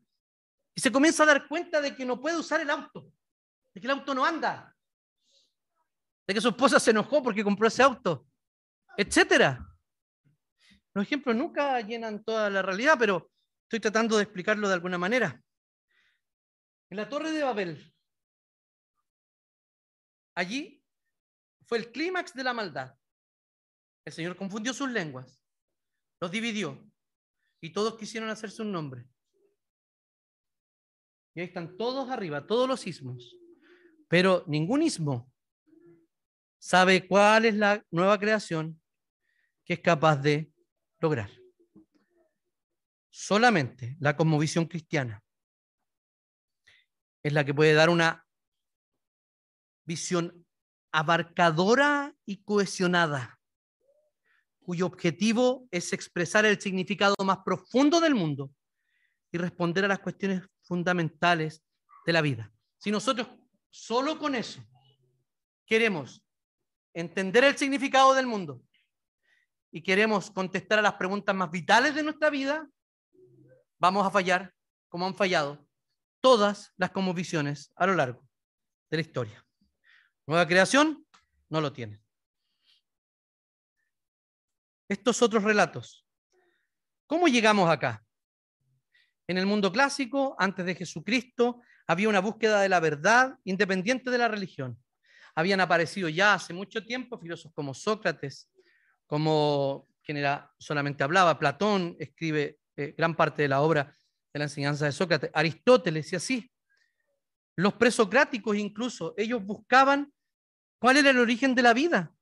Y 0.75 0.81
se 0.81 0.91
comienza 0.91 1.23
a 1.23 1.27
dar 1.27 1.47
cuenta 1.47 1.81
de 1.81 1.95
que 1.95 2.05
no 2.05 2.19
puede 2.19 2.37
usar 2.37 2.61
el 2.61 2.69
auto, 2.69 3.11
de 3.73 3.81
que 3.81 3.87
el 3.87 3.91
auto 3.91 4.13
no 4.13 4.25
anda, 4.25 4.75
de 6.27 6.33
que 6.33 6.41
su 6.41 6.49
esposa 6.49 6.79
se 6.79 6.91
enojó 6.91 7.23
porque 7.23 7.43
compró 7.43 7.67
ese 7.67 7.83
auto, 7.83 8.27
etcétera. 8.95 9.65
Los 10.93 11.05
ejemplos 11.05 11.35
nunca 11.35 11.79
llenan 11.81 12.23
toda 12.23 12.49
la 12.49 12.61
realidad, 12.61 12.95
pero 12.97 13.31
estoy 13.63 13.79
tratando 13.79 14.17
de 14.17 14.23
explicarlo 14.23 14.67
de 14.67 14.73
alguna 14.73 14.97
manera. 14.97 15.41
En 16.89 16.97
la 16.97 17.09
Torre 17.09 17.31
de 17.31 17.43
Babel, 17.43 17.93
allí 20.35 20.76
fue 21.67 21.77
el 21.77 21.91
clímax 21.91 22.33
de 22.33 22.43
la 22.43 22.53
maldad. 22.53 22.95
El 24.05 24.13
Señor 24.13 24.37
confundió 24.37 24.73
sus 24.73 24.89
lenguas, 24.89 25.39
los 26.21 26.31
dividió 26.31 26.89
y 27.61 27.71
todos 27.71 27.97
quisieron 27.97 28.29
hacerse 28.29 28.61
un 28.61 28.71
nombre. 28.71 29.05
Y 31.35 31.41
ahí 31.41 31.47
están 31.47 31.77
todos 31.77 32.09
arriba, 32.09 32.47
todos 32.47 32.67
los 32.67 32.87
ismos. 32.87 33.37
Pero 34.07 34.45
ningún 34.47 34.81
ismo 34.81 35.31
sabe 36.57 37.05
cuál 37.05 37.45
es 37.45 37.55
la 37.55 37.85
nueva 37.91 38.17
creación 38.17 38.81
que 39.65 39.73
es 39.73 39.79
capaz 39.81 40.15
de 40.15 40.51
lograr. 40.99 41.29
Solamente 43.09 43.97
la 43.99 44.15
cosmovisión 44.15 44.65
cristiana 44.65 45.21
es 47.21 47.33
la 47.33 47.43
que 47.43 47.53
puede 47.53 47.73
dar 47.73 47.89
una 47.89 48.25
visión 49.85 50.46
abarcadora 50.97 52.15
y 52.25 52.37
cohesionada, 52.37 53.39
cuyo 54.61 54.87
objetivo 54.87 55.67
es 55.69 55.93
expresar 55.93 56.43
el 56.43 56.59
significado 56.59 57.13
más 57.23 57.37
profundo 57.45 57.99
del 57.99 58.15
mundo 58.15 58.51
y 59.31 59.37
responder 59.37 59.85
a 59.85 59.89
las 59.89 59.99
cuestiones 59.99 60.41
fundamentales 60.63 61.63
de 62.03 62.13
la 62.13 62.21
vida. 62.21 62.51
Si 62.79 62.89
nosotros 62.89 63.27
solo 63.69 64.17
con 64.17 64.33
eso 64.33 64.59
queremos 65.67 66.25
entender 66.95 67.43
el 67.43 67.55
significado 67.55 68.15
del 68.15 68.25
mundo 68.25 68.63
y 69.69 69.83
queremos 69.83 70.31
contestar 70.31 70.79
a 70.79 70.81
las 70.81 70.93
preguntas 70.93 71.35
más 71.35 71.51
vitales 71.51 71.93
de 71.93 72.01
nuestra 72.01 72.31
vida, 72.31 72.67
vamos 73.77 74.03
a 74.03 74.09
fallar 74.09 74.51
como 74.89 75.05
han 75.05 75.13
fallado 75.13 75.63
todas 76.21 76.73
las 76.75 76.91
visiones 77.13 77.71
a 77.75 77.85
lo 77.85 77.93
largo 77.93 78.27
de 78.89 78.97
la 78.97 79.01
historia. 79.01 79.46
Nueva 80.27 80.47
creación 80.47 81.05
no 81.49 81.61
lo 81.61 81.73
tiene. 81.73 81.99
Estos 84.87 85.21
otros 85.21 85.43
relatos. 85.43 86.05
¿Cómo 87.07 87.27
llegamos 87.27 87.69
acá? 87.69 88.05
En 89.27 89.37
el 89.37 89.45
mundo 89.45 89.71
clásico, 89.71 90.35
antes 90.37 90.65
de 90.65 90.75
Jesucristo, 90.75 91.61
había 91.87 92.09
una 92.09 92.19
búsqueda 92.19 92.61
de 92.61 92.69
la 92.69 92.79
verdad 92.79 93.39
independiente 93.43 94.11
de 94.11 94.17
la 94.17 94.27
religión 94.27 94.77
habían 95.37 95.61
aparecido 95.61 96.09
ya 96.09 96.33
hace 96.33 96.51
mucho 96.51 96.83
tiempo 96.83 97.19
filósofos 97.19 97.53
como 97.53 97.71
Sócrates, 97.71 98.49
como 99.05 99.87
quien 100.03 100.25
solamente 100.57 101.03
hablaba, 101.03 101.37
Platón 101.37 101.95
escribe 101.99 102.57
eh, 102.75 102.95
gran 102.97 103.15
parte 103.15 103.43
de 103.43 103.47
la 103.47 103.61
obra 103.61 103.95
de 104.33 104.39
la 104.39 104.45
enseñanza 104.45 104.85
de 104.85 104.91
Sócrates, 104.91 105.29
Aristóteles 105.31 106.11
y 106.11 106.15
así. 106.15 106.51
Los 107.55 107.73
presocráticos 107.73 108.57
incluso, 108.57 109.13
ellos 109.15 109.45
buscaban 109.45 110.11
cuál 110.79 110.97
era 110.97 111.09
el 111.09 111.19
origen 111.19 111.55
de 111.55 111.61
la 111.61 111.73
vida. 111.73 112.13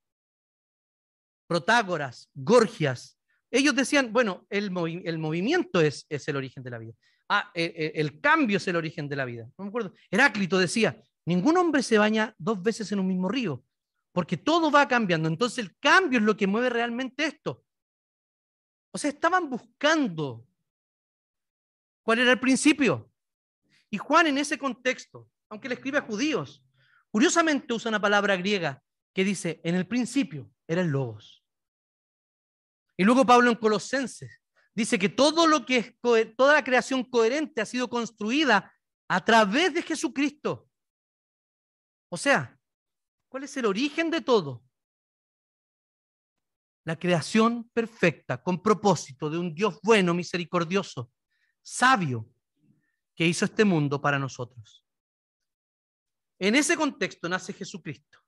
Protágoras, 1.48 2.30
Gorgias, 2.34 3.20
ellos 3.52 3.76
decían, 3.76 4.12
bueno, 4.12 4.46
el, 4.50 4.72
movimiento 4.72 5.80
es, 5.80 6.06
es, 6.10 6.28
el 6.28 6.36
origen 6.36 6.64
de 6.64 6.70
la 6.72 6.78
vida. 6.80 6.94
Ah, 7.30 7.52
eh, 7.54 7.74
eh, 7.76 7.92
el 7.96 8.20
cambio 8.20 8.58
es 8.58 8.68
el 8.68 8.76
origen 8.76 9.08
de 9.08 9.16
la 9.16 9.26
vida. 9.26 9.50
No 9.58 9.66
me 9.66 9.70
acuerdo. 9.70 9.94
Heráclito 10.12 10.58
decía, 10.58 11.00
Ningún 11.26 11.58
hombre 11.58 11.82
se 11.82 11.98
baña 11.98 12.36
dos 12.38 12.62
veces 12.62 12.92
en 12.92 13.00
un 13.00 13.08
mismo 13.08 13.28
río, 13.28 13.64
porque 14.12 14.38
todo 14.38 14.70
va 14.70 14.88
cambiando. 14.88 15.28
Entonces 15.28 15.60
el 15.60 15.76
cambio 15.78 16.20
es 16.20 16.26
lo 16.26 16.38
que 16.38 16.48
mueve 16.48 16.70
realmente 16.70 17.26
esto. 17.26 17.64
O 18.92 18.98
sea, 18.98 19.10
estaban 19.10 19.50
buscando 19.50 20.48
cuál 22.04 22.20
era 22.20 22.32
el 22.32 22.40
principio. 22.40 23.12
Y 23.90 23.98
Juan 23.98 24.28
en 24.28 24.38
ese 24.38 24.58
contexto, 24.58 25.30
aunque 25.50 25.68
le 25.68 25.76
escribe 25.76 25.98
a 25.98 26.02
judíos, 26.02 26.64
curiosamente 27.16 27.74
usa 27.74 27.88
una 27.88 28.02
palabra 28.02 28.36
griega 28.36 28.84
que 29.14 29.24
dice, 29.24 29.62
en 29.64 29.76
el 29.76 29.88
principio 29.88 30.52
era 30.68 30.82
el 30.82 30.90
logos. 30.90 31.46
Y 32.98 33.06
luego 33.06 33.26
Pablo 33.26 33.50
en 33.50 33.56
Colosenses 33.56 34.42
dice 34.74 35.00
que 35.00 35.08
todo 35.08 35.48
lo 35.48 35.66
que 35.66 35.78
es 35.78 35.96
toda 36.36 36.56
la 36.56 36.64
creación 36.66 37.06
coherente 37.06 37.62
ha 37.62 37.66
sido 37.66 37.90
construida 37.90 38.70
a 39.08 39.24
través 39.24 39.74
de 39.74 39.82
Jesucristo. 39.82 40.68
O 42.10 42.18
sea, 42.18 42.60
¿cuál 43.30 43.46
es 43.46 43.56
el 43.56 43.66
origen 43.66 44.12
de 44.12 44.20
todo? 44.20 44.66
La 46.84 47.00
creación 47.00 47.70
perfecta, 47.72 48.44
con 48.44 48.62
propósito 48.62 49.30
de 49.30 49.38
un 49.38 49.56
Dios 49.56 49.80
bueno, 49.82 50.14
misericordioso, 50.14 51.10
sabio, 51.62 52.30
que 53.16 53.26
hizo 53.26 53.46
este 53.46 53.64
mundo 53.64 54.02
para 54.02 54.20
nosotros. 54.20 54.85
En 56.40 56.56
ese 56.56 56.76
contexto 56.76 57.30
nace 57.30 57.54
Jesucristo. 57.54 58.20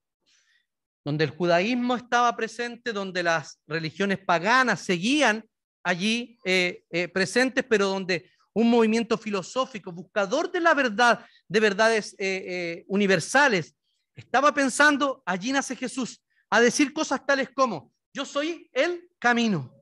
donde 1.03 1.23
el 1.23 1.29
judaísmo 1.29 1.95
estaba 1.95 2.35
presente, 2.35 2.91
donde 2.91 3.23
las 3.23 3.61
religiones 3.65 4.19
paganas 4.19 4.81
seguían 4.81 5.41
allí 5.81 6.37
eh, 6.43 6.83
eh, 6.89 7.07
presentes, 7.07 7.63
pero 7.63 7.87
donde 7.87 8.29
un 8.51 8.69
movimiento 8.69 9.17
filosófico, 9.17 9.93
buscador 9.93 10.51
de 10.51 10.59
la 10.59 10.73
verdad, 10.73 11.25
de 11.47 11.59
verdades 11.61 12.13
eh, 12.19 12.83
universales, 12.89 13.73
estaba 14.15 14.53
pensando, 14.53 15.23
allí 15.25 15.53
nace 15.53 15.77
Jesús, 15.77 16.21
a 16.49 16.59
decir 16.59 16.91
cosas 16.91 17.25
tales 17.25 17.51
como, 17.55 17.93
yo 18.13 18.25
soy 18.25 18.69
el 18.73 19.09
camino, 19.17 19.73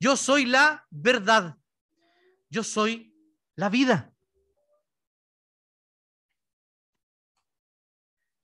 yo 0.00 0.16
soy 0.16 0.46
la 0.46 0.84
verdad, 0.90 1.56
yo 2.50 2.64
soy 2.64 3.14
la 3.54 3.68
vida. 3.68 4.13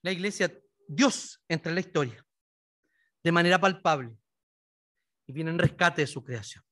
La 0.02 0.12
iglesia, 0.12 0.52
Dios 0.86 1.42
entra 1.48 1.70
en 1.70 1.74
la 1.74 1.80
historia 1.80 2.26
de 3.22 3.32
manera 3.32 3.60
palpable 3.60 4.16
y 5.26 5.32
viene 5.32 5.50
en 5.50 5.58
rescate 5.58 6.02
de 6.02 6.06
su 6.06 6.24
creación. 6.24 6.64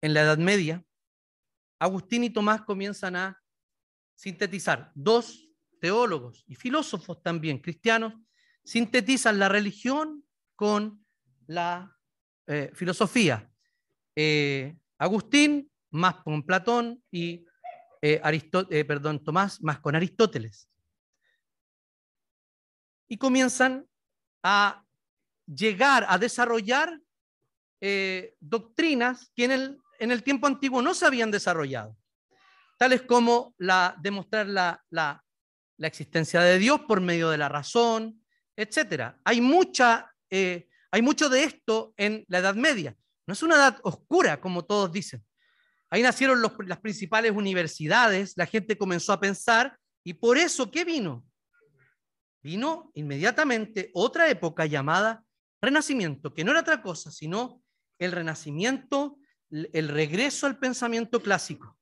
En 0.00 0.14
la 0.14 0.22
Edad 0.22 0.38
Media, 0.38 0.84
Agustín 1.78 2.24
y 2.24 2.30
Tomás 2.30 2.62
comienzan 2.62 3.16
a 3.16 3.42
sintetizar. 4.14 4.92
Dos 4.94 5.48
teólogos 5.80 6.44
y 6.46 6.54
filósofos 6.54 7.22
también 7.22 7.58
cristianos 7.58 8.14
sintetizan 8.64 9.38
la 9.38 9.48
religión 9.48 10.24
con 10.54 11.04
la 11.46 11.96
eh, 12.46 12.70
filosofía. 12.74 13.50
Eh, 14.14 14.76
Agustín 14.98 15.72
más 15.90 16.16
con 16.22 16.44
Platón 16.44 17.02
y 17.10 17.44
eh, 18.02 18.84
perdón, 18.84 19.24
Tomás 19.24 19.62
más 19.62 19.80
con 19.80 19.96
Aristóteles. 19.96 20.68
Y 23.08 23.16
comienzan 23.16 23.86
a 24.42 24.84
llegar 25.46 26.04
a 26.08 26.18
desarrollar 26.18 27.00
doctrinas 28.38 29.32
que 29.34 29.44
en 29.44 29.50
el, 29.50 29.78
en 29.98 30.12
el 30.12 30.22
tiempo 30.22 30.46
antiguo 30.46 30.80
no 30.82 30.94
se 30.94 31.04
habían 31.04 31.32
desarrollado, 31.32 31.96
tales 32.78 33.02
como 33.02 33.56
la, 33.58 33.96
demostrar 34.00 34.46
la, 34.46 34.84
la, 34.90 35.24
la 35.78 35.86
existencia 35.88 36.40
de 36.42 36.58
Dios 36.58 36.82
por 36.82 37.00
medio 37.00 37.28
de 37.30 37.38
la 37.38 37.48
razón, 37.48 38.22
etcétera. 38.54 39.18
Hay 39.24 39.40
mucha 39.40 40.12
hay 40.92 41.00
mucho 41.00 41.30
de 41.30 41.44
esto 41.44 41.94
en 41.96 42.24
la 42.28 42.38
Edad 42.38 42.54
Media. 42.54 42.94
No 43.26 43.32
es 43.32 43.42
una 43.42 43.56
edad 43.56 43.80
oscura, 43.82 44.40
como 44.40 44.64
todos 44.66 44.92
dicen. 44.92 45.24
Ahí 45.92 46.00
nacieron 46.00 46.40
las 46.40 46.80
principales 46.80 47.32
universidades, 47.32 48.32
la 48.36 48.46
gente 48.46 48.78
comenzó 48.78 49.12
a 49.12 49.20
pensar, 49.20 49.78
y 50.02 50.14
por 50.14 50.38
eso, 50.38 50.70
¿qué 50.70 50.86
vino? 50.86 51.22
Vino 52.42 52.90
inmediatamente 52.94 53.90
otra 53.92 54.30
época 54.30 54.64
llamada 54.64 55.22
Renacimiento, 55.60 56.32
que 56.32 56.44
no 56.44 56.52
era 56.52 56.60
otra 56.60 56.80
cosa, 56.80 57.10
sino 57.10 57.62
el 57.98 58.10
renacimiento, 58.10 59.18
el 59.50 59.88
regreso 59.88 60.46
al 60.46 60.58
pensamiento 60.58 61.20
clásico. 61.22 61.78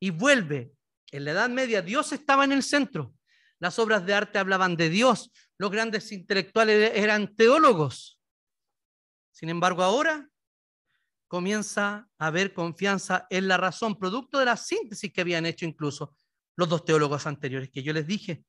Y 0.00 0.08
vuelve, 0.08 0.72
en 1.12 1.26
la 1.26 1.32
Edad 1.32 1.50
Media 1.50 1.82
Dios 1.82 2.12
estaba 2.12 2.42
en 2.42 2.52
el 2.52 2.62
centro, 2.62 3.12
las 3.58 3.78
obras 3.78 4.06
de 4.06 4.14
arte 4.14 4.38
hablaban 4.38 4.76
de 4.76 4.88
Dios, 4.88 5.30
los 5.58 5.70
grandes 5.70 6.10
intelectuales 6.10 6.92
eran 6.94 7.36
teólogos, 7.36 8.18
sin 9.30 9.50
embargo, 9.50 9.82
ahora 9.82 10.30
comienza 11.28 12.08
a 12.18 12.26
haber 12.26 12.52
confianza 12.52 13.26
en 13.30 13.48
la 13.48 13.56
razón, 13.56 13.98
producto 13.98 14.38
de 14.38 14.44
la 14.44 14.56
síntesis 14.56 15.12
que 15.12 15.20
habían 15.20 15.46
hecho 15.46 15.64
incluso 15.64 16.16
los 16.56 16.68
dos 16.68 16.84
teólogos 16.84 17.26
anteriores 17.26 17.70
que 17.70 17.82
yo 17.82 17.92
les 17.92 18.06
dije. 18.06 18.44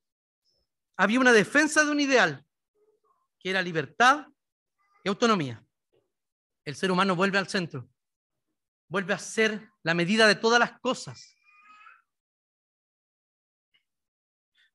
Había 0.96 1.20
una 1.20 1.34
defensa 1.34 1.84
de 1.84 1.92
un 1.92 2.00
ideal, 2.00 2.46
que 3.40 3.50
era 3.50 3.62
libertad 3.62 4.28
y 5.04 5.10
autonomía. 5.10 5.64
El 6.66 6.76
ser 6.76 6.92
humano 6.92 7.16
vuelve 7.16 7.38
al 7.38 7.48
centro, 7.48 7.90
vuelve 8.88 9.14
a 9.14 9.20
ser 9.20 9.70
la 9.84 9.94
medida 9.94 10.28
de 10.28 10.36
todas 10.36 10.60
las 10.60 10.80
cosas. 10.80 11.36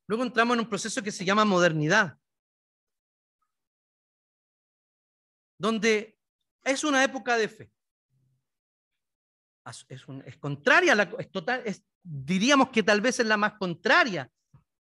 Luego 0.07 0.25
entramos 0.25 0.55
en 0.55 0.61
un 0.61 0.69
proceso 0.69 1.03
que 1.03 1.13
se 1.13 1.25
llama 1.25 1.45
modernidad, 1.45 2.19
donde 5.59 6.19
es 6.65 6.85
una 6.85 7.03
época 7.05 7.37
de 7.37 7.49
fe. 7.49 7.73
Es, 9.89 10.37
contraria, 10.39 10.95
la, 10.95 11.05
es 11.19 11.31
total, 11.31 11.63
diríamos 12.03 12.71
que 12.71 12.83
tal 12.83 13.01
vez 13.01 13.21
es 13.21 13.27
la 13.27 13.37
más 13.37 13.55
contraria 13.55 14.31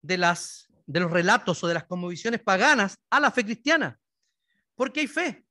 de, 0.02 0.18
las, 0.18 0.68
de 0.86 1.00
los 1.00 1.12
relatos 1.12 1.64
o 1.64 1.68
de 1.68 1.76
las 1.76 1.86
conmovisiones 1.86 2.42
paganas 2.42 2.98
a 3.10 3.20
la 3.20 3.32
fe 3.32 3.46
cristiana. 3.46 4.00
Porque 4.76 5.02
hay 5.02 5.08
fe. 5.08 5.46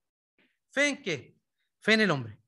¿Fe 0.71 0.89
en 0.89 1.03
qué? 1.03 1.37
Fe 1.81 1.95
en 1.95 2.01
el 2.01 2.11
hombre. 2.11 2.41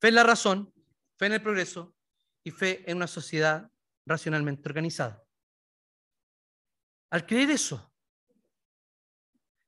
Fe 0.00 0.08
en 0.08 0.14
la 0.14 0.22
razón, 0.22 0.72
fe 1.18 1.26
en 1.26 1.34
el 1.34 1.42
progreso 1.42 1.94
y 2.42 2.50
fe 2.50 2.90
en 2.90 2.96
una 2.96 3.06
sociedad 3.06 3.70
racionalmente 4.06 4.68
organizada. 4.68 5.22
Al 7.10 7.26
creer 7.26 7.50
eso, 7.50 7.92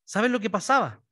¿saben 0.05 0.33
lo 0.33 0.41
que 0.41 0.49
pasaba? 0.49 1.05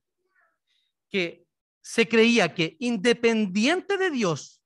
que 1.12 1.46
se 1.82 2.08
creía 2.08 2.54
que 2.54 2.76
independiente 2.80 3.98
de 3.98 4.10
Dios 4.10 4.61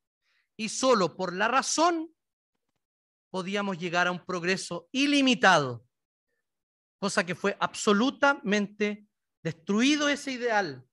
y 0.57 0.68
solo 0.68 1.16
por 1.16 1.34
la 1.34 1.48
razón 1.48 2.11
podíamos 3.30 3.78
llegar 3.78 4.07
a 4.07 4.12
un 4.12 4.24
progreso 4.24 4.88
ilimitado, 4.92 5.84
cosa 6.98 7.24
que 7.24 7.34
fue 7.34 7.57
absolutamente 7.61 9.07
destruido 9.42 10.09
ese 10.09 10.32
ideal 10.32 10.84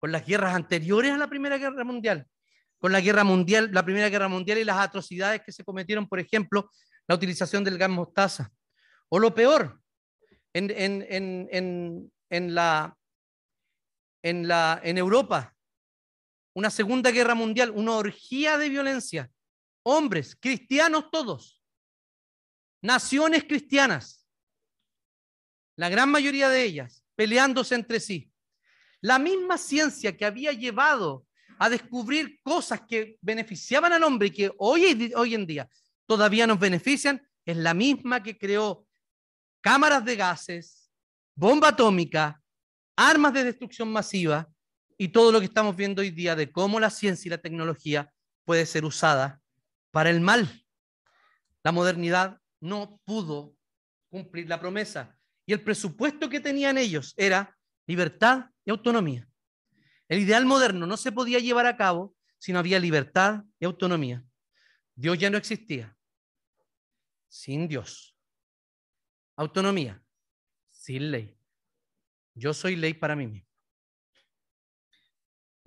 con 0.00 0.12
las 0.12 0.26
guerras 0.26 0.54
anteriores 0.54 1.12
a 1.12 1.18
la 1.18 1.28
Primera 1.28 1.58
Guerra 1.58 1.84
Mundial, 1.84 2.26
con 2.78 2.92
la 2.92 3.00
guerra 3.00 3.24
mundial, 3.24 3.70
la 3.72 3.84
Primera 3.84 4.08
Guerra 4.08 4.28
Mundial 4.28 4.58
y 4.58 4.64
las 4.64 4.78
atrocidades 4.78 5.42
que 5.44 5.52
se 5.52 5.64
cometieron, 5.64 6.08
por 6.08 6.20
ejemplo, 6.20 6.70
la 7.06 7.14
utilización 7.14 7.64
del 7.64 7.78
gas 7.78 7.90
mostaza. 7.90 8.50
O 9.08 9.18
lo 9.18 9.34
peor, 9.34 9.80
en, 10.52 10.70
en 12.30 12.54
la 12.54 12.98
en, 14.22 14.48
la, 14.48 14.80
en 14.82 14.98
Europa, 14.98 15.54
una 16.58 16.70
segunda 16.70 17.12
guerra 17.12 17.36
mundial, 17.36 17.70
una 17.70 17.92
orgía 17.92 18.58
de 18.58 18.68
violencia. 18.68 19.30
Hombres, 19.84 20.36
cristianos 20.40 21.04
todos, 21.12 21.62
naciones 22.82 23.44
cristianas, 23.44 24.26
la 25.76 25.88
gran 25.88 26.10
mayoría 26.10 26.48
de 26.48 26.64
ellas, 26.64 27.04
peleándose 27.14 27.76
entre 27.76 28.00
sí. 28.00 28.32
La 29.00 29.20
misma 29.20 29.56
ciencia 29.56 30.16
que 30.16 30.24
había 30.24 30.50
llevado 30.50 31.24
a 31.60 31.70
descubrir 31.70 32.40
cosas 32.42 32.80
que 32.88 33.18
beneficiaban 33.20 33.92
al 33.92 34.02
hombre 34.02 34.26
y 34.26 34.32
que 34.32 34.50
hoy, 34.58 35.12
hoy 35.14 35.34
en 35.36 35.46
día 35.46 35.70
todavía 36.06 36.44
nos 36.44 36.58
benefician, 36.58 37.24
es 37.44 37.56
la 37.56 37.72
misma 37.72 38.20
que 38.20 38.36
creó 38.36 38.84
cámaras 39.60 40.04
de 40.04 40.16
gases, 40.16 40.90
bomba 41.36 41.68
atómica, 41.68 42.42
armas 42.96 43.32
de 43.32 43.44
destrucción 43.44 43.92
masiva 43.92 44.48
y 44.98 45.08
todo 45.08 45.30
lo 45.30 45.38
que 45.38 45.46
estamos 45.46 45.76
viendo 45.76 46.02
hoy 46.02 46.10
día 46.10 46.34
de 46.34 46.50
cómo 46.50 46.80
la 46.80 46.90
ciencia 46.90 47.28
y 47.28 47.30
la 47.30 47.38
tecnología 47.38 48.12
puede 48.44 48.66
ser 48.66 48.84
usada 48.84 49.40
para 49.92 50.10
el 50.10 50.20
mal. 50.20 50.66
La 51.62 51.70
modernidad 51.70 52.40
no 52.60 53.00
pudo 53.04 53.56
cumplir 54.10 54.48
la 54.48 54.60
promesa 54.60 55.16
y 55.46 55.52
el 55.52 55.62
presupuesto 55.62 56.28
que 56.28 56.40
tenían 56.40 56.76
ellos 56.78 57.14
era 57.16 57.56
libertad 57.86 58.50
y 58.64 58.70
autonomía. 58.70 59.28
El 60.08 60.18
ideal 60.18 60.44
moderno 60.44 60.86
no 60.86 60.96
se 60.96 61.12
podía 61.12 61.38
llevar 61.38 61.66
a 61.66 61.76
cabo 61.76 62.16
si 62.38 62.52
no 62.52 62.58
había 62.58 62.80
libertad 62.80 63.44
y 63.60 63.66
autonomía. 63.66 64.24
Dios 64.96 65.16
ya 65.18 65.30
no 65.30 65.38
existía. 65.38 65.96
Sin 67.28 67.68
Dios. 67.68 68.16
Autonomía. 69.36 70.02
Sin 70.70 71.12
ley. 71.12 71.38
Yo 72.34 72.52
soy 72.52 72.74
ley 72.74 72.94
para 72.94 73.14
mí 73.14 73.26
mismo. 73.26 73.47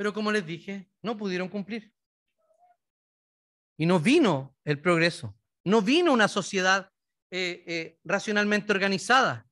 Pero 0.01 0.15
como 0.15 0.31
les 0.31 0.43
dije, 0.43 0.89
no 1.03 1.15
pudieron 1.15 1.47
cumplir. 1.47 1.93
Y 3.77 3.85
no 3.85 3.99
vino 3.99 4.57
el 4.63 4.81
progreso, 4.81 5.37
no 5.63 5.83
vino 5.83 6.11
una 6.11 6.27
sociedad 6.27 6.91
eh, 7.29 7.63
eh, 7.67 7.99
racionalmente 8.03 8.71
organizada. 8.71 9.47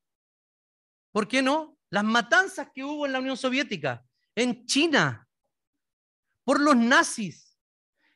¿Por 1.12 1.28
qué 1.28 1.40
no? 1.40 1.78
Las 1.88 2.02
matanzas 2.02 2.68
que 2.74 2.82
hubo 2.82 3.06
en 3.06 3.12
la 3.12 3.20
Unión 3.20 3.36
Soviética, 3.36 4.04
en 4.34 4.66
China, 4.66 5.28
por 6.42 6.58
los 6.58 6.74
nazis, 6.74 7.56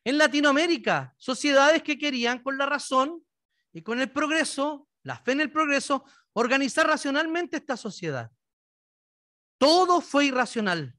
en 0.03 0.19
Latinoamérica, 0.19 1.15
sociedades 1.17 1.85
que 1.85 1.97
querían 1.97 2.43
con 2.43 2.59
la 2.59 2.67
razón 2.67 3.25
y 3.73 3.83
con 3.83 4.01
el 4.01 4.11
progreso, 4.11 4.89
la 5.05 5.21
fe 5.21 5.31
en 5.31 5.43
el 5.43 5.53
progreso, 5.53 6.05
organizar 6.33 6.85
racionalmente 6.85 7.59
esta 7.59 7.77
sociedad. 7.77 8.33
Todo 9.57 10.01
fue 10.01 10.25
irracional. 10.25 10.99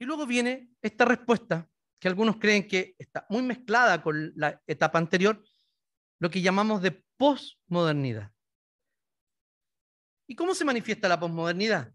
Y 0.00 0.06
luego 0.06 0.26
viene 0.26 0.70
esta 0.80 1.04
respuesta, 1.04 1.68
que 2.00 2.08
algunos 2.08 2.38
creen 2.38 2.66
que 2.66 2.96
está 2.98 3.26
muy 3.28 3.42
mezclada 3.42 4.02
con 4.02 4.32
la 4.34 4.60
etapa 4.66 4.98
anterior, 4.98 5.44
lo 6.18 6.30
que 6.30 6.40
llamamos 6.40 6.80
de 6.80 7.04
posmodernidad. 7.18 8.32
¿Y 10.26 10.34
cómo 10.34 10.54
se 10.54 10.64
manifiesta 10.64 11.06
la 11.06 11.20
posmodernidad? 11.20 11.92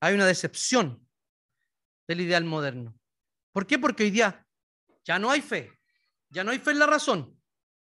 Hay 0.00 0.14
una 0.14 0.26
decepción 0.26 1.08
del 2.06 2.20
ideal 2.20 2.44
moderno. 2.44 2.94
¿Por 3.52 3.66
qué? 3.66 3.78
Porque 3.78 4.02
hoy 4.02 4.10
día 4.10 4.46
ya 5.02 5.18
no 5.18 5.30
hay 5.30 5.40
fe, 5.40 5.72
ya 6.28 6.44
no 6.44 6.50
hay 6.50 6.58
fe 6.58 6.72
en 6.72 6.78
la 6.80 6.86
razón, 6.86 7.40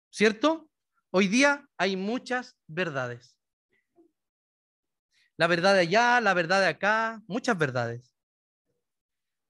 ¿cierto? 0.09 0.71
Hoy 1.11 1.27
día 1.27 1.69
hay 1.77 1.97
muchas 1.97 2.57
verdades. 2.69 3.37
La 5.37 5.49
verdad 5.49 5.75
de 5.75 5.81
allá, 5.81 6.21
la 6.21 6.33
verdad 6.33 6.61
de 6.61 6.69
acá, 6.69 7.21
muchas 7.27 7.59
verdades. 7.59 8.18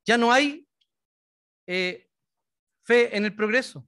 Ya 0.08 0.16
no 0.16 0.32
hay 0.32 0.66
eh, 1.66 2.10
fe 2.82 3.14
en 3.14 3.26
el 3.26 3.36
progreso, 3.36 3.86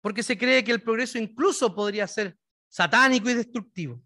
porque 0.00 0.22
se 0.22 0.38
cree 0.38 0.62
que 0.62 0.70
el 0.70 0.80
progreso 0.80 1.18
incluso 1.18 1.74
podría 1.74 2.06
ser 2.06 2.38
satánico 2.68 3.28
y 3.28 3.34
destructivo. 3.34 4.00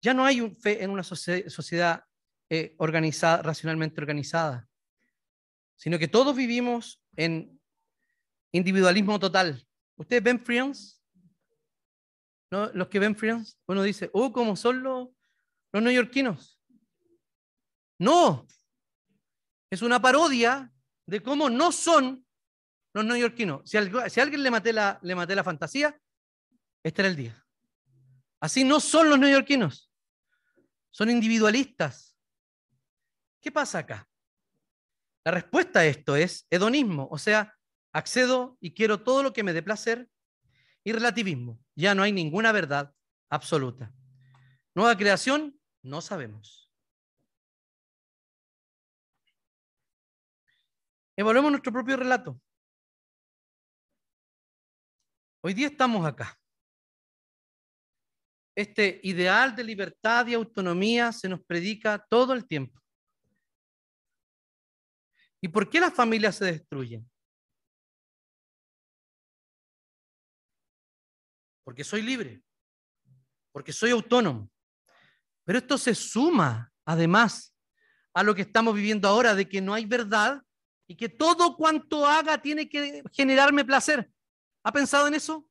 Ya 0.00 0.14
no 0.14 0.24
hay 0.24 0.48
fe 0.60 0.84
en 0.84 0.90
una 0.90 1.02
sociedad 1.02 2.04
eh, 2.48 2.76
organizada, 2.78 3.42
racionalmente 3.42 4.00
organizada, 4.00 4.68
sino 5.74 5.98
que 5.98 6.06
todos 6.06 6.36
vivimos 6.36 7.02
en 7.16 7.60
individualismo 8.52 9.18
total. 9.18 9.66
¿Ustedes 9.96 10.22
ven 10.22 10.38
Friends? 10.38 11.02
¿No? 12.52 12.70
Los 12.74 12.86
que 12.86 13.00
ven 13.00 13.16
Friends, 13.16 13.58
uno 13.66 13.82
dice, 13.82 14.08
oh, 14.12 14.32
¿cómo 14.32 14.54
son 14.54 14.84
los, 14.84 15.08
los 15.72 15.82
neoyorquinos? 15.82 16.60
No, 17.98 18.46
es 19.70 19.82
una 19.82 20.00
parodia 20.00 20.72
de 21.06 21.22
cómo 21.22 21.50
no 21.50 21.72
son 21.72 22.26
los 22.94 23.04
neoyorquinos. 23.04 23.62
Si, 23.64 23.78
si 24.10 24.20
a 24.20 24.22
alguien 24.22 24.42
le 24.42 24.50
maté, 24.50 24.72
la, 24.72 24.98
le 25.02 25.14
maté 25.14 25.34
la 25.34 25.44
fantasía, 25.44 25.98
este 26.82 27.02
era 27.02 27.08
el 27.08 27.16
día. 27.16 27.46
Así 28.40 28.64
no 28.64 28.80
son 28.80 29.10
los 29.10 29.18
neoyorquinos. 29.18 29.90
Son 30.90 31.10
individualistas. 31.10 32.16
¿Qué 33.40 33.52
pasa 33.52 33.78
acá? 33.78 34.08
La 35.24 35.32
respuesta 35.32 35.80
a 35.80 35.84
esto 35.84 36.16
es 36.16 36.46
hedonismo, 36.50 37.08
o 37.10 37.18
sea, 37.18 37.54
accedo 37.92 38.56
y 38.60 38.72
quiero 38.74 39.02
todo 39.02 39.22
lo 39.22 39.32
que 39.32 39.42
me 39.42 39.52
dé 39.52 39.62
placer 39.62 40.08
y 40.84 40.92
relativismo. 40.92 41.60
Ya 41.74 41.94
no 41.94 42.02
hay 42.02 42.12
ninguna 42.12 42.52
verdad 42.52 42.94
absoluta. 43.28 43.92
Nueva 44.74 44.96
creación, 44.96 45.60
no 45.82 46.00
sabemos. 46.00 46.67
Evaluemos 51.18 51.50
nuestro 51.50 51.72
propio 51.72 51.96
relato. 51.96 52.40
Hoy 55.42 55.52
día 55.52 55.66
estamos 55.66 56.06
acá. 56.06 56.40
Este 58.56 59.00
ideal 59.02 59.56
de 59.56 59.64
libertad 59.64 60.28
y 60.28 60.34
autonomía 60.34 61.10
se 61.10 61.28
nos 61.28 61.44
predica 61.44 62.06
todo 62.08 62.34
el 62.34 62.46
tiempo. 62.46 62.80
¿Y 65.40 65.48
por 65.48 65.68
qué 65.68 65.80
las 65.80 65.92
familias 65.92 66.36
se 66.36 66.44
destruyen? 66.44 67.10
Porque 71.64 71.82
soy 71.82 72.02
libre, 72.02 72.44
porque 73.50 73.72
soy 73.72 73.90
autónomo. 73.90 74.48
Pero 75.44 75.58
esto 75.58 75.78
se 75.78 75.96
suma, 75.96 76.72
además, 76.84 77.52
a 78.14 78.22
lo 78.22 78.36
que 78.36 78.42
estamos 78.42 78.72
viviendo 78.72 79.08
ahora, 79.08 79.34
de 79.34 79.48
que 79.48 79.60
no 79.60 79.74
hay 79.74 79.84
verdad 79.84 80.44
y 80.88 80.96
que 80.96 81.10
todo 81.10 81.54
cuanto 81.54 82.06
haga 82.06 82.40
tiene 82.40 82.68
que 82.68 83.02
generarme 83.12 83.64
placer. 83.64 84.10
¿Ha 84.64 84.72
pensado 84.72 85.06
en 85.06 85.14
eso? 85.14 85.48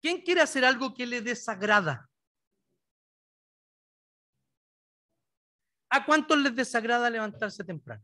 ¿Quién 0.00 0.22
quiere 0.22 0.40
hacer 0.40 0.64
algo 0.64 0.94
que 0.94 1.06
le 1.06 1.20
desagrada? 1.20 2.10
¿A 5.90 6.06
cuántos 6.06 6.38
les 6.38 6.56
desagrada 6.56 7.10
levantarse 7.10 7.62
temprano? 7.62 8.02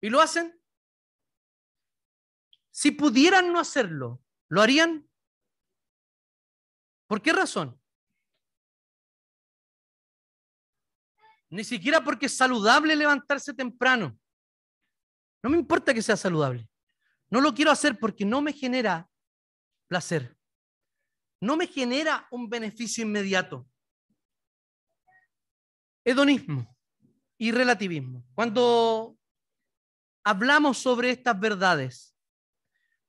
¿Y 0.00 0.08
lo 0.08 0.20
hacen? 0.20 0.60
Si 2.70 2.92
pudieran 2.92 3.52
no 3.52 3.58
hacerlo, 3.58 4.22
¿lo 4.48 4.62
harían? 4.62 5.08
¿Por 7.08 7.20
qué 7.20 7.32
razón? 7.32 7.81
Ni 11.52 11.64
siquiera 11.64 12.02
porque 12.02 12.26
es 12.26 12.34
saludable 12.34 12.96
levantarse 12.96 13.52
temprano. 13.52 14.18
No 15.42 15.50
me 15.50 15.58
importa 15.58 15.92
que 15.92 16.00
sea 16.00 16.16
saludable. 16.16 16.66
No 17.28 17.42
lo 17.42 17.52
quiero 17.52 17.70
hacer 17.70 17.98
porque 17.98 18.24
no 18.24 18.40
me 18.40 18.54
genera 18.54 19.06
placer. 19.86 20.34
No 21.42 21.58
me 21.58 21.66
genera 21.66 22.26
un 22.30 22.48
beneficio 22.48 23.04
inmediato. 23.04 23.68
Hedonismo 26.06 26.74
y 27.36 27.52
relativismo. 27.52 28.24
Cuando 28.34 29.18
hablamos 30.24 30.78
sobre 30.78 31.10
estas 31.10 31.38
verdades, 31.38 32.16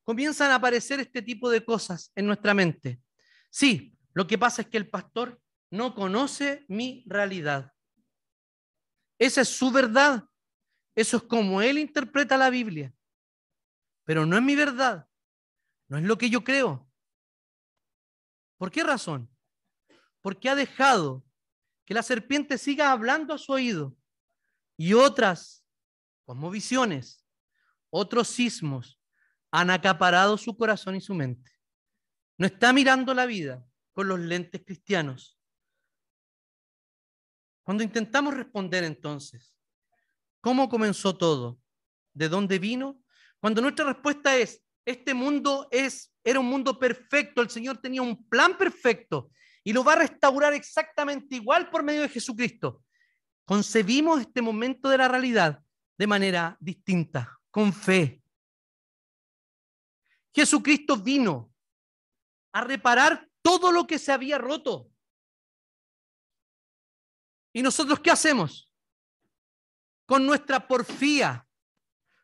comienzan 0.04 0.52
a 0.52 0.56
aparecer 0.56 1.00
este 1.00 1.22
tipo 1.22 1.50
de 1.50 1.64
cosas 1.64 2.12
en 2.14 2.28
nuestra 2.28 2.54
mente. 2.54 3.00
Sí, 3.50 3.98
lo 4.14 4.28
que 4.28 4.38
pasa 4.38 4.64
es 4.64 4.68
que 4.68 4.78
el 4.78 4.90
pastor 4.90 5.42
no 5.72 5.96
conoce 5.96 6.66
mi 6.68 7.06
realidad. 7.08 7.74
Esa 9.24 9.40
es 9.40 9.48
su 9.48 9.72
verdad. 9.72 10.28
Eso 10.94 11.16
es 11.16 11.24
como 11.24 11.62
él 11.62 11.78
interpreta 11.78 12.36
la 12.36 12.50
Biblia. 12.50 12.94
Pero 14.04 14.26
no 14.26 14.36
es 14.36 14.44
mi 14.44 14.54
verdad. 14.54 15.08
No 15.88 15.98
es 15.98 16.04
lo 16.04 16.18
que 16.18 16.30
yo 16.30 16.44
creo. 16.44 16.86
¿Por 18.58 18.70
qué 18.70 18.84
razón? 18.84 19.34
Porque 20.20 20.50
ha 20.50 20.56
dejado 20.56 21.26
que 21.86 21.94
la 21.94 22.04
serpiente 22.04 22.58
siga 22.58 22.92
hablando 22.92 23.34
a 23.34 23.38
su 23.38 23.54
oído 23.54 23.96
y 24.76 24.94
otras, 24.94 25.66
como 26.26 26.50
visiones, 26.52 27.26
otros 27.90 28.28
sismos, 28.28 29.00
han 29.52 29.70
acaparado 29.70 30.38
su 30.38 30.58
corazón 30.58 30.98
y 30.98 31.02
su 31.02 31.14
mente. 31.14 31.50
No 32.38 32.46
está 32.46 32.74
mirando 32.74 33.14
la 33.14 33.26
vida 33.26 33.66
con 33.94 34.10
los 34.10 34.20
lentes 34.20 34.64
cristianos. 34.66 35.40
Cuando 37.64 37.84
intentamos 37.84 38.34
responder 38.34 38.84
entonces, 38.84 39.56
¿cómo 40.42 40.70
comenzó 40.70 41.18
todo? 41.18 41.60
¿De 42.14 42.30
dónde 42.30 42.60
vino? 42.60 43.00
Cuando 43.40 43.62
nuestra 43.62 43.86
respuesta 43.86 44.36
es, 44.38 44.62
este 44.86 45.14
mundo 45.14 45.68
es, 45.72 46.14
era 46.24 46.40
un 46.40 46.46
mundo 46.46 46.78
perfecto, 46.78 47.42
el 47.42 47.50
Señor 47.50 47.78
tenía 47.78 48.02
un 48.02 48.28
plan 48.28 48.58
perfecto 48.58 49.32
y 49.64 49.72
lo 49.72 49.84
va 49.84 49.94
a 49.94 50.00
restaurar 50.00 50.54
exactamente 50.54 51.36
igual 51.36 51.70
por 51.70 51.84
medio 51.84 52.02
de 52.02 52.10
Jesucristo. 52.10 52.84
Concebimos 53.46 54.22
este 54.22 54.42
momento 54.42 54.90
de 54.90 54.98
la 54.98 55.08
realidad 55.08 55.62
de 55.98 56.08
manera 56.08 56.58
distinta, 56.60 57.40
con 57.50 57.72
fe. 57.72 58.22
Jesucristo 60.34 60.98
vino 60.98 61.54
a 62.52 62.62
reparar 62.62 63.30
todo 63.42 63.72
lo 63.72 63.86
que 63.86 64.00
se 64.00 64.12
había 64.12 64.38
roto. 64.38 64.90
¿Y 67.54 67.62
nosotros 67.62 68.00
qué 68.00 68.12
hacemos? 68.12 68.70
Con 70.06 70.26
nuestra 70.26 70.68
porfía, 70.68 71.48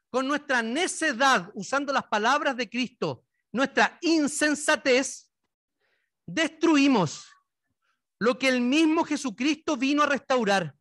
con 0.10 0.28
nuestra 0.28 0.64
necedad, 0.64 1.52
usando 1.54 1.94
las 1.94 2.06
palabras 2.06 2.58
de 2.58 2.68
Cristo, 2.68 3.24
nuestra 3.52 3.98
insensatez, 4.02 5.30
destruimos 6.26 7.28
lo 8.18 8.38
que 8.38 8.50
el 8.50 8.62
mismo 8.62 9.04
Jesucristo 9.04 9.78
vino 9.78 10.04
a 10.04 10.08
restaurar. 10.08 10.76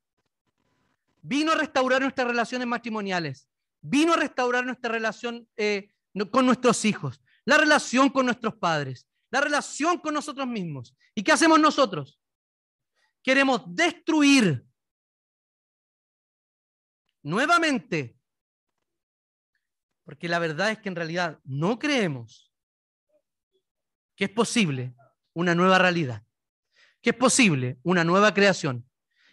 Vino 1.20 1.52
a 1.52 1.56
restaurar 1.56 2.00
nuestras 2.00 2.26
relaciones 2.26 2.66
matrimoniales, 2.66 3.48
vino 3.80 4.14
a 4.14 4.16
restaurar 4.16 4.64
nuestra 4.64 4.90
relación 4.90 5.46
eh, 5.56 5.92
con 6.30 6.46
nuestros 6.46 6.84
hijos, 6.84 7.20
la 7.44 7.58
relación 7.58 8.08
con 8.08 8.24
nuestros 8.24 8.54
padres, 8.54 9.06
la 9.30 9.40
relación 9.40 9.98
con 9.98 10.14
nosotros 10.14 10.46
mismos. 10.46 10.96
¿Y 11.14 11.22
qué 11.22 11.32
hacemos 11.32 11.60
nosotros? 11.60 12.17
Queremos 13.22 13.62
destruir 13.66 14.64
nuevamente 17.22 18.18
porque 20.04 20.26
la 20.26 20.38
verdad 20.38 20.70
es 20.70 20.78
que 20.78 20.88
en 20.88 20.96
realidad 20.96 21.38
no 21.44 21.78
creemos 21.78 22.50
que 24.16 24.24
es 24.24 24.30
posible 24.30 24.94
una 25.34 25.54
nueva 25.54 25.78
realidad, 25.78 26.24
que 27.02 27.10
es 27.10 27.16
posible 27.16 27.78
una 27.82 28.04
nueva 28.04 28.32
creación, 28.32 28.88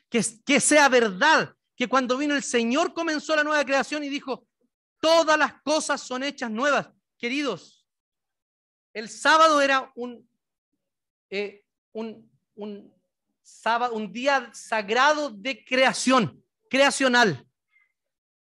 que, 0.10 0.22
que 0.46 0.60
sea 0.60 0.90
verdad 0.90 1.56
que 1.76 1.88
cuando 1.88 2.18
vino 2.18 2.36
el 2.36 2.44
Señor 2.44 2.94
comenzó 2.94 3.36
la 3.36 3.44
nueva 3.44 3.64
creación 3.64 4.04
y 4.04 4.10
dijo, 4.10 4.48
todas 5.00 5.38
las 5.38 5.62
cosas 5.62 6.02
son 6.02 6.24
hechas 6.24 6.52
nuevas. 6.52 6.90
Queridos, 7.18 7.88
el 8.94 9.10
sábado 9.10 9.62
era 9.62 9.92
un, 9.96 10.30
eh, 11.30 11.66
un, 11.94 12.32
un, 12.56 12.95
sábado, 13.46 13.94
un 13.94 14.12
día 14.12 14.50
sagrado 14.54 15.30
de 15.30 15.64
creación, 15.64 16.44
creacional. 16.68 17.48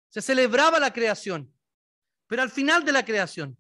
Se 0.10 0.22
celebraba 0.22 0.78
la 0.80 0.92
creación. 0.92 1.52
Pero 2.28 2.42
al 2.42 2.52
final 2.52 2.84
de 2.84 2.92
la 2.92 3.04
creación, 3.04 3.58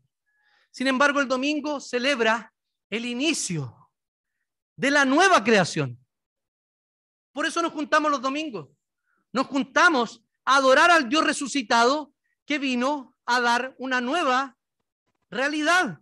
Sin 0.71 0.85
embargo, 0.85 1.19
el 1.19 1.27
domingo 1.27 1.79
celebra 1.81 2.53
el 2.91 3.03
inicio 3.05 3.89
de 4.75 4.91
la 4.91 5.03
nueva 5.03 5.43
creación. 5.43 5.97
Por 7.31 7.47
eso 7.47 7.61
nos 7.63 7.73
juntamos 7.73 8.11
los 8.11 8.21
domingos. 8.21 8.69
Nos 9.31 9.47
juntamos 9.47 10.23
a 10.45 10.57
adorar 10.57 10.91
al 10.91 11.09
Dios 11.09 11.25
resucitado 11.25 12.13
que 12.45 12.59
vino 12.59 13.17
a 13.25 13.41
dar 13.41 13.75
una 13.79 13.99
nueva 13.99 14.57
realidad, 15.31 15.99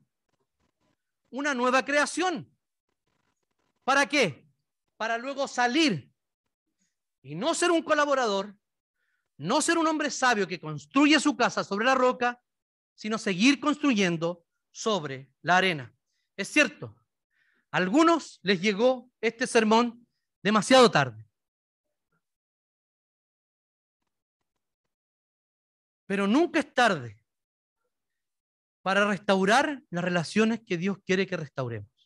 una 1.29 1.53
nueva 1.53 1.85
creación. 1.85 2.51
¿Para 3.85 4.05
qué? 4.07 4.46
Para 4.97 5.17
luego 5.17 5.47
salir 5.47 6.11
y 7.21 7.35
no 7.35 7.53
ser 7.53 7.71
un 7.71 7.83
colaborador, 7.83 8.55
no 9.37 9.61
ser 9.61 9.77
un 9.77 9.87
hombre 9.87 10.09
sabio 10.09 10.47
que 10.47 10.59
construye 10.59 11.19
su 11.19 11.37
casa 11.37 11.63
sobre 11.63 11.85
la 11.85 11.95
roca, 11.95 12.41
sino 12.95 13.17
seguir 13.17 13.59
construyendo 13.59 14.45
sobre 14.71 15.31
la 15.41 15.57
arena. 15.57 15.93
Es 16.35 16.47
cierto, 16.47 16.95
a 17.71 17.77
algunos 17.77 18.39
les 18.41 18.59
llegó 18.59 19.11
este 19.21 19.45
sermón 19.45 20.07
demasiado 20.41 20.89
tarde. 20.89 21.27
Pero 26.07 26.25
nunca 26.25 26.59
es 26.59 26.73
tarde 26.73 27.21
para 28.81 29.05
restaurar 29.05 29.83
las 29.89 30.03
relaciones 30.03 30.61
que 30.65 30.77
Dios 30.77 30.97
quiere 31.05 31.27
que 31.27 31.35
restauremos. 31.35 31.96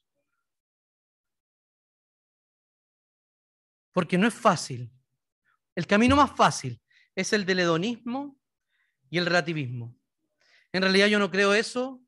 Porque 3.92 4.18
no 4.18 4.28
es 4.28 4.34
fácil. 4.34 4.92
El 5.76 5.88
camino 5.88 6.16
más 6.16 6.32
fácil 6.36 6.82
es 7.16 7.34
el 7.34 7.46
del 7.46 7.60
hedonismo 7.60 8.40
y 9.10 9.18
el 9.18 9.26
relativismo. 9.26 9.98
En 10.72 10.82
realidad 10.82 11.08
yo 11.08 11.20
no 11.20 11.30
creo 11.30 11.54
eso. 11.54 12.02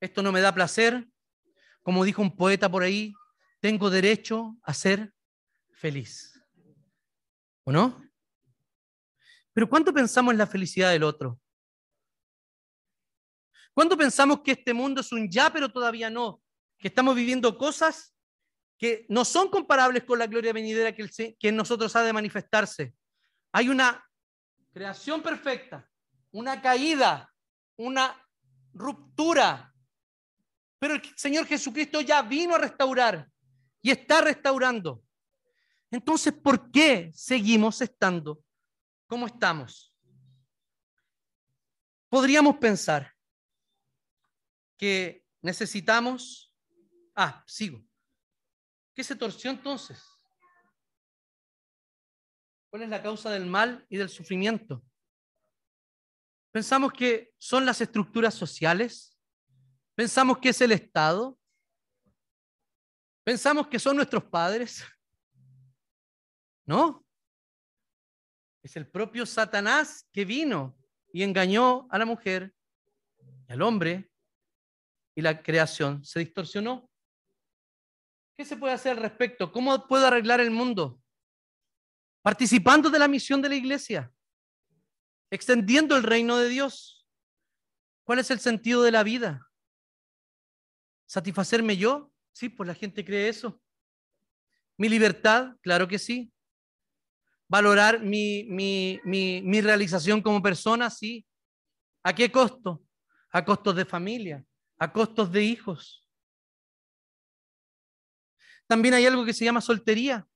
Esto 0.00 0.22
no 0.22 0.32
me 0.32 0.40
da 0.40 0.54
placer. 0.54 1.08
Como 1.82 2.04
dijo 2.04 2.22
un 2.22 2.36
poeta 2.36 2.70
por 2.70 2.82
ahí, 2.82 3.12
tengo 3.60 3.90
derecho 3.90 4.56
a 4.62 4.74
ser 4.74 5.12
feliz. 5.70 6.40
¿O 7.64 7.72
no? 7.72 8.02
Pero 9.52 9.68
¿cuánto 9.68 9.92
pensamos 9.92 10.32
en 10.32 10.38
la 10.38 10.46
felicidad 10.46 10.90
del 10.90 11.02
otro? 11.02 11.40
¿Cuándo 13.74 13.96
pensamos 13.96 14.40
que 14.40 14.52
este 14.52 14.74
mundo 14.74 15.00
es 15.00 15.12
un 15.12 15.30
ya, 15.30 15.50
pero 15.52 15.70
todavía 15.70 16.10
no? 16.10 16.42
Que 16.78 16.88
estamos 16.88 17.14
viviendo 17.14 17.56
cosas 17.56 18.11
que 18.82 19.06
no 19.08 19.24
son 19.24 19.48
comparables 19.48 20.02
con 20.02 20.18
la 20.18 20.26
gloria 20.26 20.52
venidera 20.52 20.92
que, 20.92 21.08
que 21.38 21.48
en 21.48 21.54
nosotros 21.54 21.94
ha 21.94 22.02
de 22.02 22.12
manifestarse. 22.12 22.92
Hay 23.52 23.68
una 23.68 24.04
creación 24.72 25.22
perfecta, 25.22 25.88
una 26.32 26.60
caída, 26.60 27.32
una 27.76 28.20
ruptura. 28.72 29.72
Pero 30.80 30.94
el 30.94 31.02
Señor 31.14 31.46
Jesucristo 31.46 32.00
ya 32.00 32.22
vino 32.22 32.56
a 32.56 32.58
restaurar 32.58 33.30
y 33.80 33.92
está 33.92 34.20
restaurando. 34.20 35.04
Entonces, 35.88 36.32
¿por 36.32 36.72
qué 36.72 37.12
seguimos 37.14 37.80
estando 37.82 38.42
como 39.06 39.28
estamos? 39.28 39.94
Podríamos 42.08 42.56
pensar 42.56 43.14
que 44.76 45.24
necesitamos... 45.40 46.52
Ah, 47.14 47.44
sigo. 47.46 47.80
¿Qué 48.94 49.02
se 49.02 49.16
torció 49.16 49.50
entonces? 49.50 50.02
¿Cuál 52.70 52.82
es 52.82 52.88
la 52.88 53.02
causa 53.02 53.30
del 53.30 53.46
mal 53.46 53.84
y 53.88 53.96
del 53.96 54.08
sufrimiento? 54.08 54.82
Pensamos 56.52 56.92
que 56.92 57.32
son 57.38 57.64
las 57.64 57.80
estructuras 57.80 58.34
sociales. 58.34 59.18
Pensamos 59.94 60.38
que 60.38 60.50
es 60.50 60.60
el 60.60 60.72
Estado. 60.72 61.38
Pensamos 63.24 63.68
que 63.68 63.78
son 63.78 63.96
nuestros 63.96 64.24
padres. 64.24 64.84
¿No? 66.66 67.04
Es 68.62 68.76
el 68.76 68.86
propio 68.86 69.26
Satanás 69.26 70.08
que 70.12 70.24
vino 70.24 70.76
y 71.12 71.22
engañó 71.22 71.88
a 71.90 71.98
la 71.98 72.04
mujer, 72.04 72.54
al 73.48 73.62
hombre, 73.62 74.10
y 75.14 75.20
la 75.20 75.42
creación 75.42 76.04
se 76.04 76.20
distorsionó. 76.20 76.88
¿Qué 78.36 78.44
se 78.44 78.56
puede 78.56 78.74
hacer 78.74 78.96
al 78.96 79.02
respecto? 79.02 79.52
¿Cómo 79.52 79.86
puedo 79.86 80.06
arreglar 80.06 80.40
el 80.40 80.50
mundo? 80.50 81.00
Participando 82.22 82.88
de 82.90 82.98
la 82.98 83.08
misión 83.08 83.42
de 83.42 83.48
la 83.48 83.54
iglesia, 83.54 84.12
extendiendo 85.30 85.96
el 85.96 86.02
reino 86.02 86.38
de 86.38 86.48
Dios. 86.48 87.06
¿Cuál 88.04 88.20
es 88.20 88.30
el 88.30 88.40
sentido 88.40 88.82
de 88.82 88.92
la 88.92 89.02
vida? 89.02 89.48
¿Satisfacerme 91.06 91.76
yo? 91.76 92.12
Sí, 92.32 92.48
pues 92.48 92.66
la 92.66 92.74
gente 92.74 93.04
cree 93.04 93.28
eso. 93.28 93.60
¿Mi 94.78 94.88
libertad? 94.88 95.56
Claro 95.60 95.86
que 95.86 95.98
sí. 95.98 96.32
¿Valorar 97.48 98.02
mi, 98.02 98.44
mi, 98.44 98.98
mi, 99.04 99.42
mi 99.42 99.60
realización 99.60 100.22
como 100.22 100.42
persona? 100.42 100.88
Sí. 100.88 101.26
¿A 102.02 102.14
qué 102.14 102.32
costo? 102.32 102.82
A 103.30 103.44
costos 103.44 103.76
de 103.76 103.84
familia, 103.84 104.44
a 104.78 104.92
costos 104.92 105.30
de 105.30 105.44
hijos. 105.44 106.08
También 108.66 108.94
hay 108.94 109.06
algo 109.06 109.24
que 109.24 109.34
se 109.34 109.44
llama 109.44 109.60
soltería. 109.60 110.26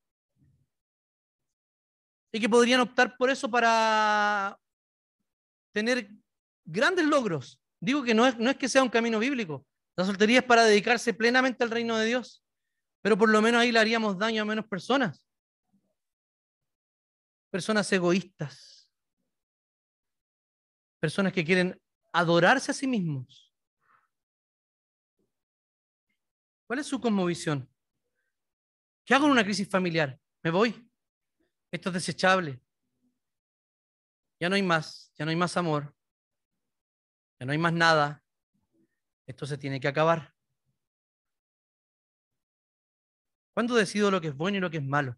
Y 2.32 2.40
que 2.40 2.48
podrían 2.48 2.80
optar 2.80 3.16
por 3.16 3.30
eso 3.30 3.50
para 3.50 4.58
tener 5.72 6.10
grandes 6.64 7.06
logros. 7.06 7.60
Digo 7.80 8.02
que 8.02 8.14
no 8.14 8.26
es, 8.26 8.36
no 8.38 8.50
es 8.50 8.56
que 8.56 8.68
sea 8.68 8.82
un 8.82 8.88
camino 8.88 9.18
bíblico. 9.18 9.66
La 9.96 10.04
soltería 10.04 10.40
es 10.40 10.44
para 10.44 10.64
dedicarse 10.64 11.14
plenamente 11.14 11.64
al 11.64 11.70
reino 11.70 11.96
de 11.96 12.06
Dios. 12.06 12.44
Pero 13.02 13.16
por 13.16 13.30
lo 13.30 13.40
menos 13.40 13.60
ahí 13.60 13.72
le 13.72 13.78
haríamos 13.78 14.18
daño 14.18 14.42
a 14.42 14.44
menos 14.44 14.66
personas. 14.66 15.24
Personas 17.50 17.90
egoístas. 17.92 18.90
Personas 21.00 21.32
que 21.32 21.44
quieren 21.44 21.80
adorarse 22.12 22.70
a 22.70 22.74
sí 22.74 22.86
mismos. 22.86 23.54
¿Cuál 26.66 26.80
es 26.80 26.86
su 26.86 27.00
cosmovisión? 27.00 27.68
¿Qué 29.06 29.14
hago 29.14 29.26
en 29.26 29.32
una 29.32 29.44
crisis 29.44 29.68
familiar? 29.68 30.18
Me 30.42 30.50
voy. 30.50 30.90
Esto 31.70 31.90
es 31.90 31.94
desechable. 31.94 32.60
Ya 34.40 34.48
no 34.48 34.56
hay 34.56 34.62
más, 34.64 35.12
ya 35.14 35.24
no 35.24 35.30
hay 35.30 35.36
más 35.36 35.56
amor. 35.56 35.94
Ya 37.38 37.46
no 37.46 37.52
hay 37.52 37.58
más 37.58 37.72
nada. 37.72 38.24
Esto 39.24 39.46
se 39.46 39.56
tiene 39.56 39.78
que 39.78 39.86
acabar. 39.86 40.34
¿Cuándo 43.54 43.76
decido 43.76 44.10
lo 44.10 44.20
que 44.20 44.28
es 44.28 44.36
bueno 44.36 44.58
y 44.58 44.60
lo 44.60 44.70
que 44.70 44.78
es 44.78 44.84
malo? 44.84 45.16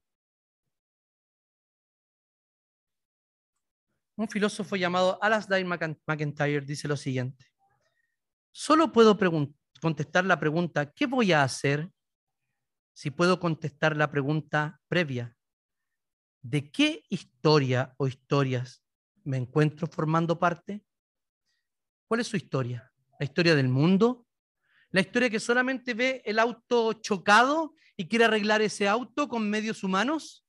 Un 4.17 4.29
filósofo 4.29 4.77
llamado 4.77 5.19
Alasdair 5.23 5.65
MacIntyre 5.65 6.61
dice 6.61 6.89
lo 6.89 6.97
siguiente. 6.97 7.47
Solo 8.53 8.93
puedo 8.93 9.17
contestar 9.81 10.25
la 10.27 10.39
pregunta, 10.39 10.93
¿qué 10.93 11.07
voy 11.07 11.33
a 11.33 11.43
hacer? 11.43 11.91
Si 12.99 13.13
puedo 13.13 13.39
contestar 13.39 13.97
la 13.97 14.11
pregunta 14.11 14.81
previa, 14.89 15.39
¿de 16.43 16.73
qué 16.73 17.05
historia 17.09 17.95
o 17.97 18.09
historias 18.09 18.83
me 19.23 19.37
encuentro 19.37 19.87
formando 19.87 20.41
parte? 20.41 20.85
¿Cuál 22.09 22.19
es 22.19 22.27
su 22.27 22.37
historia? 22.37 22.93
¿La 23.21 23.25
historia 23.25 23.55
del 23.55 23.69
mundo? 23.69 24.27
¿La 24.91 25.01
historia 25.01 25.31
que 25.31 25.39
solamente 25.39 25.95
ve 25.95 26.23
el 26.25 26.41
auto 26.41 26.95
chocado 26.95 27.73
y 27.97 28.09
quiere 28.09 28.25
arreglar 28.25 28.63
ese 28.63 28.89
auto 28.89 29.29
con 29.29 29.49
medios 29.49 29.85
humanos? 29.85 30.45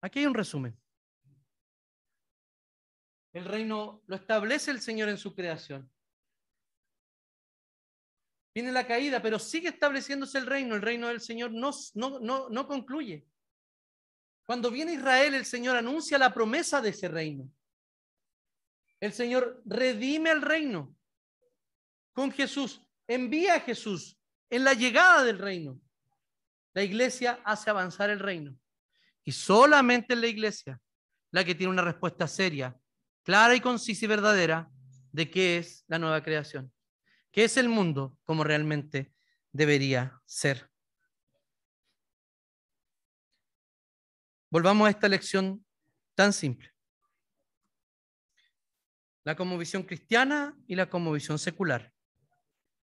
Aquí 0.00 0.18
hay 0.18 0.26
un 0.26 0.34
resumen. 0.34 0.76
El 3.32 3.44
reino 3.44 4.02
lo 4.08 4.16
establece 4.16 4.72
el 4.72 4.80
Señor 4.80 5.08
en 5.08 5.18
su 5.18 5.36
creación. 5.36 5.88
Viene 8.52 8.72
la 8.72 8.86
caída, 8.86 9.22
pero 9.22 9.38
sigue 9.38 9.68
estableciéndose 9.68 10.38
el 10.38 10.46
reino. 10.46 10.74
El 10.74 10.82
reino 10.82 11.08
del 11.08 11.20
Señor 11.20 11.52
no, 11.52 11.70
no, 11.94 12.18
no, 12.18 12.48
no 12.48 12.66
concluye. 12.66 13.26
Cuando 14.44 14.70
viene 14.70 14.94
Israel, 14.94 15.34
el 15.34 15.44
Señor 15.44 15.76
anuncia 15.76 16.18
la 16.18 16.34
promesa 16.34 16.80
de 16.80 16.90
ese 16.90 17.08
reino. 17.08 17.48
El 18.98 19.12
Señor 19.12 19.62
redime 19.64 20.30
el 20.30 20.42
reino 20.42 20.94
con 22.12 22.32
Jesús, 22.32 22.82
envía 23.06 23.54
a 23.54 23.60
Jesús 23.60 24.18
en 24.50 24.64
la 24.64 24.74
llegada 24.74 25.22
del 25.22 25.38
reino. 25.38 25.80
La 26.74 26.82
iglesia 26.82 27.40
hace 27.44 27.70
avanzar 27.70 28.10
el 28.10 28.18
reino. 28.18 28.58
Y 29.24 29.32
solamente 29.32 30.14
en 30.14 30.20
la 30.20 30.26
iglesia 30.26 30.80
la 31.30 31.44
que 31.44 31.54
tiene 31.54 31.72
una 31.72 31.82
respuesta 31.82 32.26
seria, 32.26 32.76
clara 33.22 33.54
y 33.54 33.60
concisa 33.60 34.04
y 34.04 34.08
verdadera 34.08 34.68
de 35.12 35.30
qué 35.30 35.58
es 35.58 35.84
la 35.86 36.00
nueva 36.00 36.22
creación 36.22 36.72
qué 37.32 37.44
es 37.44 37.56
el 37.56 37.68
mundo 37.68 38.16
como 38.24 38.44
realmente 38.44 39.12
debería 39.52 40.20
ser. 40.24 40.70
Volvamos 44.50 44.88
a 44.88 44.90
esta 44.90 45.08
lección 45.08 45.64
tan 46.14 46.32
simple. 46.32 46.70
La 49.22 49.36
visión 49.56 49.82
cristiana 49.82 50.56
y 50.66 50.74
la 50.74 50.86
visión 51.12 51.38
secular. 51.38 51.92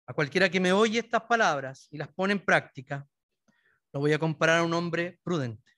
A 0.07 0.13
cualquiera 0.13 0.51
que 0.51 0.61
me 0.61 0.73
oye 0.73 0.99
estas 0.99 1.23
palabras 1.23 1.89
y 1.91 1.97
las 1.97 2.09
pone 2.09 2.33
en 2.33 2.45
práctica, 2.45 3.09
lo 3.93 4.01
voy 4.01 4.13
a 4.13 4.19
comparar 4.19 4.59
a 4.59 4.63
un 4.63 4.75
hombre 4.75 5.19
prudente. 5.23 5.73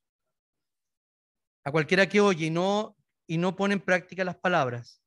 A 1.64 1.70
cualquiera 1.70 2.08
que 2.08 2.20
oye 2.20 2.46
y 2.46 2.50
no, 2.50 2.96
y 3.26 3.38
no 3.38 3.54
pone 3.54 3.74
en 3.74 3.80
práctica 3.80 4.24
las 4.24 4.36
palabras. 4.36 5.02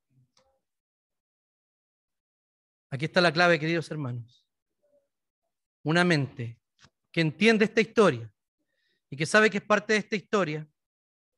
Aquí 2.92 3.06
está 3.06 3.22
la 3.22 3.32
clave, 3.32 3.58
queridos 3.58 3.90
hermanos. 3.90 4.46
Una 5.84 6.04
mente 6.04 6.60
que 7.10 7.22
entiende 7.22 7.66
esta 7.66 7.80
historia 7.80 8.32
y 9.10 9.16
que 9.16 9.26
sabe 9.26 9.50
que 9.50 9.60
es 9.60 9.64
parte 9.64 9.94
de 9.94 10.00
esta 10.00 10.18
historia, 10.18 10.68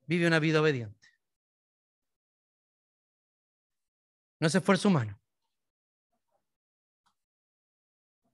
vive 0.05 0.25
una 0.25 0.39
vida 0.39 0.61
obediente. 0.61 1.09
No 4.39 4.47
es 4.47 4.55
esfuerzo 4.55 4.89
humano. 4.89 5.19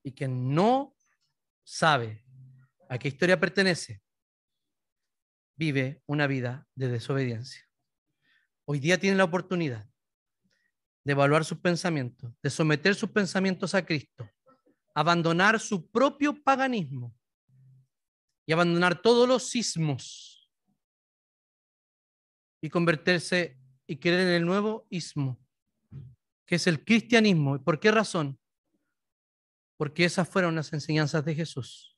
Y 0.01 0.13
que 0.13 0.27
no 0.29 0.95
sabe 1.63 2.23
a 2.87 2.97
qué 2.97 3.09
historia 3.09 3.39
pertenece, 3.39 4.01
vive 5.55 6.01
una 6.05 6.25
vida 6.25 6.67
de 6.73 6.87
desobediencia. 6.87 7.69
Hoy 8.63 8.79
día 8.79 8.97
tiene 8.97 9.17
la 9.17 9.25
oportunidad 9.25 9.89
de 11.09 11.13
evaluar 11.13 11.43
sus 11.43 11.57
pensamientos, 11.57 12.31
de 12.43 12.51
someter 12.51 12.93
sus 12.93 13.09
pensamientos 13.09 13.73
a 13.73 13.83
Cristo, 13.83 14.29
abandonar 14.93 15.59
su 15.59 15.89
propio 15.89 16.39
paganismo 16.43 17.17
y 18.45 18.53
abandonar 18.53 19.01
todos 19.01 19.27
los 19.27 19.49
sismos 19.49 20.51
y 22.61 22.69
convertirse 22.69 23.57
y 23.87 23.97
creer 23.97 24.19
en 24.19 24.33
el 24.35 24.45
nuevo 24.45 24.85
ismo, 24.91 25.39
que 26.45 26.57
es 26.57 26.67
el 26.67 26.85
cristianismo. 26.85 27.55
¿Y 27.55 27.59
por 27.59 27.79
qué 27.79 27.89
razón? 27.89 28.39
Porque 29.77 30.05
esas 30.05 30.29
fueron 30.29 30.53
las 30.53 30.71
enseñanzas 30.73 31.25
de 31.25 31.33
Jesús. 31.33 31.97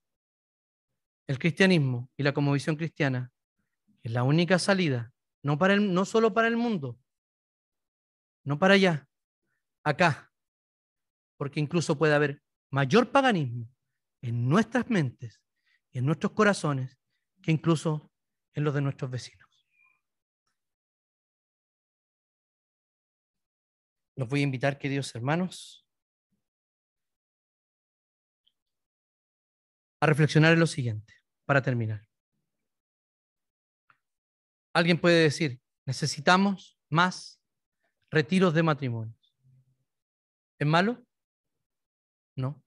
El 1.27 1.37
cristianismo 1.37 2.09
y 2.15 2.23
la 2.23 2.33
conmovisión 2.33 2.77
cristiana 2.77 3.29
es 4.03 4.13
la 4.13 4.23
única 4.23 4.57
salida, 4.57 5.11
no, 5.43 5.57
para 5.57 5.75
no 5.75 6.05
solo 6.05 6.33
para 6.33 6.47
el 6.47 6.55
mundo, 6.55 6.97
no 8.43 8.59
para 8.59 8.75
allá, 8.75 9.07
acá, 9.83 10.31
porque 11.37 11.59
incluso 11.59 11.97
puede 11.97 12.13
haber 12.13 12.41
mayor 12.69 13.11
paganismo 13.11 13.69
en 14.21 14.47
nuestras 14.47 14.89
mentes 14.89 15.41
en 15.93 16.05
nuestros 16.05 16.31
corazones 16.33 16.97
que 17.41 17.51
incluso 17.51 18.11
en 18.53 18.63
los 18.63 18.73
de 18.73 18.81
nuestros 18.81 19.09
vecinos. 19.09 19.47
Los 24.15 24.27
voy 24.27 24.41
a 24.41 24.43
invitar, 24.43 24.77
queridos 24.77 25.13
hermanos, 25.15 25.85
a 29.99 30.05
reflexionar 30.05 30.53
en 30.53 30.59
lo 30.59 30.67
siguiente, 30.67 31.13
para 31.45 31.61
terminar. 31.61 32.07
Alguien 34.73 34.99
puede 34.99 35.23
decir, 35.23 35.61
necesitamos 35.85 36.79
más 36.89 37.40
retiros 38.11 38.53
de 38.53 38.61
matrimonio. 38.61 39.15
¿Es 40.59 40.67
malo? 40.67 41.03
No. 42.35 42.61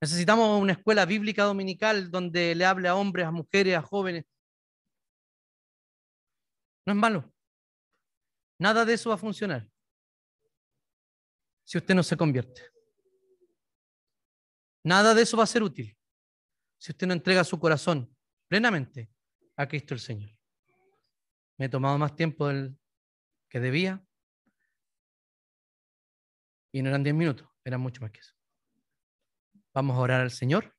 Necesitamos 0.00 0.60
una 0.60 0.72
escuela 0.72 1.06
bíblica 1.06 1.44
dominical 1.44 2.10
donde 2.10 2.54
le 2.54 2.64
hable 2.64 2.88
a 2.88 2.94
hombres, 2.94 3.26
a 3.26 3.30
mujeres, 3.30 3.76
a 3.76 3.82
jóvenes. 3.82 4.24
No 6.84 6.92
es 6.92 6.98
malo. 6.98 7.32
Nada 8.58 8.84
de 8.84 8.94
eso 8.94 9.10
va 9.10 9.14
a 9.14 9.18
funcionar 9.18 9.68
si 11.64 11.78
usted 11.78 11.94
no 11.94 12.02
se 12.02 12.16
convierte. 12.16 12.62
Nada 14.84 15.14
de 15.14 15.22
eso 15.22 15.36
va 15.36 15.44
a 15.44 15.46
ser 15.46 15.62
útil 15.62 15.96
si 16.78 16.92
usted 16.92 17.06
no 17.06 17.12
entrega 17.12 17.44
su 17.44 17.58
corazón 17.58 18.14
plenamente 18.48 19.10
a 19.56 19.66
Cristo 19.68 19.94
el 19.94 20.00
Señor. 20.00 20.30
Me 21.58 21.66
he 21.66 21.68
tomado 21.68 21.98
más 21.98 22.14
tiempo 22.16 22.48
del 22.48 22.78
que 23.48 23.60
debía 23.60 24.07
y 26.78 26.82
no 26.82 26.90
eran 26.90 27.02
diez 27.02 27.14
minutos, 27.14 27.48
eran 27.64 27.80
mucho 27.80 28.00
más 28.00 28.12
que 28.12 28.20
eso. 28.20 28.34
Vamos 29.74 29.96
a 29.96 30.00
orar 30.00 30.20
al 30.20 30.30
Señor 30.30 30.77